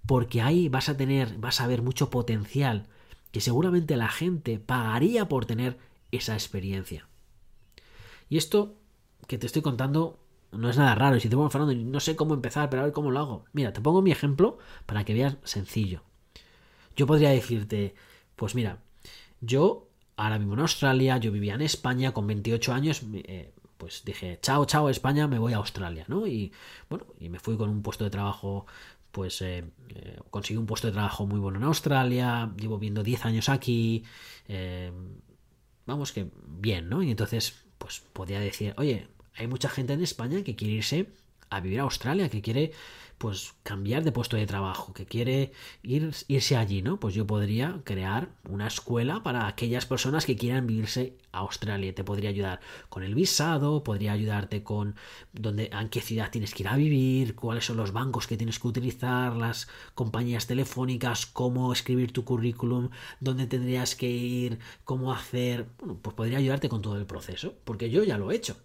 Porque 0.08 0.42
ahí 0.42 0.68
vas 0.68 0.90
a 0.90 0.98
tener, 0.98 1.38
vas 1.38 1.62
a 1.62 1.68
ver 1.68 1.84
mucho 1.84 2.10
potencial 2.10 2.88
que 3.32 3.42
seguramente 3.42 3.96
la 3.96 4.08
gente 4.08 4.58
pagaría 4.58 5.28
por 5.28 5.46
tener 5.46 5.78
esa 6.12 6.34
experiencia. 6.34 7.08
Y 8.28 8.38
esto 8.38 8.74
que 9.28 9.38
te 9.38 9.46
estoy 9.46 9.62
contando 9.62 10.20
no 10.52 10.68
es 10.68 10.78
nada 10.78 10.96
raro. 10.96 11.16
Y 11.16 11.20
si 11.20 11.30
te 11.30 11.36
pongo 11.36 11.52
Fernando, 11.52 11.76
no 11.76 12.00
sé 12.00 12.16
cómo 12.16 12.34
empezar, 12.34 12.72
pero 12.72 12.82
a 12.82 12.86
ver 12.86 12.94
cómo 12.94 13.12
lo 13.12 13.20
hago. 13.20 13.46
Mira, 13.54 13.72
te 13.72 13.82
pongo 13.82 14.02
mi 14.02 14.10
ejemplo 14.10 14.58
para 14.88 15.06
que 15.06 15.14
veas 15.14 15.38
sencillo. 15.44 16.02
Yo 16.96 17.06
podría 17.06 17.30
decirte, 17.30 17.94
pues 18.36 18.56
mira, 18.56 18.80
yo 19.42 19.87
ahora 20.18 20.40
mismo 20.40 20.56
en 20.56 20.60
Australia, 20.62 21.18
yo 21.18 21.32
vivía 21.32 21.54
en 21.54 21.62
España 21.62 22.12
con 22.12 22.28
28 22.28 22.74
años, 22.74 23.04
eh, 23.14 23.54
pues 23.78 24.04
dije, 24.04 24.40
chao, 24.42 24.66
chao 24.66 24.90
España, 24.90 25.28
me 25.28 25.38
voy 25.38 25.54
a 25.54 25.58
Australia, 25.58 26.06
¿no? 26.08 26.26
Y 26.28 26.52
bueno, 26.90 27.06
y 27.20 27.30
me 27.30 27.40
fui 27.40 27.56
con 27.56 27.70
un 27.70 27.84
puesto 27.84 28.04
de 28.04 28.10
trabajo, 28.10 28.66
pues 29.12 29.42
eh, 29.44 29.64
eh, 29.90 30.20
conseguí 30.32 30.58
un 30.58 30.66
puesto 30.66 30.88
de 30.88 30.94
trabajo 30.94 31.28
muy 31.28 31.40
bueno 31.40 31.60
en 31.60 31.66
Australia, 31.66 32.52
llevo 32.58 32.80
viendo 32.80 33.04
10 33.04 33.26
años 33.26 33.48
aquí, 33.48 34.04
vamos 35.86 36.12
que 36.12 36.30
bien, 36.48 36.90
¿no? 36.90 37.04
Y 37.04 37.12
entonces, 37.12 37.66
pues 37.78 38.02
podía 38.14 38.40
decir, 38.40 38.74
oye, 38.78 39.08
hay 39.36 39.48
mucha 39.48 39.70
gente 39.70 39.94
en 39.94 40.02
España 40.02 40.44
que 40.44 40.56
quiere 40.56 40.74
irse 40.74 41.10
a 41.50 41.60
vivir 41.60 41.80
a 41.80 41.84
Australia, 41.84 42.28
que 42.30 42.42
quiere 42.42 42.72
pues 43.18 43.56
cambiar 43.64 44.04
de 44.04 44.12
puesto 44.12 44.38
de 44.38 44.46
trabajo, 44.46 44.94
que 44.94 45.06
quiere 45.06 45.52
ir, 45.82 46.12
irse 46.28 46.56
allí, 46.56 46.82
¿no? 46.82 47.00
Pues 47.00 47.16
yo 47.16 47.26
podría 47.26 47.82
crear 47.84 48.30
una 48.48 48.68
escuela 48.68 49.24
para 49.24 49.48
aquellas 49.48 49.86
personas 49.88 50.26
que 50.26 50.36
quieran 50.36 50.68
vivirse 50.68 51.18
a 51.32 51.40
Australia. 51.40 51.96
Te 51.96 52.04
podría 52.04 52.30
ayudar 52.30 52.60
con 52.90 53.04
el 53.04 53.16
visado, 53.16 53.84
podría 53.84 54.12
ayudarte 54.12 54.64
con 54.64 54.96
dónde, 55.34 55.70
en 55.72 55.90
qué 55.90 56.02
ciudad 56.02 56.30
tienes 56.32 56.54
que 56.54 56.64
ir 56.64 56.68
a 56.70 56.78
vivir, 56.78 57.36
cuáles 57.36 57.66
son 57.66 57.78
los 57.78 57.92
bancos 57.92 58.28
que 58.28 58.38
tienes 58.38 58.60
que 58.60 58.68
utilizar, 58.68 59.36
las 59.36 59.68
compañías 59.96 60.46
telefónicas, 60.46 61.26
cómo 61.26 61.74
escribir 61.74 62.14
tu 62.14 62.24
currículum, 62.24 62.90
dónde 63.20 63.48
tendrías 63.48 63.96
que 63.96 64.10
ir, 64.10 64.60
cómo 64.84 65.12
hacer. 65.12 65.68
Bueno, 65.80 66.00
pues 66.02 66.16
podría 66.16 66.38
ayudarte 66.38 66.70
con 66.70 66.82
todo 66.84 66.98
el 66.98 67.08
proceso, 67.08 67.56
porque 67.64 67.90
yo 67.90 68.04
ya 68.04 68.18
lo 68.20 68.32
he 68.32 68.36
hecho. 68.36 68.58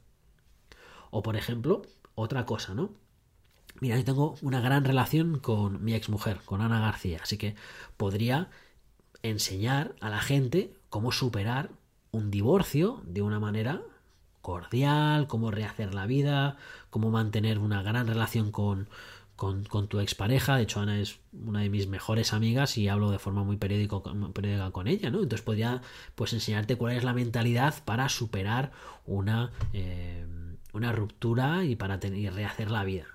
O 1.11 1.23
por 1.23 1.37
ejemplo, 1.37 1.83
otra 2.15 2.45
cosa, 2.47 2.75
¿no? 2.75 3.02
Mira, 3.83 3.97
yo 3.97 4.05
tengo 4.05 4.37
una 4.43 4.61
gran 4.61 4.85
relación 4.85 5.41
con 5.41 5.85
mi 5.85 5.95
exmujer, 5.95 6.39
con 6.45 6.61
Ana 6.61 6.79
García, 6.79 7.19
así 7.21 7.37
que 7.37 7.57
podría 7.97 8.49
enseñar 9.25 9.97
a 10.01 10.09
la 10.09 10.21
gente 10.21 10.73
cómo 10.89 11.11
superar 11.11 11.71
un 12.13 12.31
divorcio 12.31 13.03
de 13.05 13.23
una 13.23 13.41
manera 13.41 13.83
cordial, 14.41 15.27
cómo 15.27 15.51
rehacer 15.51 15.95
la 15.95 16.07
vida, 16.07 16.59
cómo 16.91 17.11
mantener 17.11 17.59
una 17.59 17.83
gran 17.83 18.07
relación 18.07 18.53
con, 18.53 18.87
tu 19.89 19.99
expareja. 19.99 20.55
De 20.55 20.63
hecho, 20.63 20.79
Ana 20.79 21.01
es 21.01 21.19
una 21.33 21.63
de 21.63 21.69
mis 21.69 21.89
mejores 21.89 22.33
amigas 22.33 22.79
y 22.79 22.87
hablo 22.87 23.11
de 23.11 23.19
forma 23.19 23.43
muy 23.43 23.57
periódica 23.57 24.71
con 24.71 24.87
ella, 24.87 25.11
¿no? 25.11 25.25
Entonces 25.25 25.43
podría 25.45 25.83
pues 26.15 26.33
enseñarte 26.33 26.77
cuál 26.77 26.97
es 26.97 27.03
la 27.03 27.15
mentalidad 27.15 27.75
para 27.85 28.09
superar 28.09 28.71
una, 29.07 29.51
eh, 29.73 30.25
ruptura 30.73 31.65
y 31.65 31.75
para 31.75 31.99
tener, 31.99 32.33
rehacer 32.33 32.71
la 32.71 32.85
vida. 32.85 33.07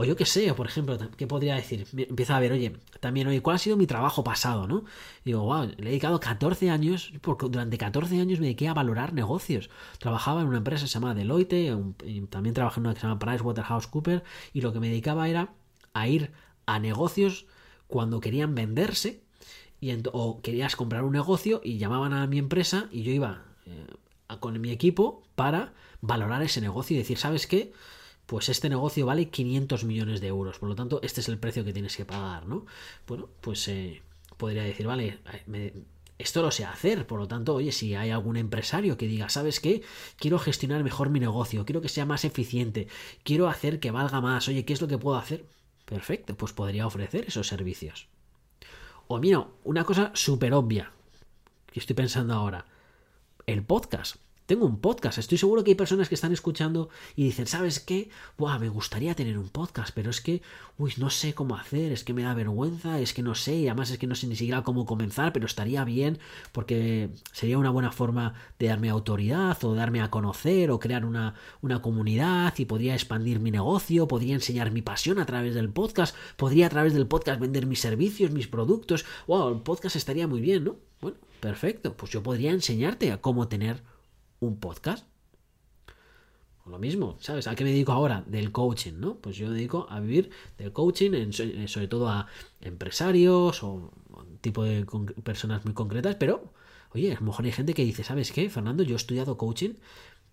O 0.00 0.04
yo 0.04 0.14
qué 0.14 0.26
sé, 0.26 0.54
por 0.54 0.68
ejemplo, 0.68 0.96
¿qué 1.16 1.26
podría 1.26 1.56
decir? 1.56 1.84
Empieza 1.96 2.36
a 2.36 2.38
ver, 2.38 2.52
oye, 2.52 2.76
también, 3.00 3.26
oye, 3.26 3.42
¿cuál 3.42 3.56
ha 3.56 3.58
sido 3.58 3.76
mi 3.76 3.88
trabajo 3.88 4.22
pasado, 4.22 4.68
no? 4.68 4.84
digo, 5.24 5.42
wow, 5.42 5.64
le 5.64 5.72
he 5.72 5.90
dedicado 5.90 6.20
14 6.20 6.70
años, 6.70 7.12
porque 7.20 7.46
durante 7.48 7.78
14 7.78 8.20
años 8.20 8.38
me 8.38 8.46
dediqué 8.46 8.68
a 8.68 8.74
valorar 8.74 9.12
negocios. 9.12 9.70
Trabajaba 9.98 10.42
en 10.42 10.46
una 10.46 10.58
empresa 10.58 10.84
que 10.84 10.88
se 10.88 10.94
llama 10.94 11.16
Deloitte, 11.16 11.76
también 12.30 12.54
trabajé 12.54 12.78
en 12.78 12.86
una 12.86 12.94
que 12.94 13.00
se 13.00 13.08
llama 13.08 13.18
PricewaterhouseCoopers, 13.18 14.22
y 14.52 14.60
lo 14.60 14.72
que 14.72 14.78
me 14.78 14.88
dedicaba 14.88 15.28
era 15.28 15.52
a 15.94 16.06
ir 16.06 16.30
a 16.66 16.78
negocios 16.78 17.46
cuando 17.88 18.20
querían 18.20 18.54
venderse, 18.54 19.24
o 20.12 20.40
querías 20.42 20.76
comprar 20.76 21.02
un 21.02 21.12
negocio 21.12 21.60
y 21.64 21.78
llamaban 21.78 22.12
a 22.12 22.24
mi 22.28 22.38
empresa 22.38 22.88
y 22.92 23.02
yo 23.02 23.10
iba 23.10 23.42
eh, 23.66 23.86
con 24.38 24.60
mi 24.60 24.70
equipo 24.70 25.24
para 25.34 25.72
valorar 26.00 26.40
ese 26.42 26.60
negocio 26.60 26.94
y 26.94 26.98
decir, 26.98 27.18
¿sabes 27.18 27.48
qué? 27.48 27.72
Pues 28.28 28.50
este 28.50 28.68
negocio 28.68 29.06
vale 29.06 29.30
500 29.30 29.84
millones 29.84 30.20
de 30.20 30.26
euros, 30.26 30.58
por 30.58 30.68
lo 30.68 30.74
tanto, 30.74 31.00
este 31.02 31.22
es 31.22 31.28
el 31.30 31.38
precio 31.38 31.64
que 31.64 31.72
tienes 31.72 31.96
que 31.96 32.04
pagar, 32.04 32.46
¿no? 32.46 32.66
Bueno, 33.06 33.30
pues 33.40 33.66
eh, 33.68 34.02
podría 34.36 34.64
decir, 34.64 34.86
vale, 34.86 35.20
esto 36.18 36.42
lo 36.42 36.50
sé 36.50 36.66
hacer, 36.66 37.06
por 37.06 37.20
lo 37.20 37.26
tanto, 37.26 37.54
oye, 37.54 37.72
si 37.72 37.94
hay 37.94 38.10
algún 38.10 38.36
empresario 38.36 38.98
que 38.98 39.06
diga, 39.06 39.30
¿sabes 39.30 39.60
qué? 39.60 39.80
Quiero 40.18 40.38
gestionar 40.38 40.84
mejor 40.84 41.08
mi 41.08 41.20
negocio, 41.20 41.64
quiero 41.64 41.80
que 41.80 41.88
sea 41.88 42.04
más 42.04 42.26
eficiente, 42.26 42.86
quiero 43.22 43.48
hacer 43.48 43.80
que 43.80 43.92
valga 43.92 44.20
más, 44.20 44.46
oye, 44.46 44.66
¿qué 44.66 44.74
es 44.74 44.82
lo 44.82 44.88
que 44.88 44.98
puedo 44.98 45.16
hacer? 45.16 45.46
Perfecto, 45.86 46.36
pues 46.36 46.52
podría 46.52 46.86
ofrecer 46.86 47.24
esos 47.28 47.46
servicios. 47.46 48.08
O 49.06 49.18
mira, 49.20 49.48
una 49.64 49.84
cosa 49.84 50.10
súper 50.12 50.52
obvia 50.52 50.92
que 51.72 51.80
estoy 51.80 51.96
pensando 51.96 52.34
ahora, 52.34 52.66
el 53.46 53.64
podcast. 53.64 54.16
Tengo 54.48 54.64
un 54.64 54.80
podcast. 54.80 55.18
Estoy 55.18 55.36
seguro 55.36 55.62
que 55.62 55.72
hay 55.72 55.74
personas 55.74 56.08
que 56.08 56.14
están 56.14 56.32
escuchando 56.32 56.88
y 57.14 57.24
dicen, 57.24 57.46
¿sabes 57.46 57.80
qué? 57.80 58.08
Buah, 58.38 58.58
me 58.58 58.70
gustaría 58.70 59.14
tener 59.14 59.36
un 59.36 59.50
podcast, 59.50 59.90
pero 59.94 60.08
es 60.08 60.22
que, 60.22 60.40
uy, 60.78 60.94
no 60.96 61.10
sé 61.10 61.34
cómo 61.34 61.54
hacer, 61.54 61.92
es 61.92 62.02
que 62.02 62.14
me 62.14 62.22
da 62.22 62.32
vergüenza, 62.32 62.98
es 62.98 63.12
que 63.12 63.22
no 63.22 63.34
sé, 63.34 63.56
y 63.56 63.68
además 63.68 63.90
es 63.90 63.98
que 63.98 64.06
no 64.06 64.14
sé 64.14 64.26
ni 64.26 64.36
siquiera 64.36 64.62
cómo 64.62 64.86
comenzar, 64.86 65.34
pero 65.34 65.44
estaría 65.44 65.84
bien 65.84 66.18
porque 66.52 67.10
sería 67.30 67.58
una 67.58 67.68
buena 67.68 67.92
forma 67.92 68.36
de 68.58 68.68
darme 68.68 68.88
autoridad 68.88 69.62
o 69.64 69.74
darme 69.74 70.00
a 70.00 70.10
conocer 70.10 70.70
o 70.70 70.78
crear 70.78 71.04
una, 71.04 71.34
una 71.60 71.82
comunidad 71.82 72.54
y 72.56 72.64
podría 72.64 72.94
expandir 72.94 73.40
mi 73.40 73.50
negocio, 73.50 74.08
podría 74.08 74.32
enseñar 74.32 74.70
mi 74.70 74.80
pasión 74.80 75.18
a 75.18 75.26
través 75.26 75.54
del 75.54 75.68
podcast, 75.68 76.16
podría 76.38 76.68
a 76.68 76.70
través 76.70 76.94
del 76.94 77.06
podcast 77.06 77.38
vender 77.38 77.66
mis 77.66 77.80
servicios, 77.80 78.30
mis 78.30 78.48
productos. 78.48 79.04
Wow, 79.26 79.50
el 79.50 79.60
podcast 79.60 79.96
estaría 79.96 80.26
muy 80.26 80.40
bien, 80.40 80.64
¿no? 80.64 80.76
Bueno, 81.02 81.18
perfecto. 81.40 81.94
Pues 81.98 82.10
yo 82.12 82.22
podría 82.22 82.52
enseñarte 82.52 83.12
a 83.12 83.20
cómo 83.20 83.46
tener 83.48 83.82
un 84.40 84.58
podcast. 84.58 85.06
Lo 86.66 86.78
mismo, 86.78 87.16
¿sabes? 87.20 87.46
¿A 87.46 87.54
qué 87.54 87.64
me 87.64 87.70
dedico 87.70 87.92
ahora? 87.92 88.24
Del 88.26 88.52
coaching, 88.52 88.94
¿no? 88.98 89.14
Pues 89.16 89.36
yo 89.36 89.48
me 89.48 89.54
dedico 89.54 89.86
a 89.88 90.00
vivir 90.00 90.30
del 90.58 90.72
coaching, 90.72 91.12
en, 91.14 91.32
sobre 91.68 91.88
todo 91.88 92.08
a 92.08 92.26
empresarios 92.60 93.62
o 93.62 93.90
tipo 94.40 94.64
de 94.64 94.86
personas 95.24 95.64
muy 95.64 95.74
concretas, 95.74 96.16
pero, 96.16 96.52
oye, 96.92 97.12
a 97.12 97.20
lo 97.20 97.26
mejor 97.26 97.46
hay 97.46 97.52
gente 97.52 97.74
que 97.74 97.84
dice, 97.84 98.04
¿sabes 98.04 98.32
qué, 98.32 98.50
Fernando? 98.50 98.82
Yo 98.82 98.94
he 98.94 98.96
estudiado 98.96 99.38
coaching, 99.38 99.74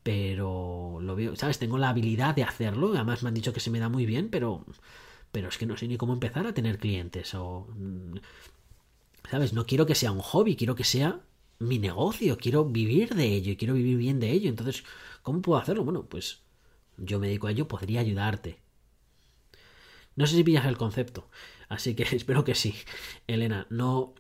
pero 0.04 1.00
lo 1.02 1.16
veo, 1.16 1.36
¿sabes? 1.36 1.58
Tengo 1.58 1.78
la 1.78 1.90
habilidad 1.90 2.36
de 2.36 2.44
hacerlo, 2.44 2.92
además 2.94 3.24
me 3.24 3.30
han 3.30 3.34
dicho 3.36 3.54
que 3.54 3.60
se 3.62 3.72
me 3.72 3.80
da 3.80 3.90
muy 3.90 4.06
bien, 4.06 4.30
pero, 4.30 4.66
pero 5.32 5.50
es 5.50 5.58
que 5.58 5.66
no 5.66 5.78
sé 5.78 5.88
ni 5.88 5.98
cómo 5.98 6.14
empezar 6.14 6.46
a 6.48 6.54
tener 6.54 6.78
clientes 6.80 7.34
o... 7.34 7.68
Mm, 7.76 8.18
¿Sabes? 9.32 9.54
No 9.54 9.66
quiero 9.66 9.88
que 9.88 9.96
sea 9.96 10.12
un 10.12 10.20
hobby, 10.20 10.56
quiero 10.56 10.76
que 10.76 10.84
sea 10.84 11.20
mi 11.60 11.80
negocio, 11.80 12.38
quiero 12.38 12.66
vivir 12.66 13.16
de 13.16 13.26
ello, 13.26 13.56
quiero 13.58 13.74
vivir 13.74 13.98
bien 13.98 14.20
de 14.20 14.32
ello. 14.32 14.50
Entonces, 14.50 14.84
¿cómo 15.22 15.42
puedo 15.42 15.60
hacerlo? 15.60 15.84
Bueno, 15.84 16.06
pues 16.06 16.42
yo 16.98 17.20
me 17.20 17.28
dedico 17.28 17.48
a 17.48 17.52
ello, 17.52 17.68
podría 17.68 18.02
ayudarte. 18.02 18.60
No 20.16 20.28
sé 20.28 20.36
si 20.36 20.44
pillas 20.44 20.66
el 20.66 20.78
concepto, 20.78 21.30
así 21.70 21.96
que 21.96 22.04
espero 22.16 22.44
que 22.44 22.56
sí. 22.56 22.76
Elena, 23.28 23.68
no. 23.70 24.16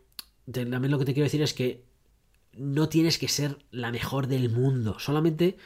También 0.51 0.91
lo 0.91 0.99
que 0.99 1.05
te 1.05 1.13
quiero 1.13 1.25
decir 1.25 1.41
es 1.41 1.53
que 1.53 1.83
no 2.53 2.87
tienes 2.87 3.17
que 3.17 3.27
ser 3.27 3.57
la 3.71 3.91
mejor 3.91 4.27
del 4.27 4.49
mundo, 4.49 4.99
solamente, 4.99 5.57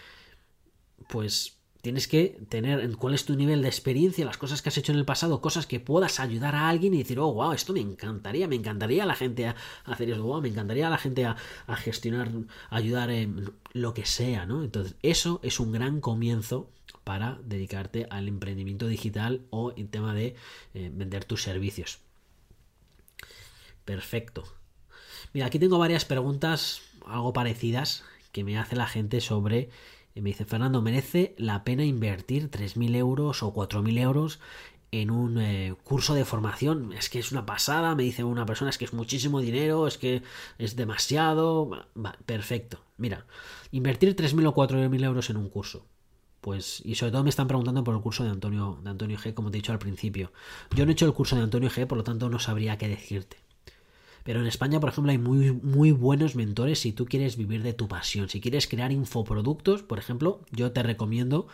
pues 1.09 1.58
tienes 1.89 2.07
que 2.07 2.39
tener 2.49 2.81
en 2.81 2.93
cuál 2.93 3.15
es 3.15 3.25
tu 3.25 3.35
nivel 3.35 3.63
de 3.63 3.67
experiencia, 3.67 4.23
las 4.23 4.37
cosas 4.37 4.61
que 4.61 4.69
has 4.69 4.77
hecho 4.77 4.91
en 4.91 4.99
el 4.99 5.05
pasado, 5.05 5.41
cosas 5.41 5.65
que 5.65 5.79
puedas 5.79 6.19
ayudar 6.19 6.53
a 6.53 6.69
alguien 6.69 6.93
y 6.93 6.99
decir, 6.99 7.17
oh, 7.17 7.33
wow, 7.33 7.51
esto 7.51 7.73
me 7.73 7.79
encantaría, 7.79 8.47
me 8.47 8.53
encantaría 8.53 9.01
a 9.01 9.05
la 9.07 9.15
gente 9.15 9.47
a 9.47 9.55
hacer 9.85 10.11
eso, 10.11 10.21
wow, 10.21 10.39
me 10.39 10.49
encantaría 10.49 10.85
a 10.85 10.91
la 10.91 10.99
gente 10.99 11.25
a, 11.25 11.35
gestionar, 11.77 12.29
ayudar 12.69 13.09
en 13.09 13.53
lo 13.73 13.95
que 13.95 14.05
sea, 14.05 14.45
¿no? 14.45 14.63
Entonces, 14.63 14.97
eso 15.01 15.39
es 15.41 15.59
un 15.59 15.71
gran 15.71 15.99
comienzo 15.99 16.69
para 17.03 17.39
dedicarte 17.43 18.05
al 18.11 18.27
emprendimiento 18.27 18.85
digital 18.85 19.41
o 19.49 19.73
en 19.75 19.87
tema 19.87 20.13
de 20.13 20.35
eh, 20.75 20.91
vender 20.93 21.25
tus 21.25 21.41
servicios. 21.41 22.01
Perfecto. 23.83 24.43
Mira, 25.33 25.47
aquí 25.47 25.57
tengo 25.57 25.79
varias 25.79 26.05
preguntas 26.05 26.83
algo 27.07 27.33
parecidas 27.33 28.03
que 28.31 28.43
me 28.43 28.59
hace 28.59 28.75
la 28.75 28.85
gente 28.85 29.21
sobre 29.21 29.71
y 30.15 30.21
me 30.21 30.29
dice, 30.29 30.45
Fernando, 30.45 30.81
¿merece 30.81 31.35
la 31.37 31.63
pena 31.63 31.85
invertir 31.85 32.49
3.000 32.49 32.95
euros 32.95 33.43
o 33.43 33.53
4.000 33.53 33.99
euros 33.99 34.39
en 34.91 35.11
un 35.11 35.39
eh, 35.39 35.75
curso 35.83 36.13
de 36.13 36.25
formación? 36.25 36.93
Es 36.93 37.09
que 37.09 37.19
es 37.19 37.31
una 37.31 37.45
pasada, 37.45 37.95
me 37.95 38.03
dice 38.03 38.23
una 38.23 38.45
persona, 38.45 38.69
es 38.69 38.77
que 38.77 38.85
es 38.85 38.93
muchísimo 38.93 39.39
dinero, 39.39 39.87
es 39.87 39.97
que 39.97 40.23
es 40.57 40.75
demasiado. 40.75 41.87
perfecto. 42.25 42.83
Mira, 42.97 43.25
invertir 43.71 44.15
3.000 44.15 44.47
o 44.47 44.53
4.000 44.53 45.03
euros 45.03 45.29
en 45.29 45.37
un 45.37 45.49
curso. 45.49 45.85
Pues, 46.41 46.81
y 46.85 46.95
sobre 46.95 47.11
todo 47.11 47.23
me 47.23 47.29
están 47.29 47.47
preguntando 47.47 47.83
por 47.83 47.95
el 47.95 48.01
curso 48.01 48.23
de 48.23 48.29
Antonio, 48.29 48.79
de 48.83 48.89
Antonio 48.89 49.17
G, 49.17 49.33
como 49.33 49.51
te 49.51 49.57
he 49.57 49.61
dicho 49.61 49.73
al 49.73 49.79
principio. 49.79 50.31
Yo 50.73 50.85
no 50.85 50.91
he 50.91 50.93
hecho 50.93 51.05
el 51.05 51.13
curso 51.13 51.35
de 51.35 51.43
Antonio 51.43 51.69
G, 51.69 51.85
por 51.85 51.97
lo 51.97 52.03
tanto 52.03 52.29
no 52.29 52.39
sabría 52.39 52.77
qué 52.77 52.87
decirte. 52.87 53.37
Pero 54.29 54.41
en 54.41 54.45
España, 54.45 54.79
por 54.79 54.89
ejemplo, 54.89 55.09
hay 55.09 55.17
muy, 55.17 55.53
muy 55.53 55.91
buenos 55.91 56.35
mentores 56.35 56.77
si 56.77 56.91
tú 56.91 57.05
quieres 57.05 57.35
vivir 57.35 57.63
de 57.63 57.73
tu 57.73 57.87
pasión. 57.87 58.29
Si 58.29 58.39
quieres 58.39 58.67
crear 58.67 58.91
infoproductos, 58.91 59.81
por 59.81 59.97
ejemplo, 59.97 60.41
yo 60.51 60.71
te 60.71 60.83
recomiendo 60.83 61.47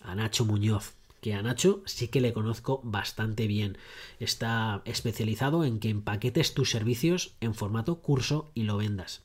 a 0.00 0.14
Nacho 0.14 0.46
Muñoz. 0.46 0.94
Que 1.20 1.34
a 1.34 1.42
Nacho 1.42 1.82
sí 1.84 2.08
que 2.08 2.22
le 2.22 2.32
conozco 2.32 2.80
bastante 2.82 3.46
bien. 3.46 3.76
Está 4.20 4.80
especializado 4.86 5.66
en 5.66 5.80
que 5.80 5.90
empaquetes 5.90 6.54
tus 6.54 6.70
servicios 6.70 7.34
en 7.42 7.54
formato 7.54 7.96
curso 7.96 8.50
y 8.54 8.62
lo 8.62 8.78
vendas. 8.78 9.20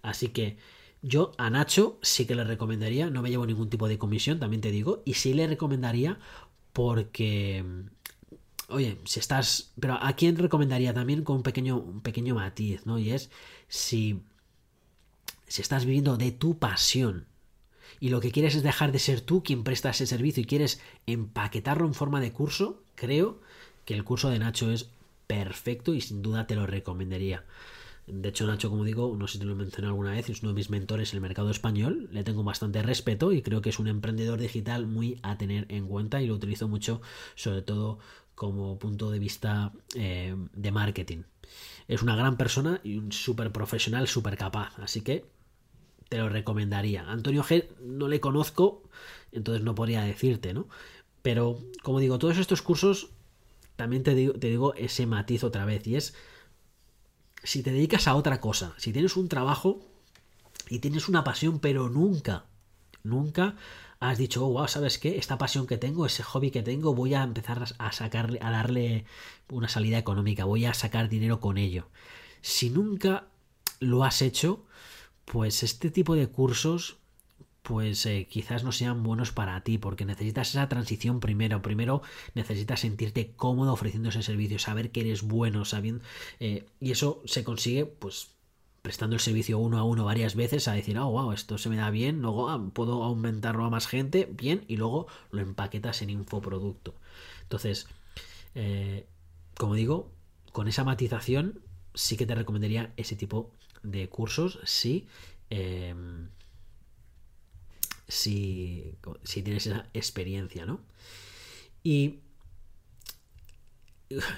Así 0.00 0.28
que 0.28 0.56
yo 1.02 1.32
a 1.36 1.50
Nacho 1.50 1.98
sí 2.00 2.26
que 2.26 2.36
le 2.36 2.44
recomendaría, 2.44 3.10
no 3.10 3.22
me 3.22 3.30
llevo 3.30 3.44
ningún 3.44 3.70
tipo 3.70 3.88
de 3.88 3.98
comisión, 3.98 4.38
también 4.38 4.60
te 4.60 4.70
digo, 4.70 5.02
y 5.04 5.14
sí 5.14 5.34
le 5.34 5.48
recomendaría 5.48 6.20
porque 6.72 7.64
oye, 8.68 8.98
si 9.04 9.20
estás. 9.20 9.72
Pero 9.78 9.94
a 9.94 10.12
quién 10.14 10.36
recomendaría 10.36 10.94
también 10.94 11.24
con 11.24 11.36
un 11.36 11.42
pequeño, 11.42 11.78
un 11.78 12.00
pequeño 12.00 12.34
matiz, 12.34 12.86
¿no? 12.86 12.98
Y 12.98 13.10
es 13.10 13.30
si. 13.68 14.20
Si 15.46 15.60
estás 15.60 15.84
viviendo 15.84 16.16
de 16.16 16.32
tu 16.32 16.58
pasión 16.58 17.26
y 18.00 18.08
lo 18.08 18.20
que 18.20 18.32
quieres 18.32 18.54
es 18.54 18.62
dejar 18.62 18.92
de 18.92 18.98
ser 18.98 19.20
tú 19.20 19.42
quien 19.42 19.62
presta 19.62 19.90
ese 19.90 20.06
servicio 20.06 20.42
y 20.42 20.46
quieres 20.46 20.80
empaquetarlo 21.06 21.86
en 21.86 21.94
forma 21.94 22.20
de 22.20 22.32
curso, 22.32 22.82
creo 22.94 23.40
que 23.84 23.94
el 23.94 24.04
curso 24.04 24.30
de 24.30 24.38
Nacho 24.38 24.70
es 24.70 24.90
perfecto 25.26 25.94
y 25.94 26.00
sin 26.00 26.22
duda 26.22 26.46
te 26.46 26.56
lo 26.56 26.66
recomendaría. 26.66 27.44
De 28.06 28.28
hecho, 28.28 28.46
Nacho, 28.46 28.68
como 28.68 28.84
digo, 28.84 29.16
no 29.18 29.26
sé 29.26 29.34
si 29.34 29.38
te 29.38 29.44
lo 29.46 29.54
mencioné 29.54 29.88
alguna 29.88 30.12
vez, 30.12 30.28
es 30.28 30.42
uno 30.42 30.50
de 30.50 30.56
mis 30.56 30.68
mentores 30.68 31.12
en 31.12 31.16
el 31.16 31.22
mercado 31.22 31.50
español. 31.50 32.08
Le 32.12 32.22
tengo 32.22 32.44
bastante 32.44 32.82
respeto 32.82 33.32
y 33.32 33.40
creo 33.40 33.62
que 33.62 33.70
es 33.70 33.78
un 33.78 33.88
emprendedor 33.88 34.38
digital 34.38 34.86
muy 34.86 35.18
a 35.22 35.38
tener 35.38 35.64
en 35.70 35.86
cuenta 35.86 36.20
y 36.20 36.26
lo 36.26 36.34
utilizo 36.34 36.68
mucho, 36.68 37.00
sobre 37.34 37.62
todo 37.62 37.98
como 38.34 38.78
punto 38.78 39.10
de 39.10 39.18
vista 39.18 39.72
eh, 39.94 40.34
de 40.52 40.72
marketing. 40.72 41.22
Es 41.88 42.02
una 42.02 42.16
gran 42.16 42.36
persona 42.36 42.80
y 42.82 42.96
un 42.96 43.12
súper 43.12 43.52
profesional, 43.52 44.08
súper 44.08 44.36
capaz. 44.36 44.78
Así 44.78 45.02
que 45.02 45.24
te 46.08 46.18
lo 46.18 46.28
recomendaría. 46.28 47.08
Antonio 47.10 47.42
G 47.42 47.68
no 47.80 48.08
le 48.08 48.20
conozco, 48.20 48.82
entonces 49.32 49.62
no 49.62 49.74
podría 49.74 50.02
decirte, 50.02 50.54
¿no? 50.54 50.68
Pero, 51.22 51.58
como 51.82 52.00
digo, 52.00 52.18
todos 52.18 52.38
estos 52.38 52.62
cursos, 52.62 53.10
también 53.76 54.02
te 54.02 54.14
digo, 54.14 54.34
te 54.34 54.48
digo 54.48 54.74
ese 54.74 55.06
matiz 55.06 55.42
otra 55.44 55.64
vez, 55.64 55.86
y 55.86 55.96
es, 55.96 56.14
si 57.42 57.62
te 57.62 57.72
dedicas 57.72 58.08
a 58.08 58.14
otra 58.14 58.40
cosa, 58.40 58.74
si 58.76 58.92
tienes 58.92 59.16
un 59.16 59.28
trabajo 59.28 59.80
y 60.68 60.80
tienes 60.80 61.08
una 61.08 61.24
pasión, 61.24 61.60
pero 61.60 61.88
nunca, 61.88 62.44
nunca 63.02 63.56
has 64.10 64.18
dicho, 64.18 64.44
oh, 64.46 64.50
wow, 64.50 64.68
¿sabes 64.68 64.98
qué? 64.98 65.18
Esta 65.18 65.38
pasión 65.38 65.66
que 65.66 65.78
tengo, 65.78 66.06
ese 66.06 66.22
hobby 66.22 66.50
que 66.50 66.62
tengo, 66.62 66.94
voy 66.94 67.14
a 67.14 67.22
empezar 67.22 67.64
a 67.78 67.92
sacarle, 67.92 68.38
a 68.42 68.50
darle 68.50 69.04
una 69.50 69.68
salida 69.68 69.98
económica, 69.98 70.44
voy 70.44 70.66
a 70.66 70.74
sacar 70.74 71.08
dinero 71.08 71.40
con 71.40 71.58
ello. 71.58 71.88
Si 72.40 72.70
nunca 72.70 73.28
lo 73.80 74.04
has 74.04 74.22
hecho, 74.22 74.66
pues 75.24 75.62
este 75.62 75.90
tipo 75.90 76.14
de 76.14 76.28
cursos 76.28 76.98
pues 77.64 78.04
eh, 78.04 78.28
quizás 78.30 78.62
no 78.62 78.72
sean 78.72 79.02
buenos 79.02 79.32
para 79.32 79.58
ti, 79.64 79.78
porque 79.78 80.04
necesitas 80.04 80.50
esa 80.50 80.68
transición 80.68 81.18
primero. 81.18 81.62
Primero 81.62 82.02
necesitas 82.34 82.80
sentirte 82.80 83.32
cómodo 83.36 83.72
ofreciendo 83.72 84.10
ese 84.10 84.22
servicio, 84.22 84.58
saber 84.58 84.92
que 84.92 85.00
eres 85.00 85.22
bueno, 85.22 85.64
sabiendo. 85.64 86.04
Eh, 86.40 86.66
y 86.78 86.90
eso 86.90 87.22
se 87.24 87.42
consigue, 87.42 87.86
pues, 87.86 88.33
prestando 88.84 89.16
el 89.16 89.20
servicio 89.20 89.58
uno 89.58 89.78
a 89.78 89.82
uno 89.82 90.04
varias 90.04 90.34
veces 90.34 90.68
a 90.68 90.74
decir, 90.74 90.98
oh, 90.98 91.08
wow, 91.08 91.32
esto 91.32 91.56
se 91.56 91.70
me 91.70 91.76
da 91.76 91.88
bien, 91.88 92.20
luego 92.20 92.50
ah, 92.50 92.62
puedo 92.74 93.02
aumentarlo 93.02 93.64
a 93.64 93.70
más 93.70 93.86
gente, 93.86 94.28
bien, 94.30 94.66
y 94.68 94.76
luego 94.76 95.06
lo 95.30 95.40
empaquetas 95.40 96.02
en 96.02 96.10
infoproducto. 96.10 96.94
Entonces, 97.40 97.86
eh, 98.54 99.06
como 99.56 99.74
digo, 99.74 100.12
con 100.52 100.68
esa 100.68 100.84
matización 100.84 101.62
sí 101.94 102.18
que 102.18 102.26
te 102.26 102.34
recomendaría 102.34 102.92
ese 102.98 103.16
tipo 103.16 103.50
de 103.82 104.10
cursos 104.10 104.58
si, 104.64 105.06
em, 105.48 106.28
si, 108.06 108.96
si, 109.22 109.42
tienes 109.42 109.66
esa 109.66 109.88
experiencia, 109.94 110.66
¿no? 110.66 110.80
Y, 111.82 112.18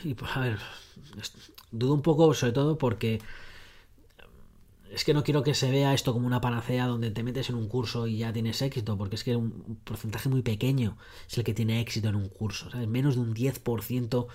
y 0.04 0.14
pues, 0.14 0.36
a 0.36 0.38
ver, 0.38 0.58
dudo 1.72 1.94
un 1.94 2.02
poco 2.02 2.32
sobre 2.32 2.52
todo 2.52 2.78
porque 2.78 3.18
es 4.96 5.04
que 5.04 5.12
no 5.12 5.22
quiero 5.24 5.42
que 5.42 5.52
se 5.52 5.70
vea 5.70 5.92
esto 5.92 6.14
como 6.14 6.26
una 6.26 6.40
panacea 6.40 6.86
donde 6.86 7.10
te 7.10 7.22
metes 7.22 7.50
en 7.50 7.56
un 7.56 7.68
curso 7.68 8.06
y 8.06 8.16
ya 8.16 8.32
tienes 8.32 8.62
éxito, 8.62 8.96
porque 8.96 9.16
es 9.16 9.24
que 9.24 9.36
un 9.36 9.78
porcentaje 9.84 10.30
muy 10.30 10.40
pequeño 10.40 10.96
es 11.28 11.36
el 11.36 11.44
que 11.44 11.52
tiene 11.52 11.82
éxito 11.82 12.08
en 12.08 12.14
un 12.14 12.30
curso, 12.30 12.70
¿sabes? 12.70 12.88
Menos 12.88 13.16
de 13.16 13.20
un 13.20 13.34
10% 13.34 14.26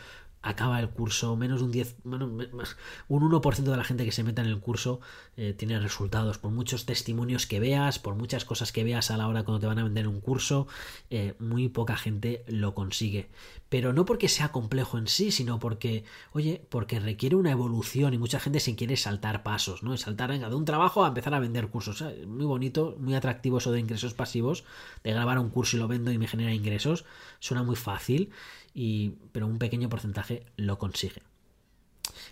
acaba 0.42 0.80
el 0.80 0.90
curso, 0.90 1.36
menos 1.36 1.60
de 1.60 1.66
un 1.66 1.72
10, 1.72 1.96
bueno, 2.04 2.26
un 2.26 3.32
1% 3.32 3.56
de 3.56 3.78
la 3.78 3.84
gente 3.84 4.06
que 4.06 4.12
se 4.12 4.24
meta 4.24 4.42
en 4.42 4.48
el 4.48 4.60
curso 4.60 5.00
eh, 5.38 5.54
tiene 5.54 5.80
resultados, 5.80 6.38
por 6.38 6.52
muchos 6.52 6.86
testimonios 6.86 7.46
que 7.46 7.60
veas, 7.60 8.00
por 8.00 8.16
muchas 8.16 8.46
cosas 8.46 8.72
que 8.72 8.84
veas 8.84 9.12
a 9.12 9.18
la 9.18 9.28
hora 9.28 9.44
cuando 9.44 9.60
te 9.60 9.68
van 9.68 9.80
a 9.80 9.84
vender 9.84 10.08
un 10.08 10.20
curso, 10.20 10.68
eh, 11.10 11.36
muy 11.40 11.70
poca 11.70 11.96
gente 11.96 12.44
lo 12.48 12.74
consigue. 12.74 13.30
Pero 13.70 13.94
no 13.94 14.04
porque 14.04 14.28
sea 14.28 14.52
complejo 14.52 14.98
en 14.98 15.08
sí, 15.08 15.32
sino 15.32 15.60
porque, 15.60 16.04
oye, 16.34 16.66
porque 16.70 17.00
requiere 17.00 17.38
una 17.38 17.52
evolución 17.52 18.14
y 18.14 18.18
mucha 18.18 18.40
gente 18.40 18.60
se 18.60 18.76
quiere 18.76 18.98
saltar 18.98 19.44
pasos, 19.44 19.82
¿no? 19.82 19.96
Saltar, 19.96 20.30
venga, 20.30 20.50
de 20.50 20.56
un 20.56 20.66
trabajo 20.66 21.06
a 21.06 21.08
empezar 21.08 21.34
a 21.34 21.40
vender 21.40 21.70
cursos. 21.70 22.04
Muy 22.28 22.46
bonito, 22.46 22.98
muy 23.00 23.16
atractivo 23.16 23.60
eso 23.60 23.72
de 23.72 23.80
ingresos 23.80 24.14
pasivos, 24.14 24.66
de 25.06 25.12
grabar 25.14 25.40
un 25.40 25.50
curso 25.50 25.78
y 25.78 25.80
lo 25.80 25.88
vendo 25.88 26.12
y 26.12 26.18
me 26.18 26.28
genera 26.28 26.54
ingresos. 26.54 27.06
Suena 27.40 27.64
muy 27.64 27.78
fácil 27.78 28.32
y, 28.74 29.16
pero 29.32 29.48
un 29.48 29.58
pequeño 29.58 29.90
porcentaje 29.90 30.46
lo 30.56 30.78
consigue. 30.78 31.22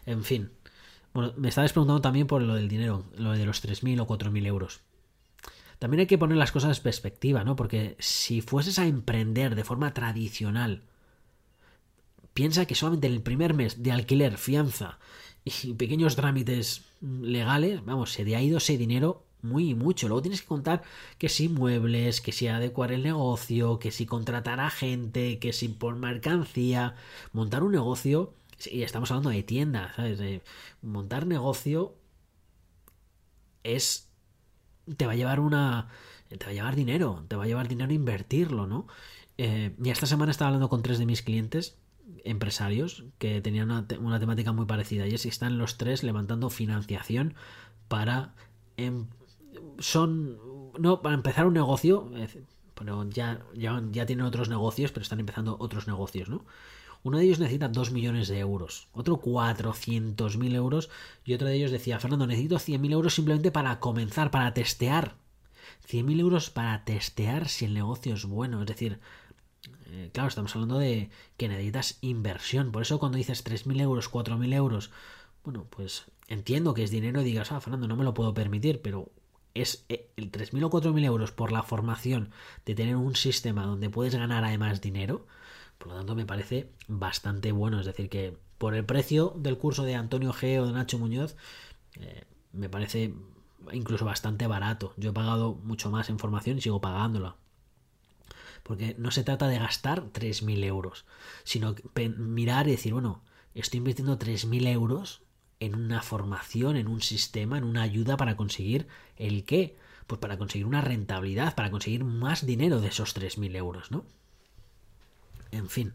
En 0.05 0.23
fin, 0.23 0.51
bueno, 1.13 1.33
me 1.37 1.49
estabas 1.49 1.73
preguntando 1.73 2.01
también 2.01 2.27
por 2.27 2.41
lo 2.41 2.55
del 2.55 2.69
dinero, 2.69 3.05
lo 3.17 3.31
de 3.31 3.45
los 3.45 3.63
3.000 3.63 4.01
o 4.01 4.07
4.000 4.07 4.45
euros. 4.45 4.81
También 5.79 6.01
hay 6.01 6.07
que 6.07 6.17
poner 6.17 6.37
las 6.37 6.51
cosas 6.51 6.77
en 6.77 6.83
perspectiva, 6.83 7.43
¿no? 7.43 7.55
Porque 7.55 7.95
si 7.99 8.41
fueses 8.41 8.79
a 8.79 8.85
emprender 8.85 9.55
de 9.55 9.63
forma 9.63 9.93
tradicional, 9.93 10.83
piensa 12.33 12.65
que 12.65 12.75
solamente 12.75 13.07
en 13.07 13.13
el 13.13 13.21
primer 13.21 13.53
mes 13.53 13.81
de 13.81 13.91
alquiler, 13.91 14.37
fianza 14.37 14.99
y 15.45 15.73
pequeños 15.73 16.15
trámites 16.15 16.83
legales, 17.01 17.83
vamos, 17.85 18.11
se 18.11 18.25
te 18.25 18.35
ha 18.35 18.41
ido 18.41 18.57
ese 18.57 18.77
dinero 18.77 19.25
muy 19.41 19.75
mucho. 19.75 20.07
Luego 20.07 20.21
tienes 20.21 20.41
que 20.41 20.47
contar 20.47 20.83
que 21.17 21.29
si 21.29 21.49
muebles, 21.49 22.21
que 22.21 22.31
si 22.31 22.47
adecuar 22.47 22.91
el 22.91 23.03
negocio, 23.03 23.79
que 23.79 23.91
si 23.91 24.05
contratar 24.05 24.59
a 24.59 24.69
gente, 24.69 25.39
que 25.39 25.53
si 25.53 25.69
por 25.69 25.95
mercancía, 25.95 26.95
montar 27.33 27.63
un 27.63 27.71
negocio, 27.71 28.33
y 28.69 28.83
estamos 28.83 29.11
hablando 29.11 29.29
de 29.29 29.43
tienda, 29.43 29.93
¿sabes? 29.95 30.41
montar 30.81 31.25
negocio 31.25 31.95
es 33.63 34.09
te 34.97 35.05
va 35.05 35.13
a 35.13 35.15
llevar 35.15 35.39
una 35.39 35.89
te 36.29 36.45
va 36.45 36.51
a 36.51 36.53
llevar 36.53 36.75
dinero, 36.75 37.25
te 37.27 37.35
va 37.35 37.43
a 37.43 37.47
llevar 37.47 37.67
dinero 37.67 37.91
invertirlo, 37.91 38.67
¿no? 38.67 38.87
Eh, 39.37 39.75
y 39.81 39.89
esta 39.89 40.05
semana 40.05 40.31
estaba 40.31 40.49
hablando 40.49 40.69
con 40.69 40.83
tres 40.83 40.99
de 40.99 41.05
mis 41.05 41.21
clientes 41.21 41.77
empresarios 42.23 43.05
que 43.17 43.41
tenían 43.41 43.71
una, 43.71 43.87
una 43.99 44.19
temática 44.19 44.51
muy 44.51 44.65
parecida 44.65 45.07
y 45.07 45.13
es 45.13 45.23
que 45.23 45.29
están 45.29 45.57
los 45.57 45.77
tres 45.77 46.03
levantando 46.03 46.49
financiación 46.49 47.35
para 47.87 48.35
em, 48.77 49.07
son, 49.79 50.37
no, 50.77 51.01
para 51.01 51.15
empezar 51.15 51.47
un 51.47 51.53
negocio, 51.53 52.11
pero 52.75 53.09
ya, 53.09 53.43
ya, 53.55 53.81
ya 53.91 54.05
tienen 54.05 54.25
otros 54.25 54.49
negocios, 54.49 54.91
pero 54.91 55.03
están 55.03 55.19
empezando 55.19 55.57
otros 55.59 55.87
negocios, 55.87 56.29
¿no? 56.29 56.45
Uno 57.01 57.17
de 57.17 57.23
ellos 57.23 57.39
necesita 57.39 57.69
2 57.69 57.91
millones 57.91 58.27
de 58.27 58.39
euros, 58.39 58.89
otro 58.91 59.21
400.000 59.21 60.53
euros 60.53 60.89
y 61.23 61.33
otro 61.33 61.47
de 61.47 61.55
ellos 61.55 61.71
decía, 61.71 61.99
Fernando, 61.99 62.27
necesito 62.27 62.57
100.000 62.57 62.91
euros 62.91 63.13
simplemente 63.13 63.51
para 63.51 63.79
comenzar, 63.79 64.31
para 64.31 64.53
testear. 64.53 65.15
100.000 65.87 66.19
euros 66.19 66.49
para 66.49 66.83
testear 66.83 67.47
si 67.47 67.65
el 67.65 67.73
negocio 67.73 68.13
es 68.15 68.25
bueno. 68.25 68.61
Es 68.61 68.67
decir, 68.67 68.99
eh, 69.87 70.09
claro, 70.13 70.27
estamos 70.27 70.53
hablando 70.55 70.77
de 70.77 71.09
que 71.37 71.47
necesitas 71.47 71.99
inversión. 72.01 72.73
Por 72.73 72.81
eso 72.81 72.99
cuando 72.99 73.17
dices 73.17 73.45
3.000 73.45 73.79
euros, 73.81 74.11
4.000 74.11 74.53
euros, 74.53 74.91
bueno, 75.45 75.67
pues 75.69 76.05
entiendo 76.27 76.73
que 76.73 76.83
es 76.83 76.91
dinero 76.91 77.21
y 77.21 77.23
digas, 77.23 77.53
ah, 77.53 77.61
Fernando, 77.61 77.87
no 77.87 77.95
me 77.95 78.03
lo 78.03 78.13
puedo 78.13 78.33
permitir, 78.33 78.81
pero 78.81 79.09
es 79.61 79.85
eh, 79.89 80.11
el 80.17 80.31
3.000 80.31 80.63
o 80.65 80.69
4.000 80.69 81.05
euros 81.05 81.31
por 81.31 81.51
la 81.51 81.63
formación 81.63 82.31
de 82.65 82.75
tener 82.75 82.95
un 82.95 83.15
sistema 83.15 83.65
donde 83.65 83.89
puedes 83.89 84.15
ganar 84.15 84.43
además 84.43 84.81
dinero, 84.81 85.25
por 85.77 85.89
lo 85.89 85.95
tanto 85.95 86.15
me 86.15 86.25
parece 86.25 86.71
bastante 86.87 87.51
bueno. 87.51 87.79
Es 87.79 87.85
decir, 87.85 88.09
que 88.09 88.37
por 88.57 88.75
el 88.75 88.85
precio 88.85 89.33
del 89.37 89.57
curso 89.57 89.83
de 89.83 89.95
Antonio 89.95 90.33
G 90.33 90.59
o 90.59 90.65
de 90.65 90.73
Nacho 90.73 90.99
Muñoz, 90.99 91.35
eh, 91.99 92.25
me 92.51 92.69
parece 92.69 93.13
incluso 93.71 94.05
bastante 94.05 94.47
barato. 94.47 94.93
Yo 94.97 95.11
he 95.11 95.13
pagado 95.13 95.55
mucho 95.55 95.89
más 95.91 96.09
en 96.09 96.19
formación 96.19 96.57
y 96.57 96.61
sigo 96.61 96.81
pagándola. 96.81 97.35
Porque 98.63 98.95
no 98.97 99.11
se 99.11 99.23
trata 99.23 99.47
de 99.47 99.57
gastar 99.57 100.11
3.000 100.11 100.63
euros, 100.65 101.05
sino 101.43 101.75
mirar 102.17 102.67
y 102.67 102.71
decir, 102.71 102.93
bueno, 102.93 103.23
estoy 103.55 103.77
invirtiendo 103.77 104.19
3.000 104.19 104.67
euros 104.67 105.21
en 105.59 105.75
una 105.75 106.01
formación, 106.01 106.77
en 106.77 106.87
un 106.87 107.01
sistema, 107.01 107.57
en 107.57 107.63
una 107.63 107.81
ayuda 107.81 108.17
para 108.17 108.35
conseguir 108.35 108.87
el 109.17 109.43
qué? 109.43 109.77
Pues 110.07 110.19
para 110.19 110.37
conseguir 110.37 110.65
una 110.65 110.81
rentabilidad, 110.81 111.55
para 111.55 111.71
conseguir 111.71 112.03
más 112.03 112.45
dinero 112.45 112.81
de 112.81 112.87
esos 112.87 113.15
3.000 113.15 113.55
euros, 113.55 113.91
¿no? 113.91 114.05
En 115.51 115.69
fin, 115.69 115.93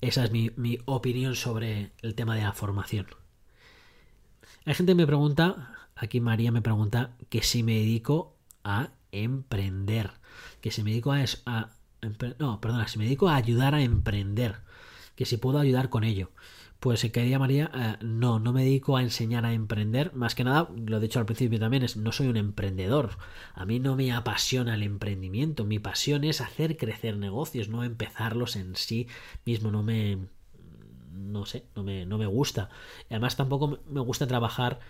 esa 0.00 0.24
es 0.24 0.30
mi, 0.30 0.50
mi, 0.56 0.78
opinión 0.86 1.36
sobre 1.36 1.92
el 2.02 2.14
tema 2.14 2.34
de 2.34 2.42
la 2.42 2.52
formación. 2.52 3.06
Hay 4.64 4.74
gente 4.74 4.92
que 4.92 4.96
me 4.96 5.06
pregunta, 5.06 5.88
aquí 5.94 6.20
María 6.20 6.52
me 6.52 6.62
pregunta, 6.62 7.16
que 7.28 7.42
si 7.42 7.62
me 7.62 7.74
dedico 7.74 8.36
a 8.64 8.90
emprender, 9.12 10.12
que 10.60 10.70
si 10.70 10.82
me 10.82 10.90
dedico 10.90 11.12
a, 11.12 11.24
a 11.46 11.70
no, 12.38 12.60
si 12.86 12.98
me 12.98 13.04
dedico 13.04 13.28
a 13.28 13.36
ayudar 13.36 13.74
a 13.74 13.82
emprender, 13.82 14.60
que 15.16 15.26
si 15.26 15.36
puedo 15.36 15.58
ayudar 15.58 15.90
con 15.90 16.04
ello. 16.04 16.30
Pues 16.80 17.02
quería 17.12 17.38
María, 17.38 17.70
eh, 17.74 17.96
no, 18.02 18.38
no 18.38 18.54
me 18.54 18.64
dedico 18.64 18.96
a 18.96 19.02
enseñar 19.02 19.44
a 19.44 19.52
emprender. 19.52 20.14
Más 20.14 20.34
que 20.34 20.44
nada, 20.44 20.70
lo 20.74 20.96
he 20.96 21.00
dicho 21.00 21.18
al 21.18 21.26
principio 21.26 21.60
también, 21.60 21.82
es 21.82 21.98
no 21.98 22.10
soy 22.10 22.28
un 22.28 22.38
emprendedor. 22.38 23.10
A 23.54 23.66
mí 23.66 23.78
no 23.78 23.96
me 23.96 24.12
apasiona 24.12 24.74
el 24.74 24.82
emprendimiento. 24.82 25.66
Mi 25.66 25.78
pasión 25.78 26.24
es 26.24 26.40
hacer 26.40 26.78
crecer 26.78 27.18
negocios, 27.18 27.68
no 27.68 27.84
empezarlos 27.84 28.56
en 28.56 28.76
sí 28.76 29.08
mismo. 29.44 29.70
No 29.70 29.82
me. 29.82 30.18
No 31.12 31.44
sé, 31.44 31.64
no 31.76 31.82
me, 31.82 32.06
no 32.06 32.16
me 32.16 32.26
gusta. 32.26 32.70
Además, 33.10 33.36
tampoco 33.36 33.80
me 33.86 34.00
gusta 34.00 34.26
trabajar 34.26 34.80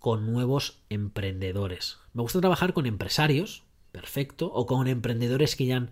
con 0.00 0.26
nuevos 0.26 0.80
emprendedores. 0.90 1.98
Me 2.14 2.22
gusta 2.22 2.40
trabajar 2.40 2.72
con 2.72 2.86
empresarios, 2.86 3.62
perfecto, 3.92 4.52
o 4.52 4.66
con 4.66 4.88
emprendedores 4.88 5.54
que 5.54 5.66
ya 5.66 5.76
han 5.76 5.90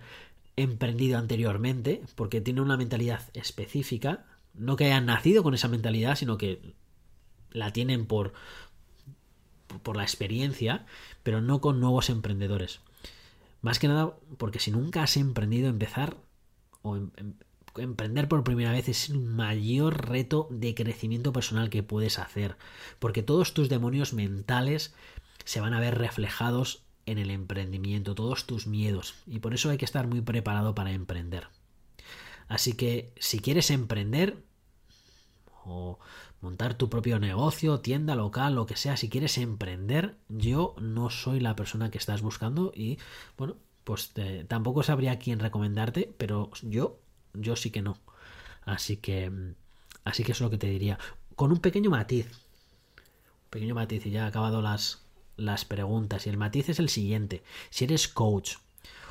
emprendido 0.57 1.19
anteriormente, 1.19 2.03
porque 2.17 2.41
tienen 2.41 2.65
una 2.65 2.77
mentalidad 2.77 3.23
específica, 3.33 4.27
no 4.55 4.77
que 4.77 4.87
hayan 4.87 5.07
nacido 5.07 5.43
con 5.43 5.55
esa 5.55 5.69
mentalidad, 5.69 6.17
sino 6.17 6.39
que 6.39 6.75
la 7.51 7.73
tienen 7.73 8.07
por, 8.07 8.33
por 9.83 9.97
la 9.97 10.03
experiencia, 10.03 10.87
pero 11.23 11.41
no 11.41 11.61
con 11.61 11.81
nuevos 11.81 12.11
emprendedores. 12.11 12.81
Más 13.63 13.79
que 13.79 13.89
nada 13.89 14.15
porque 14.39 14.61
si 14.61 14.71
nunca 14.71 15.03
has 15.03 15.17
emprendido, 15.17 15.69
empezar 15.69 16.17
o 16.83 16.97
em, 16.97 17.11
em, 17.17 17.35
emprender 17.77 18.29
por 18.29 18.45
primera 18.45 18.73
vez 18.73 18.89
es 18.89 19.11
el 19.11 19.21
mayor 19.21 20.09
reto 20.09 20.49
de 20.51 20.75
crecimiento 20.75 21.33
personal 21.33 21.71
que 21.71 21.83
puedes 21.83 22.19
hacer, 22.19 22.57
porque 22.99 23.23
todos 23.23 23.55
tus 23.55 23.69
demonios 23.69 24.13
mentales 24.13 24.95
se 25.45 25.61
van 25.61 25.75
a 25.75 25.81
ver 25.81 25.99
reflejados 25.99 26.85
en 27.07 27.19
el 27.19 27.31
emprendimiento, 27.31 28.15
todos 28.15 28.47
tus 28.47 28.67
miedos, 28.67 29.15
y 29.27 29.39
por 29.39 29.55
eso 29.55 29.71
hay 29.71 29.79
que 29.79 29.85
estar 29.85 30.07
muy 30.07 30.21
preparado 30.21 30.75
para 30.75 30.93
emprender. 30.93 31.49
Así 32.51 32.73
que 32.73 33.13
si 33.17 33.39
quieres 33.39 33.71
emprender 33.71 34.43
o 35.65 36.01
montar 36.41 36.75
tu 36.75 36.91
propio 36.91 37.21
negocio, 37.21 37.79
tienda 37.79 38.17
local, 38.17 38.57
lo 38.57 38.67
que 38.67 38.75
sea, 38.75 38.97
si 38.97 39.09
quieres 39.09 39.39
emprender, 39.39 40.17
yo 40.29 40.75
no 40.81 41.11
soy 41.11 41.39
la 41.39 41.55
persona 41.55 41.93
que 41.93 41.99
estás 41.99 42.23
buscando 42.23 42.73
y 42.75 42.99
bueno, 43.39 43.55
pues 43.85 44.13
tampoco 44.49 44.83
sabría 44.83 45.21
quién 45.21 45.39
recomendarte, 45.39 46.13
pero 46.19 46.51
yo, 46.63 46.99
yo 47.35 47.55
sí 47.55 47.71
que 47.71 47.83
no. 47.83 47.99
Así 48.65 48.97
que, 48.97 49.31
así 50.03 50.25
que 50.25 50.33
es 50.33 50.41
lo 50.41 50.51
que 50.51 50.59
te 50.59 50.67
diría. 50.67 50.99
Con 51.37 51.53
un 51.53 51.61
pequeño 51.61 51.89
matiz, 51.89 52.27
un 52.27 53.51
pequeño 53.51 53.77
matiz 53.77 54.05
y 54.07 54.11
ya 54.11 54.25
he 54.25 54.27
acabado 54.27 54.61
las, 54.61 55.05
las 55.37 55.65
preguntas. 55.65 56.27
Y 56.27 56.31
el 56.31 56.37
matiz 56.37 56.69
es 56.69 56.81
el 56.81 56.89
siguiente. 56.89 57.45
Si 57.71 57.85
eres 57.85 58.09
coach, 58.09 58.57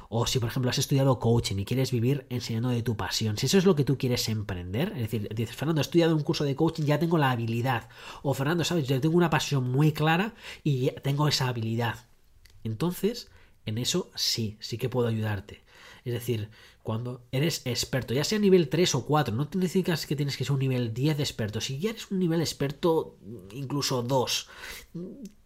o 0.09 0.25
si, 0.25 0.39
por 0.39 0.49
ejemplo, 0.49 0.71
has 0.71 0.79
estudiado 0.79 1.19
coaching 1.19 1.57
y 1.57 1.65
quieres 1.65 1.91
vivir 1.91 2.25
enseñando 2.29 2.69
de 2.69 2.81
tu 2.81 2.97
pasión, 2.97 3.37
si 3.37 3.45
eso 3.45 3.59
es 3.59 3.65
lo 3.65 3.75
que 3.75 3.83
tú 3.83 3.97
quieres 3.97 4.27
emprender, 4.27 4.91
es 4.95 5.03
decir, 5.03 5.29
dices, 5.33 5.55
Fernando, 5.55 5.81
he 5.81 5.83
estudiado 5.83 6.15
un 6.15 6.23
curso 6.23 6.43
de 6.43 6.55
coaching, 6.55 6.83
ya 6.83 6.99
tengo 6.99 7.19
la 7.19 7.29
habilidad. 7.29 7.89
O 8.23 8.33
Fernando, 8.33 8.63
sabes, 8.63 8.87
yo 8.87 8.99
tengo 8.99 9.15
una 9.15 9.29
pasión 9.29 9.69
muy 9.71 9.91
clara 9.91 10.33
y 10.63 10.89
tengo 11.03 11.27
esa 11.27 11.47
habilidad. 11.47 12.07
Entonces, 12.63 13.29
en 13.65 13.77
eso 13.77 14.09
sí, 14.15 14.57
sí 14.59 14.79
que 14.79 14.89
puedo 14.89 15.07
ayudarte. 15.07 15.61
Es 16.03 16.13
decir, 16.13 16.49
cuando 16.81 17.21
eres 17.31 17.61
experto, 17.65 18.15
ya 18.15 18.23
sea 18.23 18.39
nivel 18.39 18.67
3 18.67 18.95
o 18.95 19.05
4, 19.05 19.35
no 19.35 19.47
necesitas 19.53 20.07
que 20.07 20.15
tienes 20.15 20.37
que 20.37 20.43
ser 20.43 20.53
un 20.53 20.59
nivel 20.59 20.91
10 20.91 21.17
de 21.17 21.23
experto. 21.23 21.61
Si 21.61 21.77
ya 21.77 21.91
eres 21.91 22.09
un 22.09 22.17
nivel 22.17 22.41
experto, 22.41 23.15
incluso 23.53 24.01
2, 24.01 24.47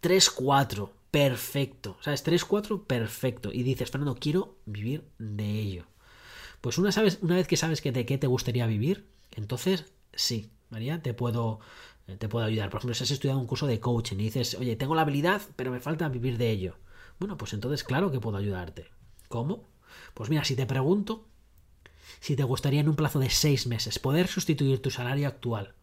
3, 0.00 0.30
4, 0.30 0.92
perfecto. 1.14 1.96
¿Sabes? 2.00 2.24
3, 2.24 2.44
4, 2.44 2.84
perfecto. 2.88 3.52
Y 3.52 3.62
dices, 3.62 3.88
Fernando, 3.88 4.16
quiero 4.16 4.56
vivir 4.66 5.04
de 5.18 5.48
ello. 5.60 5.86
Pues 6.60 6.76
una, 6.76 6.90
sabes, 6.90 7.20
una 7.22 7.36
vez 7.36 7.46
que 7.46 7.56
sabes 7.56 7.80
que 7.80 7.92
de 7.92 8.04
qué 8.04 8.18
te 8.18 8.26
gustaría 8.26 8.66
vivir, 8.66 9.06
entonces 9.30 9.92
sí, 10.12 10.50
María, 10.70 11.02
te 11.02 11.14
puedo, 11.14 11.60
te 12.18 12.28
puedo 12.28 12.44
ayudar. 12.44 12.68
Por 12.68 12.78
ejemplo, 12.78 12.94
si 12.96 13.04
has 13.04 13.12
estudiado 13.12 13.38
un 13.38 13.46
curso 13.46 13.68
de 13.68 13.78
coaching 13.78 14.16
y 14.16 14.24
dices, 14.24 14.56
oye, 14.56 14.74
tengo 14.74 14.96
la 14.96 15.02
habilidad, 15.02 15.40
pero 15.54 15.70
me 15.70 15.78
falta 15.78 16.08
vivir 16.08 16.36
de 16.36 16.50
ello. 16.50 16.78
Bueno, 17.20 17.36
pues 17.36 17.52
entonces 17.52 17.84
claro 17.84 18.10
que 18.10 18.18
puedo 18.18 18.36
ayudarte. 18.36 18.88
¿Cómo? 19.28 19.68
Pues 20.14 20.30
mira, 20.30 20.44
si 20.44 20.56
te 20.56 20.66
pregunto 20.66 21.28
si 22.18 22.34
te 22.34 22.42
gustaría 22.42 22.80
en 22.80 22.88
un 22.88 22.96
plazo 22.96 23.20
de 23.20 23.30
seis 23.30 23.68
meses 23.68 24.00
poder 24.00 24.26
sustituir 24.26 24.82
tu 24.82 24.90
salario 24.90 25.28
actual. 25.28 25.74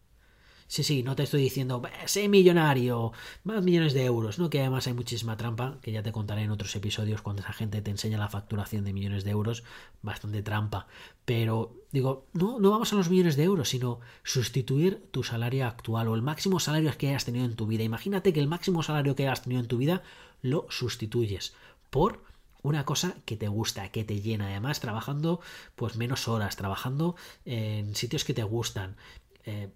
Sí, 0.71 0.85
sí, 0.85 1.03
no 1.03 1.17
te 1.17 1.23
estoy 1.23 1.41
diciendo, 1.41 1.81
sé 2.05 2.29
millonario, 2.29 3.11
más 3.43 3.61
millones 3.61 3.93
de 3.93 4.05
euros, 4.05 4.39
¿no? 4.39 4.49
Que 4.49 4.61
además 4.61 4.87
hay 4.87 4.93
muchísima 4.93 5.35
trampa, 5.35 5.79
que 5.81 5.91
ya 5.91 6.01
te 6.01 6.13
contaré 6.13 6.43
en 6.43 6.51
otros 6.51 6.73
episodios 6.77 7.21
cuando 7.21 7.41
esa 7.41 7.51
gente 7.51 7.81
te 7.81 7.91
enseña 7.91 8.17
la 8.17 8.29
facturación 8.29 8.85
de 8.85 8.93
millones 8.93 9.25
de 9.25 9.31
euros, 9.31 9.65
bastante 10.01 10.41
trampa. 10.43 10.87
Pero 11.25 11.75
digo, 11.91 12.25
no, 12.31 12.57
no 12.61 12.71
vamos 12.71 12.93
a 12.93 12.95
los 12.95 13.09
millones 13.09 13.35
de 13.35 13.43
euros, 13.43 13.67
sino 13.67 13.99
sustituir 14.23 15.03
tu 15.11 15.23
salario 15.23 15.67
actual 15.67 16.07
o 16.07 16.15
el 16.15 16.21
máximo 16.21 16.57
salario 16.61 16.97
que 16.97 17.09
hayas 17.09 17.25
tenido 17.25 17.43
en 17.43 17.57
tu 17.57 17.67
vida. 17.67 17.83
Imagínate 17.83 18.31
que 18.31 18.39
el 18.39 18.47
máximo 18.47 18.81
salario 18.81 19.13
que 19.13 19.27
hayas 19.27 19.41
tenido 19.41 19.59
en 19.59 19.67
tu 19.67 19.75
vida 19.75 20.03
lo 20.41 20.67
sustituyes 20.69 21.53
por 21.89 22.23
una 22.61 22.85
cosa 22.85 23.17
que 23.25 23.35
te 23.35 23.49
gusta, 23.49 23.91
que 23.91 24.05
te 24.05 24.21
llena, 24.21 24.47
además 24.47 24.79
trabajando 24.79 25.41
pues 25.75 25.97
menos 25.97 26.29
horas, 26.29 26.55
trabajando 26.55 27.17
en 27.43 27.93
sitios 27.93 28.23
que 28.23 28.33
te 28.33 28.43
gustan. 28.43 28.95
Eh, 29.43 29.69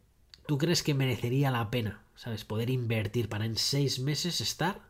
¿Tú 0.48 0.58
crees 0.60 0.84
que 0.84 0.94
merecería 0.94 1.50
la 1.50 1.72
pena, 1.72 2.04
sabes, 2.16 2.46
poder 2.46 2.70
invertir 2.70 3.30
para 3.30 3.46
en 3.46 3.58
seis 3.58 4.00
meses 4.00 4.42
estar 4.42 4.82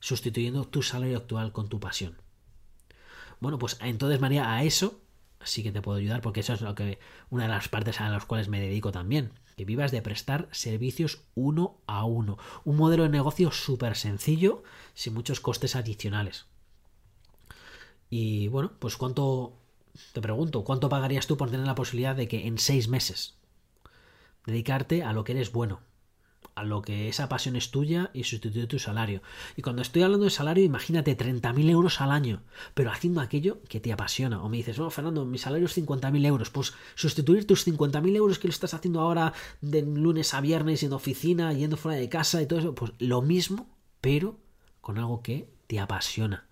sustituyendo 0.00 0.66
tu 0.66 0.82
salario 0.82 1.16
actual 1.16 1.52
con 1.52 1.68
tu 1.68 1.80
pasión? 1.80 2.20
Bueno, 3.40 3.58
pues 3.58 3.78
entonces 3.80 4.20
María, 4.20 4.52
a 4.52 4.64
eso 4.64 5.00
sí 5.42 5.62
que 5.62 5.72
te 5.72 5.80
puedo 5.80 5.98
ayudar 5.98 6.20
porque 6.20 6.40
eso 6.40 6.52
es 6.52 6.60
lo 6.60 6.74
que 6.74 6.98
una 7.30 7.44
de 7.44 7.48
las 7.48 7.68
partes 7.68 8.00
a 8.00 8.08
las 8.10 8.26
cuales 8.26 8.48
me 8.48 8.60
dedico 8.60 8.92
también 8.92 9.32
que 9.56 9.64
vivas 9.64 9.90
de 9.90 10.02
prestar 10.02 10.48
servicios 10.52 11.22
uno 11.34 11.78
a 11.86 12.04
uno. 12.04 12.38
Un 12.64 12.76
modelo 12.76 13.02
de 13.02 13.08
negocio 13.08 13.50
súper 13.50 13.96
sencillo, 13.96 14.62
sin 14.94 15.14
muchos 15.14 15.40
costes 15.40 15.74
adicionales. 15.74 16.46
Y 18.08 18.46
bueno, 18.48 18.72
pues 18.78 18.96
cuánto, 18.96 19.58
te 20.12 20.20
pregunto, 20.20 20.62
¿cuánto 20.62 20.88
pagarías 20.88 21.26
tú 21.26 21.36
por 21.36 21.50
tener 21.50 21.66
la 21.66 21.74
posibilidad 21.74 22.14
de 22.14 22.28
que 22.28 22.46
en 22.46 22.58
seis 22.58 22.86
meses 22.86 23.37
dedicarte 24.48 25.04
a 25.04 25.12
lo 25.12 25.24
que 25.24 25.32
eres 25.32 25.52
bueno? 25.52 25.80
a 26.58 26.64
lo 26.64 26.82
que 26.82 27.08
esa 27.08 27.28
pasión 27.28 27.54
es 27.54 27.70
tuya 27.70 28.10
y 28.12 28.24
sustituye 28.24 28.66
tu 28.66 28.78
salario. 28.78 29.22
Y 29.56 29.62
cuando 29.62 29.80
estoy 29.80 30.02
hablando 30.02 30.24
de 30.24 30.30
salario, 30.30 30.64
imagínate 30.64 31.16
30.000 31.16 31.70
euros 31.70 32.00
al 32.00 32.10
año, 32.10 32.42
pero 32.74 32.90
haciendo 32.90 33.20
aquello 33.20 33.62
que 33.68 33.78
te 33.78 33.92
apasiona. 33.92 34.42
O 34.42 34.48
me 34.48 34.56
dices, 34.56 34.76
no, 34.78 34.90
Fernando, 34.90 35.24
mi 35.24 35.38
salario 35.38 35.66
es 35.66 35.78
50.000 35.78 36.26
euros. 36.26 36.50
Pues 36.50 36.74
sustituir 36.96 37.46
tus 37.46 37.66
50.000 37.66 38.16
euros 38.16 38.38
que 38.40 38.48
lo 38.48 38.52
estás 38.52 38.74
haciendo 38.74 39.00
ahora 39.00 39.32
de 39.60 39.82
lunes 39.82 40.34
a 40.34 40.40
viernes 40.40 40.82
en 40.82 40.92
oficina, 40.92 41.52
yendo 41.52 41.76
fuera 41.76 41.98
de 41.98 42.08
casa 42.08 42.42
y 42.42 42.46
todo 42.46 42.58
eso, 42.58 42.74
pues 42.74 42.92
lo 42.98 43.22
mismo, 43.22 43.68
pero 44.00 44.40
con 44.80 44.98
algo 44.98 45.22
que 45.22 45.48
te 45.68 45.78
apasiona. 45.78 46.47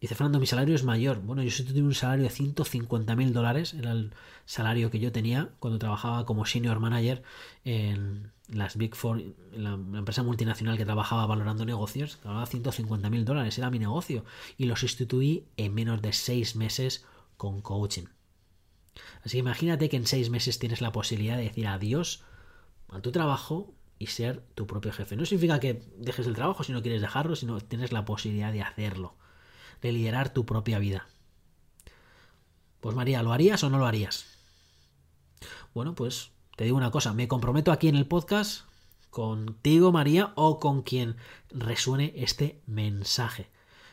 Dice 0.00 0.14
Fernando, 0.14 0.38
mi 0.38 0.46
salario 0.46 0.76
es 0.76 0.84
mayor. 0.84 1.20
Bueno, 1.20 1.42
yo 1.42 1.64
tuve 1.64 1.82
un 1.82 1.94
salario 1.94 2.22
de 2.22 2.30
150 2.30 3.16
mil 3.16 3.32
dólares, 3.32 3.74
era 3.74 3.90
el 3.90 4.12
salario 4.46 4.90
que 4.90 5.00
yo 5.00 5.10
tenía 5.10 5.50
cuando 5.58 5.80
trabajaba 5.80 6.24
como 6.24 6.46
senior 6.46 6.78
manager 6.78 7.24
en 7.64 8.30
las 8.48 8.76
Big 8.76 8.94
Four, 8.94 9.20
en 9.52 9.64
la, 9.64 9.72
empresa 9.98 10.22
multinacional 10.22 10.78
que 10.78 10.84
trabajaba 10.84 11.26
valorando 11.26 11.64
negocios, 11.64 12.18
ganaba 12.22 12.46
150 12.46 13.10
mil 13.10 13.24
dólares, 13.24 13.58
era 13.58 13.70
mi 13.70 13.80
negocio, 13.80 14.24
y 14.56 14.66
lo 14.66 14.76
sustituí 14.76 15.46
en 15.56 15.74
menos 15.74 16.00
de 16.00 16.12
seis 16.12 16.54
meses 16.54 17.04
con 17.36 17.60
coaching. 17.60 18.06
Así 19.24 19.32
que 19.32 19.38
imagínate 19.38 19.88
que 19.88 19.96
en 19.96 20.06
seis 20.06 20.30
meses 20.30 20.60
tienes 20.60 20.80
la 20.80 20.92
posibilidad 20.92 21.36
de 21.36 21.44
decir 21.44 21.66
adiós 21.66 22.22
a 22.88 23.00
tu 23.00 23.10
trabajo 23.10 23.74
y 23.98 24.06
ser 24.06 24.44
tu 24.54 24.68
propio 24.68 24.92
jefe. 24.92 25.16
No 25.16 25.26
significa 25.26 25.58
que 25.58 25.82
dejes 25.96 26.28
el 26.28 26.34
trabajo 26.34 26.62
si 26.62 26.70
no 26.70 26.82
quieres 26.82 27.00
dejarlo, 27.00 27.34
sino 27.34 27.60
tienes 27.60 27.90
la 27.90 28.04
posibilidad 28.04 28.52
de 28.52 28.62
hacerlo 28.62 29.17
de 29.80 29.92
liderar 29.92 30.32
tu 30.32 30.44
propia 30.44 30.78
vida. 30.78 31.06
Pues 32.80 32.94
María, 32.94 33.22
¿lo 33.22 33.32
harías 33.32 33.62
o 33.64 33.70
no 33.70 33.78
lo 33.78 33.86
harías? 33.86 34.26
Bueno, 35.74 35.94
pues 35.94 36.30
te 36.56 36.64
digo 36.64 36.76
una 36.76 36.90
cosa, 36.90 37.12
me 37.12 37.28
comprometo 37.28 37.72
aquí 37.72 37.88
en 37.88 37.96
el 37.96 38.06
podcast 38.06 38.62
contigo, 39.10 39.92
María, 39.92 40.32
o 40.36 40.60
con 40.60 40.82
quien 40.82 41.16
resuene 41.50 42.12
este 42.16 42.60
mensaje. 42.66 43.48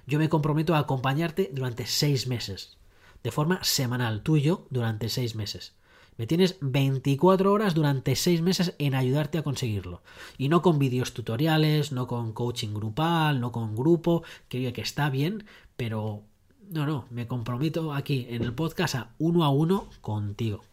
Yo 0.07 0.19
me 0.19 0.29
comprometo 0.29 0.75
a 0.75 0.79
acompañarte 0.79 1.49
durante 1.53 1.87
seis 1.87 2.27
meses, 2.27 2.77
de 3.23 3.31
forma 3.31 3.63
semanal, 3.63 4.21
tú 4.21 4.37
y 4.37 4.41
yo, 4.41 4.67
durante 4.69 5.09
seis 5.09 5.35
meses. 5.35 5.73
Me 6.17 6.27
tienes 6.27 6.57
24 6.61 7.51
horas 7.51 7.73
durante 7.73 8.15
6 8.15 8.41
meses 8.41 8.73
en 8.79 8.95
ayudarte 8.95 9.37
a 9.37 9.43
conseguirlo. 9.43 10.01
Y 10.37 10.47
no 10.47 10.61
con 10.61 10.79
vídeos 10.79 11.13
tutoriales, 11.13 11.91
no 11.91 12.07
con 12.07 12.31
coaching 12.31 12.73
grupal, 12.73 13.41
no 13.41 13.51
con 13.51 13.75
grupo, 13.75 14.23
que 14.47 14.71
que 14.71 14.81
está 14.81 15.09
bien, 15.09 15.45
pero 15.75 16.23
no, 16.69 16.85
no, 16.85 17.05
me 17.09 17.27
comprometo 17.27 17.93
aquí 17.93 18.27
en 18.29 18.43
el 18.43 18.53
podcast 18.53 18.95
a 18.95 19.09
uno 19.17 19.43
a 19.43 19.49
uno 19.49 19.89
contigo. 20.01 20.63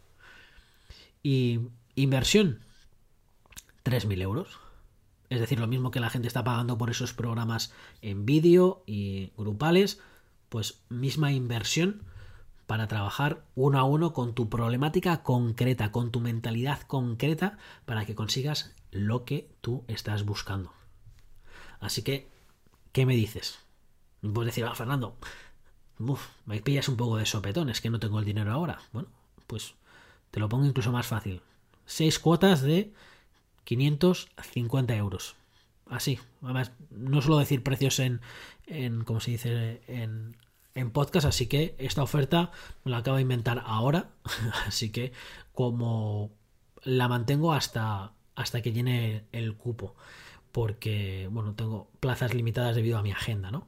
Y 1.21 1.59
inversión, 1.95 2.59
3.000 3.83 4.21
euros. 4.21 4.59
Es 5.29 5.39
decir, 5.39 5.59
lo 5.59 5.67
mismo 5.67 5.91
que 5.91 5.99
la 5.99 6.09
gente 6.09 6.27
está 6.27 6.43
pagando 6.43 6.77
por 6.77 6.89
esos 6.89 7.13
programas 7.13 7.73
en 8.01 8.25
vídeo 8.25 8.83
y 8.85 9.31
grupales, 9.37 9.99
pues 10.49 10.83
misma 10.89 11.31
inversión 11.31 12.03
para 12.67 12.87
trabajar 12.87 13.45
uno 13.55 13.79
a 13.79 13.83
uno 13.83 14.13
con 14.13 14.33
tu 14.33 14.49
problemática 14.49 15.23
concreta, 15.23 15.91
con 15.91 16.11
tu 16.11 16.19
mentalidad 16.19 16.81
concreta, 16.81 17.57
para 17.85 18.05
que 18.05 18.15
consigas 18.15 18.73
lo 18.91 19.25
que 19.25 19.49
tú 19.61 19.83
estás 19.87 20.25
buscando. 20.25 20.73
Así 21.79 22.01
que, 22.03 22.29
¿qué 22.91 23.05
me 23.05 23.15
dices? 23.15 23.59
Puedes 24.21 24.53
decir, 24.53 24.65
ah, 24.65 24.75
Fernando, 24.75 25.17
me 26.45 26.61
pillas 26.61 26.87
un 26.87 26.97
poco 26.97 27.17
de 27.17 27.25
sopetón, 27.25 27.69
es 27.69 27.81
que 27.81 27.89
no 27.89 27.99
tengo 27.99 28.19
el 28.19 28.25
dinero 28.25 28.51
ahora. 28.51 28.79
Bueno, 28.91 29.09
pues 29.47 29.75
te 30.31 30.39
lo 30.39 30.49
pongo 30.49 30.65
incluso 30.65 30.91
más 30.91 31.07
fácil. 31.07 31.41
Seis 31.85 32.19
cuotas 32.19 32.61
de 32.61 32.93
550 33.65 34.95
euros. 34.95 35.35
Así. 35.89 36.19
Además, 36.41 36.71
no 36.89 37.21
suelo 37.21 37.39
decir 37.39 37.63
precios 37.63 37.99
en, 37.99 38.21
en 38.65 39.03
¿cómo 39.03 39.19
se 39.19 39.31
dice? 39.31 39.81
En, 39.87 40.35
en 40.75 40.91
podcast, 40.91 41.25
así 41.25 41.47
que 41.47 41.75
esta 41.77 42.03
oferta 42.03 42.51
me 42.83 42.91
la 42.91 42.97
acabo 42.97 43.17
de 43.17 43.23
inventar 43.23 43.63
ahora. 43.65 44.09
así 44.67 44.91
que 44.91 45.13
como 45.53 46.31
la 46.83 47.07
mantengo 47.07 47.53
hasta, 47.53 48.13
hasta 48.35 48.61
que 48.61 48.73
llene 48.73 49.25
el 49.31 49.55
cupo. 49.55 49.95
Porque, 50.51 51.27
bueno, 51.31 51.55
tengo 51.55 51.89
plazas 51.99 52.33
limitadas 52.33 52.75
debido 52.75 52.97
a 52.97 53.03
mi 53.03 53.11
agenda, 53.11 53.49
¿no? 53.49 53.67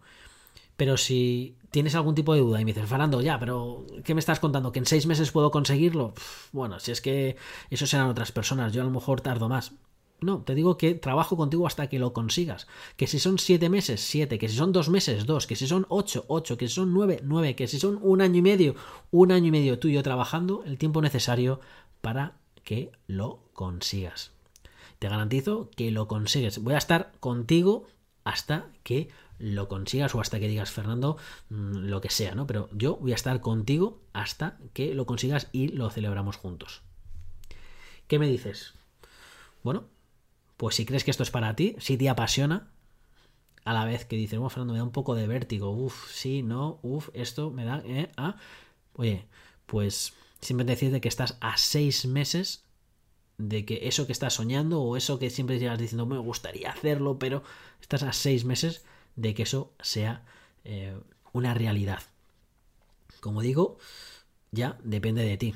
Pero 0.77 0.97
si 0.97 1.57
tienes 1.71 1.95
algún 1.95 2.15
tipo 2.15 2.33
de 2.33 2.41
duda 2.41 2.61
y 2.61 2.65
me 2.65 2.73
dices, 2.73 2.89
Fernando, 2.89 3.21
ya, 3.21 3.39
pero 3.39 3.85
¿qué 4.03 4.13
me 4.13 4.19
estás 4.19 4.39
contando? 4.39 4.71
¿Que 4.71 4.79
en 4.79 4.85
seis 4.85 5.05
meses 5.05 5.31
puedo 5.31 5.51
conseguirlo? 5.51 6.13
Bueno, 6.51 6.79
si 6.79 6.91
es 6.91 7.01
que 7.01 7.37
eso 7.69 7.87
serán 7.87 8.09
otras 8.09 8.31
personas, 8.31 8.73
yo 8.73 8.81
a 8.81 8.85
lo 8.85 8.91
mejor 8.91 9.21
tardo 9.21 9.47
más. 9.49 9.73
No, 10.21 10.41
te 10.43 10.55
digo 10.55 10.77
que 10.77 10.95
trabajo 10.95 11.35
contigo 11.35 11.67
hasta 11.67 11.87
que 11.87 11.99
lo 11.99 12.13
consigas. 12.13 12.67
Que 12.95 13.05
si 13.05 13.19
son 13.19 13.37
siete 13.37 13.69
meses, 13.69 14.01
siete. 14.01 14.39
Que 14.39 14.49
si 14.49 14.55
son 14.55 14.71
dos 14.71 14.89
meses, 14.89 15.25
dos. 15.25 15.45
Que 15.45 15.55
si 15.55 15.67
son 15.67 15.85
ocho, 15.89 16.25
ocho. 16.27 16.57
Que 16.57 16.67
si 16.67 16.75
son 16.75 16.93
nueve, 16.93 17.19
nueve. 17.23 17.55
Que 17.55 17.67
si 17.67 17.79
son 17.79 17.99
un 18.01 18.21
año 18.21 18.37
y 18.37 18.41
medio, 18.41 18.75
un 19.11 19.31
año 19.31 19.47
y 19.47 19.51
medio 19.51 19.77
tú 19.77 19.87
y 19.89 19.93
yo 19.93 20.03
trabajando, 20.03 20.63
el 20.65 20.77
tiempo 20.77 21.01
necesario 21.01 21.59
para 22.01 22.37
que 22.63 22.91
lo 23.07 23.41
consigas. 23.53 24.31
Te 24.99 25.09
garantizo 25.09 25.69
que 25.75 25.91
lo 25.91 26.07
consigues. 26.07 26.59
Voy 26.59 26.73
a 26.73 26.79
estar 26.79 27.11
contigo 27.19 27.85
hasta 28.23 28.67
que 28.83 29.09
lo 29.37 29.67
consigas 29.67 30.15
o 30.15 30.21
hasta 30.21 30.39
que 30.39 30.47
digas, 30.47 30.71
Fernando, 30.71 31.17
mm, 31.49 31.87
lo 31.87 32.01
que 32.01 32.09
sea, 32.09 32.35
¿no? 32.35 32.47
Pero 32.47 32.69
yo 32.71 32.95
voy 32.97 33.11
a 33.11 33.15
estar 33.15 33.41
contigo 33.41 33.99
hasta 34.13 34.57
que 34.73 34.95
lo 34.95 35.05
consigas 35.05 35.49
y 35.51 35.69
lo 35.69 35.89
celebramos 35.89 36.37
juntos. 36.37 36.81
¿Qué 38.07 38.19
me 38.19 38.27
dices? 38.27 38.73
Bueno, 39.63 39.85
pues 40.57 40.75
si 40.75 40.85
crees 40.85 41.03
que 41.03 41.11
esto 41.11 41.23
es 41.23 41.31
para 41.31 41.55
ti, 41.55 41.75
si 41.79 41.97
te 41.97 42.09
apasiona, 42.09 42.71
a 43.65 43.73
la 43.73 43.85
vez 43.85 44.05
que 44.05 44.15
dices, 44.15 44.37
bueno, 44.39 44.49
Fernando, 44.49 44.73
me 44.73 44.79
da 44.79 44.85
un 44.85 44.91
poco 44.91 45.15
de 45.15 45.27
vértigo, 45.27 45.71
uff, 45.71 46.11
sí, 46.11 46.43
no, 46.43 46.79
uff, 46.83 47.09
esto 47.13 47.51
me 47.51 47.65
da, 47.65 47.81
eh, 47.85 48.11
ah. 48.15 48.37
Oye, 48.93 49.25
pues 49.65 50.13
siempre 50.39 50.65
decirte 50.65 51.01
que 51.01 51.07
estás 51.07 51.37
a 51.41 51.57
seis 51.57 52.05
meses 52.05 52.63
de 53.37 53.65
que 53.65 53.87
eso 53.87 54.05
que 54.05 54.13
estás 54.13 54.35
soñando 54.35 54.81
o 54.81 54.95
eso 54.95 55.19
que 55.19 55.29
siempre 55.29 55.59
llegas 55.59 55.79
diciendo 55.79 56.05
me 56.05 56.17
gustaría 56.19 56.71
hacerlo, 56.71 57.19
pero 57.19 57.43
estás 57.81 58.03
a 58.03 58.13
seis 58.13 58.45
meses 58.45 58.85
de 59.15 59.33
que 59.33 59.43
eso 59.43 59.73
sea 59.81 60.23
eh, 60.63 60.97
una 61.33 61.53
realidad. 61.53 61.99
Como 63.19 63.41
digo, 63.41 63.77
ya 64.51 64.77
depende 64.83 65.23
de 65.23 65.37
ti. 65.37 65.55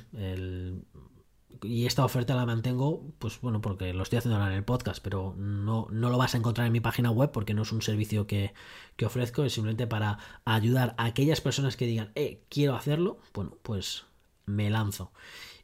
Y 1.64 1.86
esta 1.86 2.06
oferta 2.06 2.36
la 2.36 2.46
mantengo, 2.46 3.04
pues 3.20 3.42
bueno, 3.42 3.62
porque 3.62 3.94
lo 3.94 4.04
estoy 4.04 4.18
haciendo 4.18 4.38
ahora 4.38 4.52
en 4.52 4.58
el 4.58 4.64
podcast, 4.64 5.04
pero 5.04 5.36
no, 5.38 5.88
no 5.92 6.10
lo 6.10 6.18
vas 6.18 6.34
a 6.34 6.38
encontrar 6.38 6.68
en 6.68 6.74
mi 6.74 6.80
página 6.80 7.12
web 7.12 7.32
porque 7.32 7.54
no 7.54 7.64
es 7.64 7.72
un 7.72 7.82
servicio 7.82 8.28
que, 8.28 8.54
que 8.96 9.06
ofrezco, 9.06 9.44
es 9.44 9.54
simplemente 9.54 9.88
para 9.88 10.20
ayudar 10.46 10.96
a 10.98 11.06
aquellas 11.06 11.42
personas 11.42 11.76
que 11.76 11.86
digan, 11.86 12.12
eh, 12.16 12.44
quiero 12.50 12.76
hacerlo, 12.76 13.20
bueno, 13.34 13.58
pues 13.62 14.06
me 14.46 14.70
lanzo. 14.70 15.12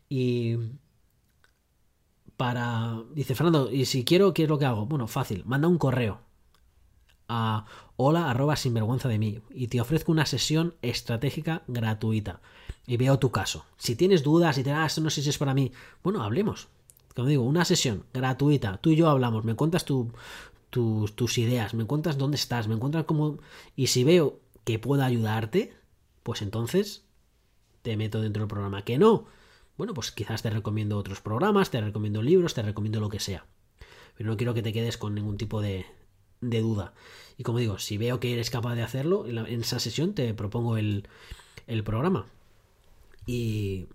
Y 0.10 0.58
para... 2.38 3.02
Dice 3.14 3.36
Fernando, 3.36 3.72
y 3.72 3.86
si 3.86 4.04
quiero, 4.06 4.34
¿qué 4.34 4.44
es 4.44 4.50
lo 4.50 4.60
que 4.60 4.66
hago? 4.66 4.86
Bueno, 4.86 5.08
fácil, 5.08 5.44
manda 5.46 5.68
un 5.68 5.78
correo 5.78 6.22
a 7.28 7.66
hola 7.98 8.30
arroba 8.30 8.56
sinvergüenza 8.56 9.08
de 9.10 9.20
mí 9.20 9.42
y 9.50 9.68
te 9.68 9.82
ofrezco 9.82 10.12
una 10.12 10.26
sesión 10.26 10.76
estratégica 10.82 11.64
gratuita 11.68 12.42
y 12.88 12.98
veo 12.98 13.20
tu 13.20 13.32
caso. 13.32 13.66
Si 13.78 13.96
tienes 13.96 14.24
dudas 14.24 14.58
y 14.58 14.64
te 14.64 14.72
ah, 14.72 14.88
no 15.02 15.10
sé 15.10 15.22
si 15.22 15.30
es 15.30 15.38
para 15.38 15.54
mí, 15.54 15.72
bueno, 16.04 16.24
hablemos. 16.24 16.68
Como 17.16 17.28
digo, 17.30 17.44
una 17.44 17.66
sesión 17.66 18.06
gratuita, 18.14 18.78
tú 18.78 18.92
y 18.92 18.98
yo 18.98 19.10
hablamos, 19.10 19.46
me 19.46 19.56
cuentas 19.56 19.86
tus, 19.86 20.12
tus 20.70 21.38
ideas, 21.38 21.74
me 21.74 21.86
cuentas 21.86 22.18
dónde 22.18 22.36
estás, 22.36 22.68
me 22.68 22.78
cuentas 22.78 23.06
cómo... 23.06 23.38
Y 23.76 23.88
si 23.88 24.04
veo 24.04 24.40
que 24.66 24.80
puedo 24.80 25.04
ayudarte, 25.04 25.74
pues 26.24 26.42
entonces 26.42 27.06
te 27.82 27.96
meto 27.96 28.20
dentro 28.20 28.42
del 28.42 28.50
programa. 28.50 28.84
Que 28.84 28.98
no, 28.98 29.28
bueno, 29.78 29.94
pues 29.94 30.12
quizás 30.12 30.42
te 30.42 30.50
recomiendo 30.50 30.98
otros 30.98 31.22
programas, 31.22 31.72
te 31.72 31.80
recomiendo 31.80 32.22
libros, 32.22 32.54
te 32.54 32.64
recomiendo 32.64 33.00
lo 33.00 33.10
que 33.10 33.20
sea. 33.20 33.46
Pero 34.18 34.30
no 34.30 34.38
quiero 34.38 34.54
que 34.54 34.62
te 34.62 34.74
quedes 34.74 34.98
con 34.98 35.16
ningún 35.16 35.38
tipo 35.38 35.62
de, 35.62 35.86
de 36.42 36.62
duda. 36.62 36.94
Y 37.38 37.44
como 37.44 37.60
digo, 37.60 37.80
si 37.80 37.98
veo 37.98 38.20
que 38.20 38.34
eres 38.34 38.50
capaz 38.50 38.76
de 38.76 38.84
hacerlo, 38.84 39.28
en, 39.28 39.62
esa 39.62 39.80
sesión 39.80 40.14
te 40.14 40.34
propongo 40.34 40.78
el, 40.78 41.08
el 41.68 41.84
programa. 41.84 42.26
Y 43.26 43.88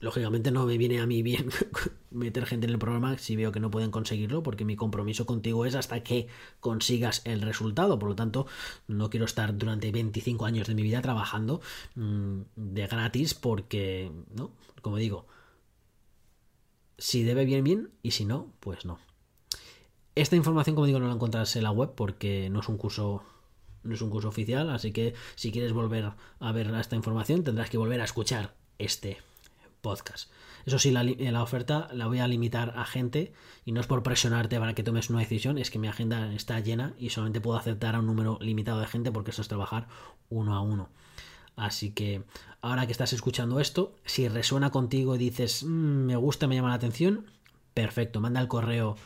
lógicamente 0.00 0.50
no 0.50 0.66
me 0.66 0.78
viene 0.78 1.00
a 1.00 1.06
mí 1.06 1.22
bien 1.22 1.50
meter 2.10 2.46
gente 2.46 2.66
en 2.66 2.72
el 2.72 2.78
programa 2.78 3.18
si 3.18 3.36
veo 3.36 3.52
que 3.52 3.60
no 3.60 3.70
pueden 3.70 3.90
conseguirlo, 3.90 4.42
porque 4.42 4.64
mi 4.64 4.76
compromiso 4.76 5.26
contigo 5.26 5.66
es 5.66 5.74
hasta 5.74 6.02
que 6.02 6.26
consigas 6.60 7.22
el 7.24 7.42
resultado. 7.42 7.98
Por 7.98 8.10
lo 8.10 8.16
tanto, 8.16 8.46
no 8.88 9.10
quiero 9.10 9.26
estar 9.26 9.56
durante 9.56 9.92
25 9.92 10.44
años 10.44 10.68
de 10.68 10.74
mi 10.74 10.82
vida 10.82 11.02
trabajando 11.02 11.60
mm, 11.94 12.40
de 12.56 12.86
gratis 12.86 13.34
porque, 13.34 14.10
¿no? 14.34 14.52
Como 14.82 14.96
digo, 14.96 15.26
si 16.98 17.22
debe 17.22 17.44
bien, 17.44 17.64
bien, 17.64 17.90
y 18.02 18.10
si 18.10 18.24
no, 18.24 18.52
pues 18.60 18.84
no. 18.84 18.98
Esta 20.14 20.36
información, 20.36 20.74
como 20.74 20.86
digo, 20.86 20.98
no 20.98 21.06
la 21.06 21.14
encontrarás 21.14 21.54
en 21.56 21.62
la 21.62 21.70
web 21.70 21.92
porque 21.94 22.48
no 22.50 22.60
es 22.60 22.68
un 22.68 22.76
curso 22.76 23.22
no 23.82 23.94
es 23.94 24.02
un 24.02 24.10
curso 24.10 24.28
oficial, 24.28 24.68
así 24.70 24.92
que 24.92 25.14
si 25.36 25.52
quieres 25.52 25.72
volver 25.72 26.12
a 26.38 26.52
ver 26.52 26.74
esta 26.74 26.96
información 26.96 27.44
tendrás 27.44 27.70
que 27.70 27.78
volver 27.78 28.00
a 28.02 28.04
escuchar 28.04 28.54
este 28.78 29.18
podcast. 29.80 30.30
Eso 30.66 30.78
sí, 30.78 30.90
la, 30.90 31.02
la, 31.02 31.42
oferta 31.42 31.88
la 31.92 32.06
voy 32.06 32.18
a 32.18 32.28
limitar 32.28 32.74
a 32.76 32.84
gente 32.84 33.32
y 33.64 33.72
no 33.72 33.80
es 33.80 33.86
por 33.86 34.02
presionarte 34.02 34.58
para 34.58 34.74
que 34.74 34.82
tomes 34.82 35.08
una 35.08 35.20
decisión, 35.20 35.56
es 35.56 35.70
que 35.70 35.78
mi 35.78 35.88
agenda 35.88 36.32
está 36.34 36.60
llena 36.60 36.92
y 36.98 37.08
solamente 37.10 37.40
puedo 37.40 37.58
aceptar 37.58 37.94
a 37.94 38.00
un 38.00 38.06
número 38.06 38.38
limitado 38.42 38.80
de 38.80 38.86
gente 38.86 39.10
porque 39.10 39.30
eso 39.30 39.40
es 39.40 39.48
trabajar 39.48 39.88
uno 40.28 40.54
a 40.54 40.60
uno. 40.60 40.90
Así 41.56 41.90
que 41.90 42.22
ahora 42.60 42.86
que 42.86 42.92
estás 42.92 43.12
escuchando 43.12 43.60
esto, 43.60 43.94
si 44.04 44.28
resuena 44.28 44.70
contigo 44.70 45.14
y 45.14 45.18
dices, 45.18 45.62
mm, 45.62 45.68
me 46.06 46.16
gusta, 46.16 46.46
me 46.46 46.56
llama 46.56 46.68
la 46.68 46.74
atención, 46.74 47.26
perfecto, 47.72 48.20
manda 48.20 48.40
el 48.40 48.48
correo 48.48 48.96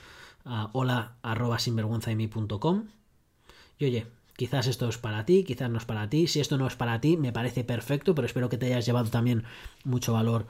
hola 0.45 1.17
arroba 1.23 1.59
sinvergüenzademi.com 1.59 2.85
y 3.79 3.85
oye, 3.85 4.07
quizás 4.37 4.67
esto 4.67 4.89
es 4.89 4.99
para 4.99 5.25
ti, 5.25 5.45
quizás 5.45 5.71
no 5.71 5.79
es 5.79 5.85
para 5.85 6.09
ti, 6.09 6.27
si 6.27 6.41
esto 6.41 6.59
no 6.59 6.67
es 6.67 6.77
para 6.77 7.01
ti 7.01 7.17
me 7.17 7.33
parece 7.33 7.65
perfecto, 7.65 8.15
pero 8.15 8.27
espero 8.27 8.49
que 8.49 8.59
te 8.59 8.67
hayas 8.67 8.87
llevado 8.87 9.11
también 9.11 9.45
mucho 9.85 10.13
valor 10.13 10.47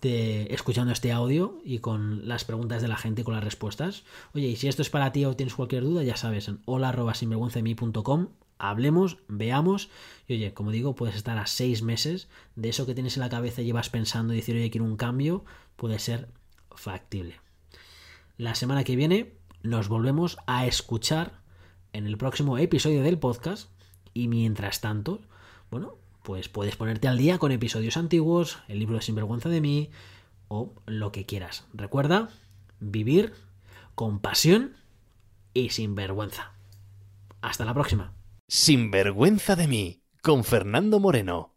de, 0.00 0.44
escuchando 0.50 0.92
este 0.92 1.12
audio 1.12 1.60
y 1.64 1.78
con 1.78 2.26
las 2.28 2.44
preguntas 2.44 2.82
de 2.82 2.88
la 2.88 2.96
gente 2.96 3.22
y 3.22 3.24
con 3.24 3.34
las 3.34 3.44
respuestas. 3.44 4.04
Oye, 4.34 4.48
y 4.48 4.56
si 4.56 4.68
esto 4.68 4.82
es 4.82 4.90
para 4.90 5.12
ti 5.12 5.24
o 5.24 5.36
tienes 5.36 5.54
cualquier 5.54 5.82
duda, 5.82 6.02
ya 6.02 6.16
sabes, 6.16 6.48
en 6.48 6.60
hola 6.64 6.90
arroba 6.90 7.14
sinvergüenzademi.com 7.14 8.28
hablemos, 8.60 9.18
veamos 9.26 9.88
y 10.28 10.34
oye, 10.34 10.54
como 10.54 10.70
digo, 10.70 10.94
puedes 10.94 11.16
estar 11.16 11.38
a 11.38 11.46
seis 11.46 11.82
meses 11.82 12.28
de 12.56 12.68
eso 12.68 12.86
que 12.86 12.94
tienes 12.94 13.16
en 13.16 13.22
la 13.22 13.30
cabeza 13.30 13.62
y 13.62 13.64
llevas 13.64 13.88
pensando 13.88 14.32
y 14.32 14.36
decir, 14.36 14.54
oye, 14.54 14.70
quiero 14.70 14.84
un 14.84 14.96
cambio, 14.96 15.44
puede 15.76 15.98
ser 15.98 16.28
factible. 16.70 17.40
La 18.40 18.54
semana 18.54 18.84
que 18.84 18.96
viene 18.96 19.34
nos 19.62 19.88
volvemos 19.88 20.38
a 20.46 20.64
escuchar 20.64 21.42
en 21.92 22.06
el 22.06 22.16
próximo 22.16 22.56
episodio 22.56 23.02
del 23.02 23.18
podcast 23.18 23.68
y 24.14 24.28
mientras 24.28 24.80
tanto, 24.80 25.20
bueno, 25.70 25.98
pues 26.22 26.48
puedes 26.48 26.74
ponerte 26.74 27.06
al 27.06 27.18
día 27.18 27.36
con 27.36 27.52
episodios 27.52 27.98
antiguos, 27.98 28.60
el 28.66 28.78
libro 28.78 28.96
de 28.96 29.02
Sinvergüenza 29.02 29.50
de 29.50 29.60
mí 29.60 29.90
o 30.48 30.72
lo 30.86 31.12
que 31.12 31.26
quieras. 31.26 31.66
Recuerda 31.74 32.30
vivir 32.80 33.34
con 33.94 34.20
pasión 34.20 34.74
y 35.52 35.68
sin 35.68 35.94
vergüenza. 35.94 36.54
Hasta 37.42 37.66
la 37.66 37.74
próxima. 37.74 38.14
Sinvergüenza 38.48 39.54
de 39.54 39.68
mí 39.68 40.02
con 40.22 40.44
Fernando 40.44 40.98
Moreno. 40.98 41.56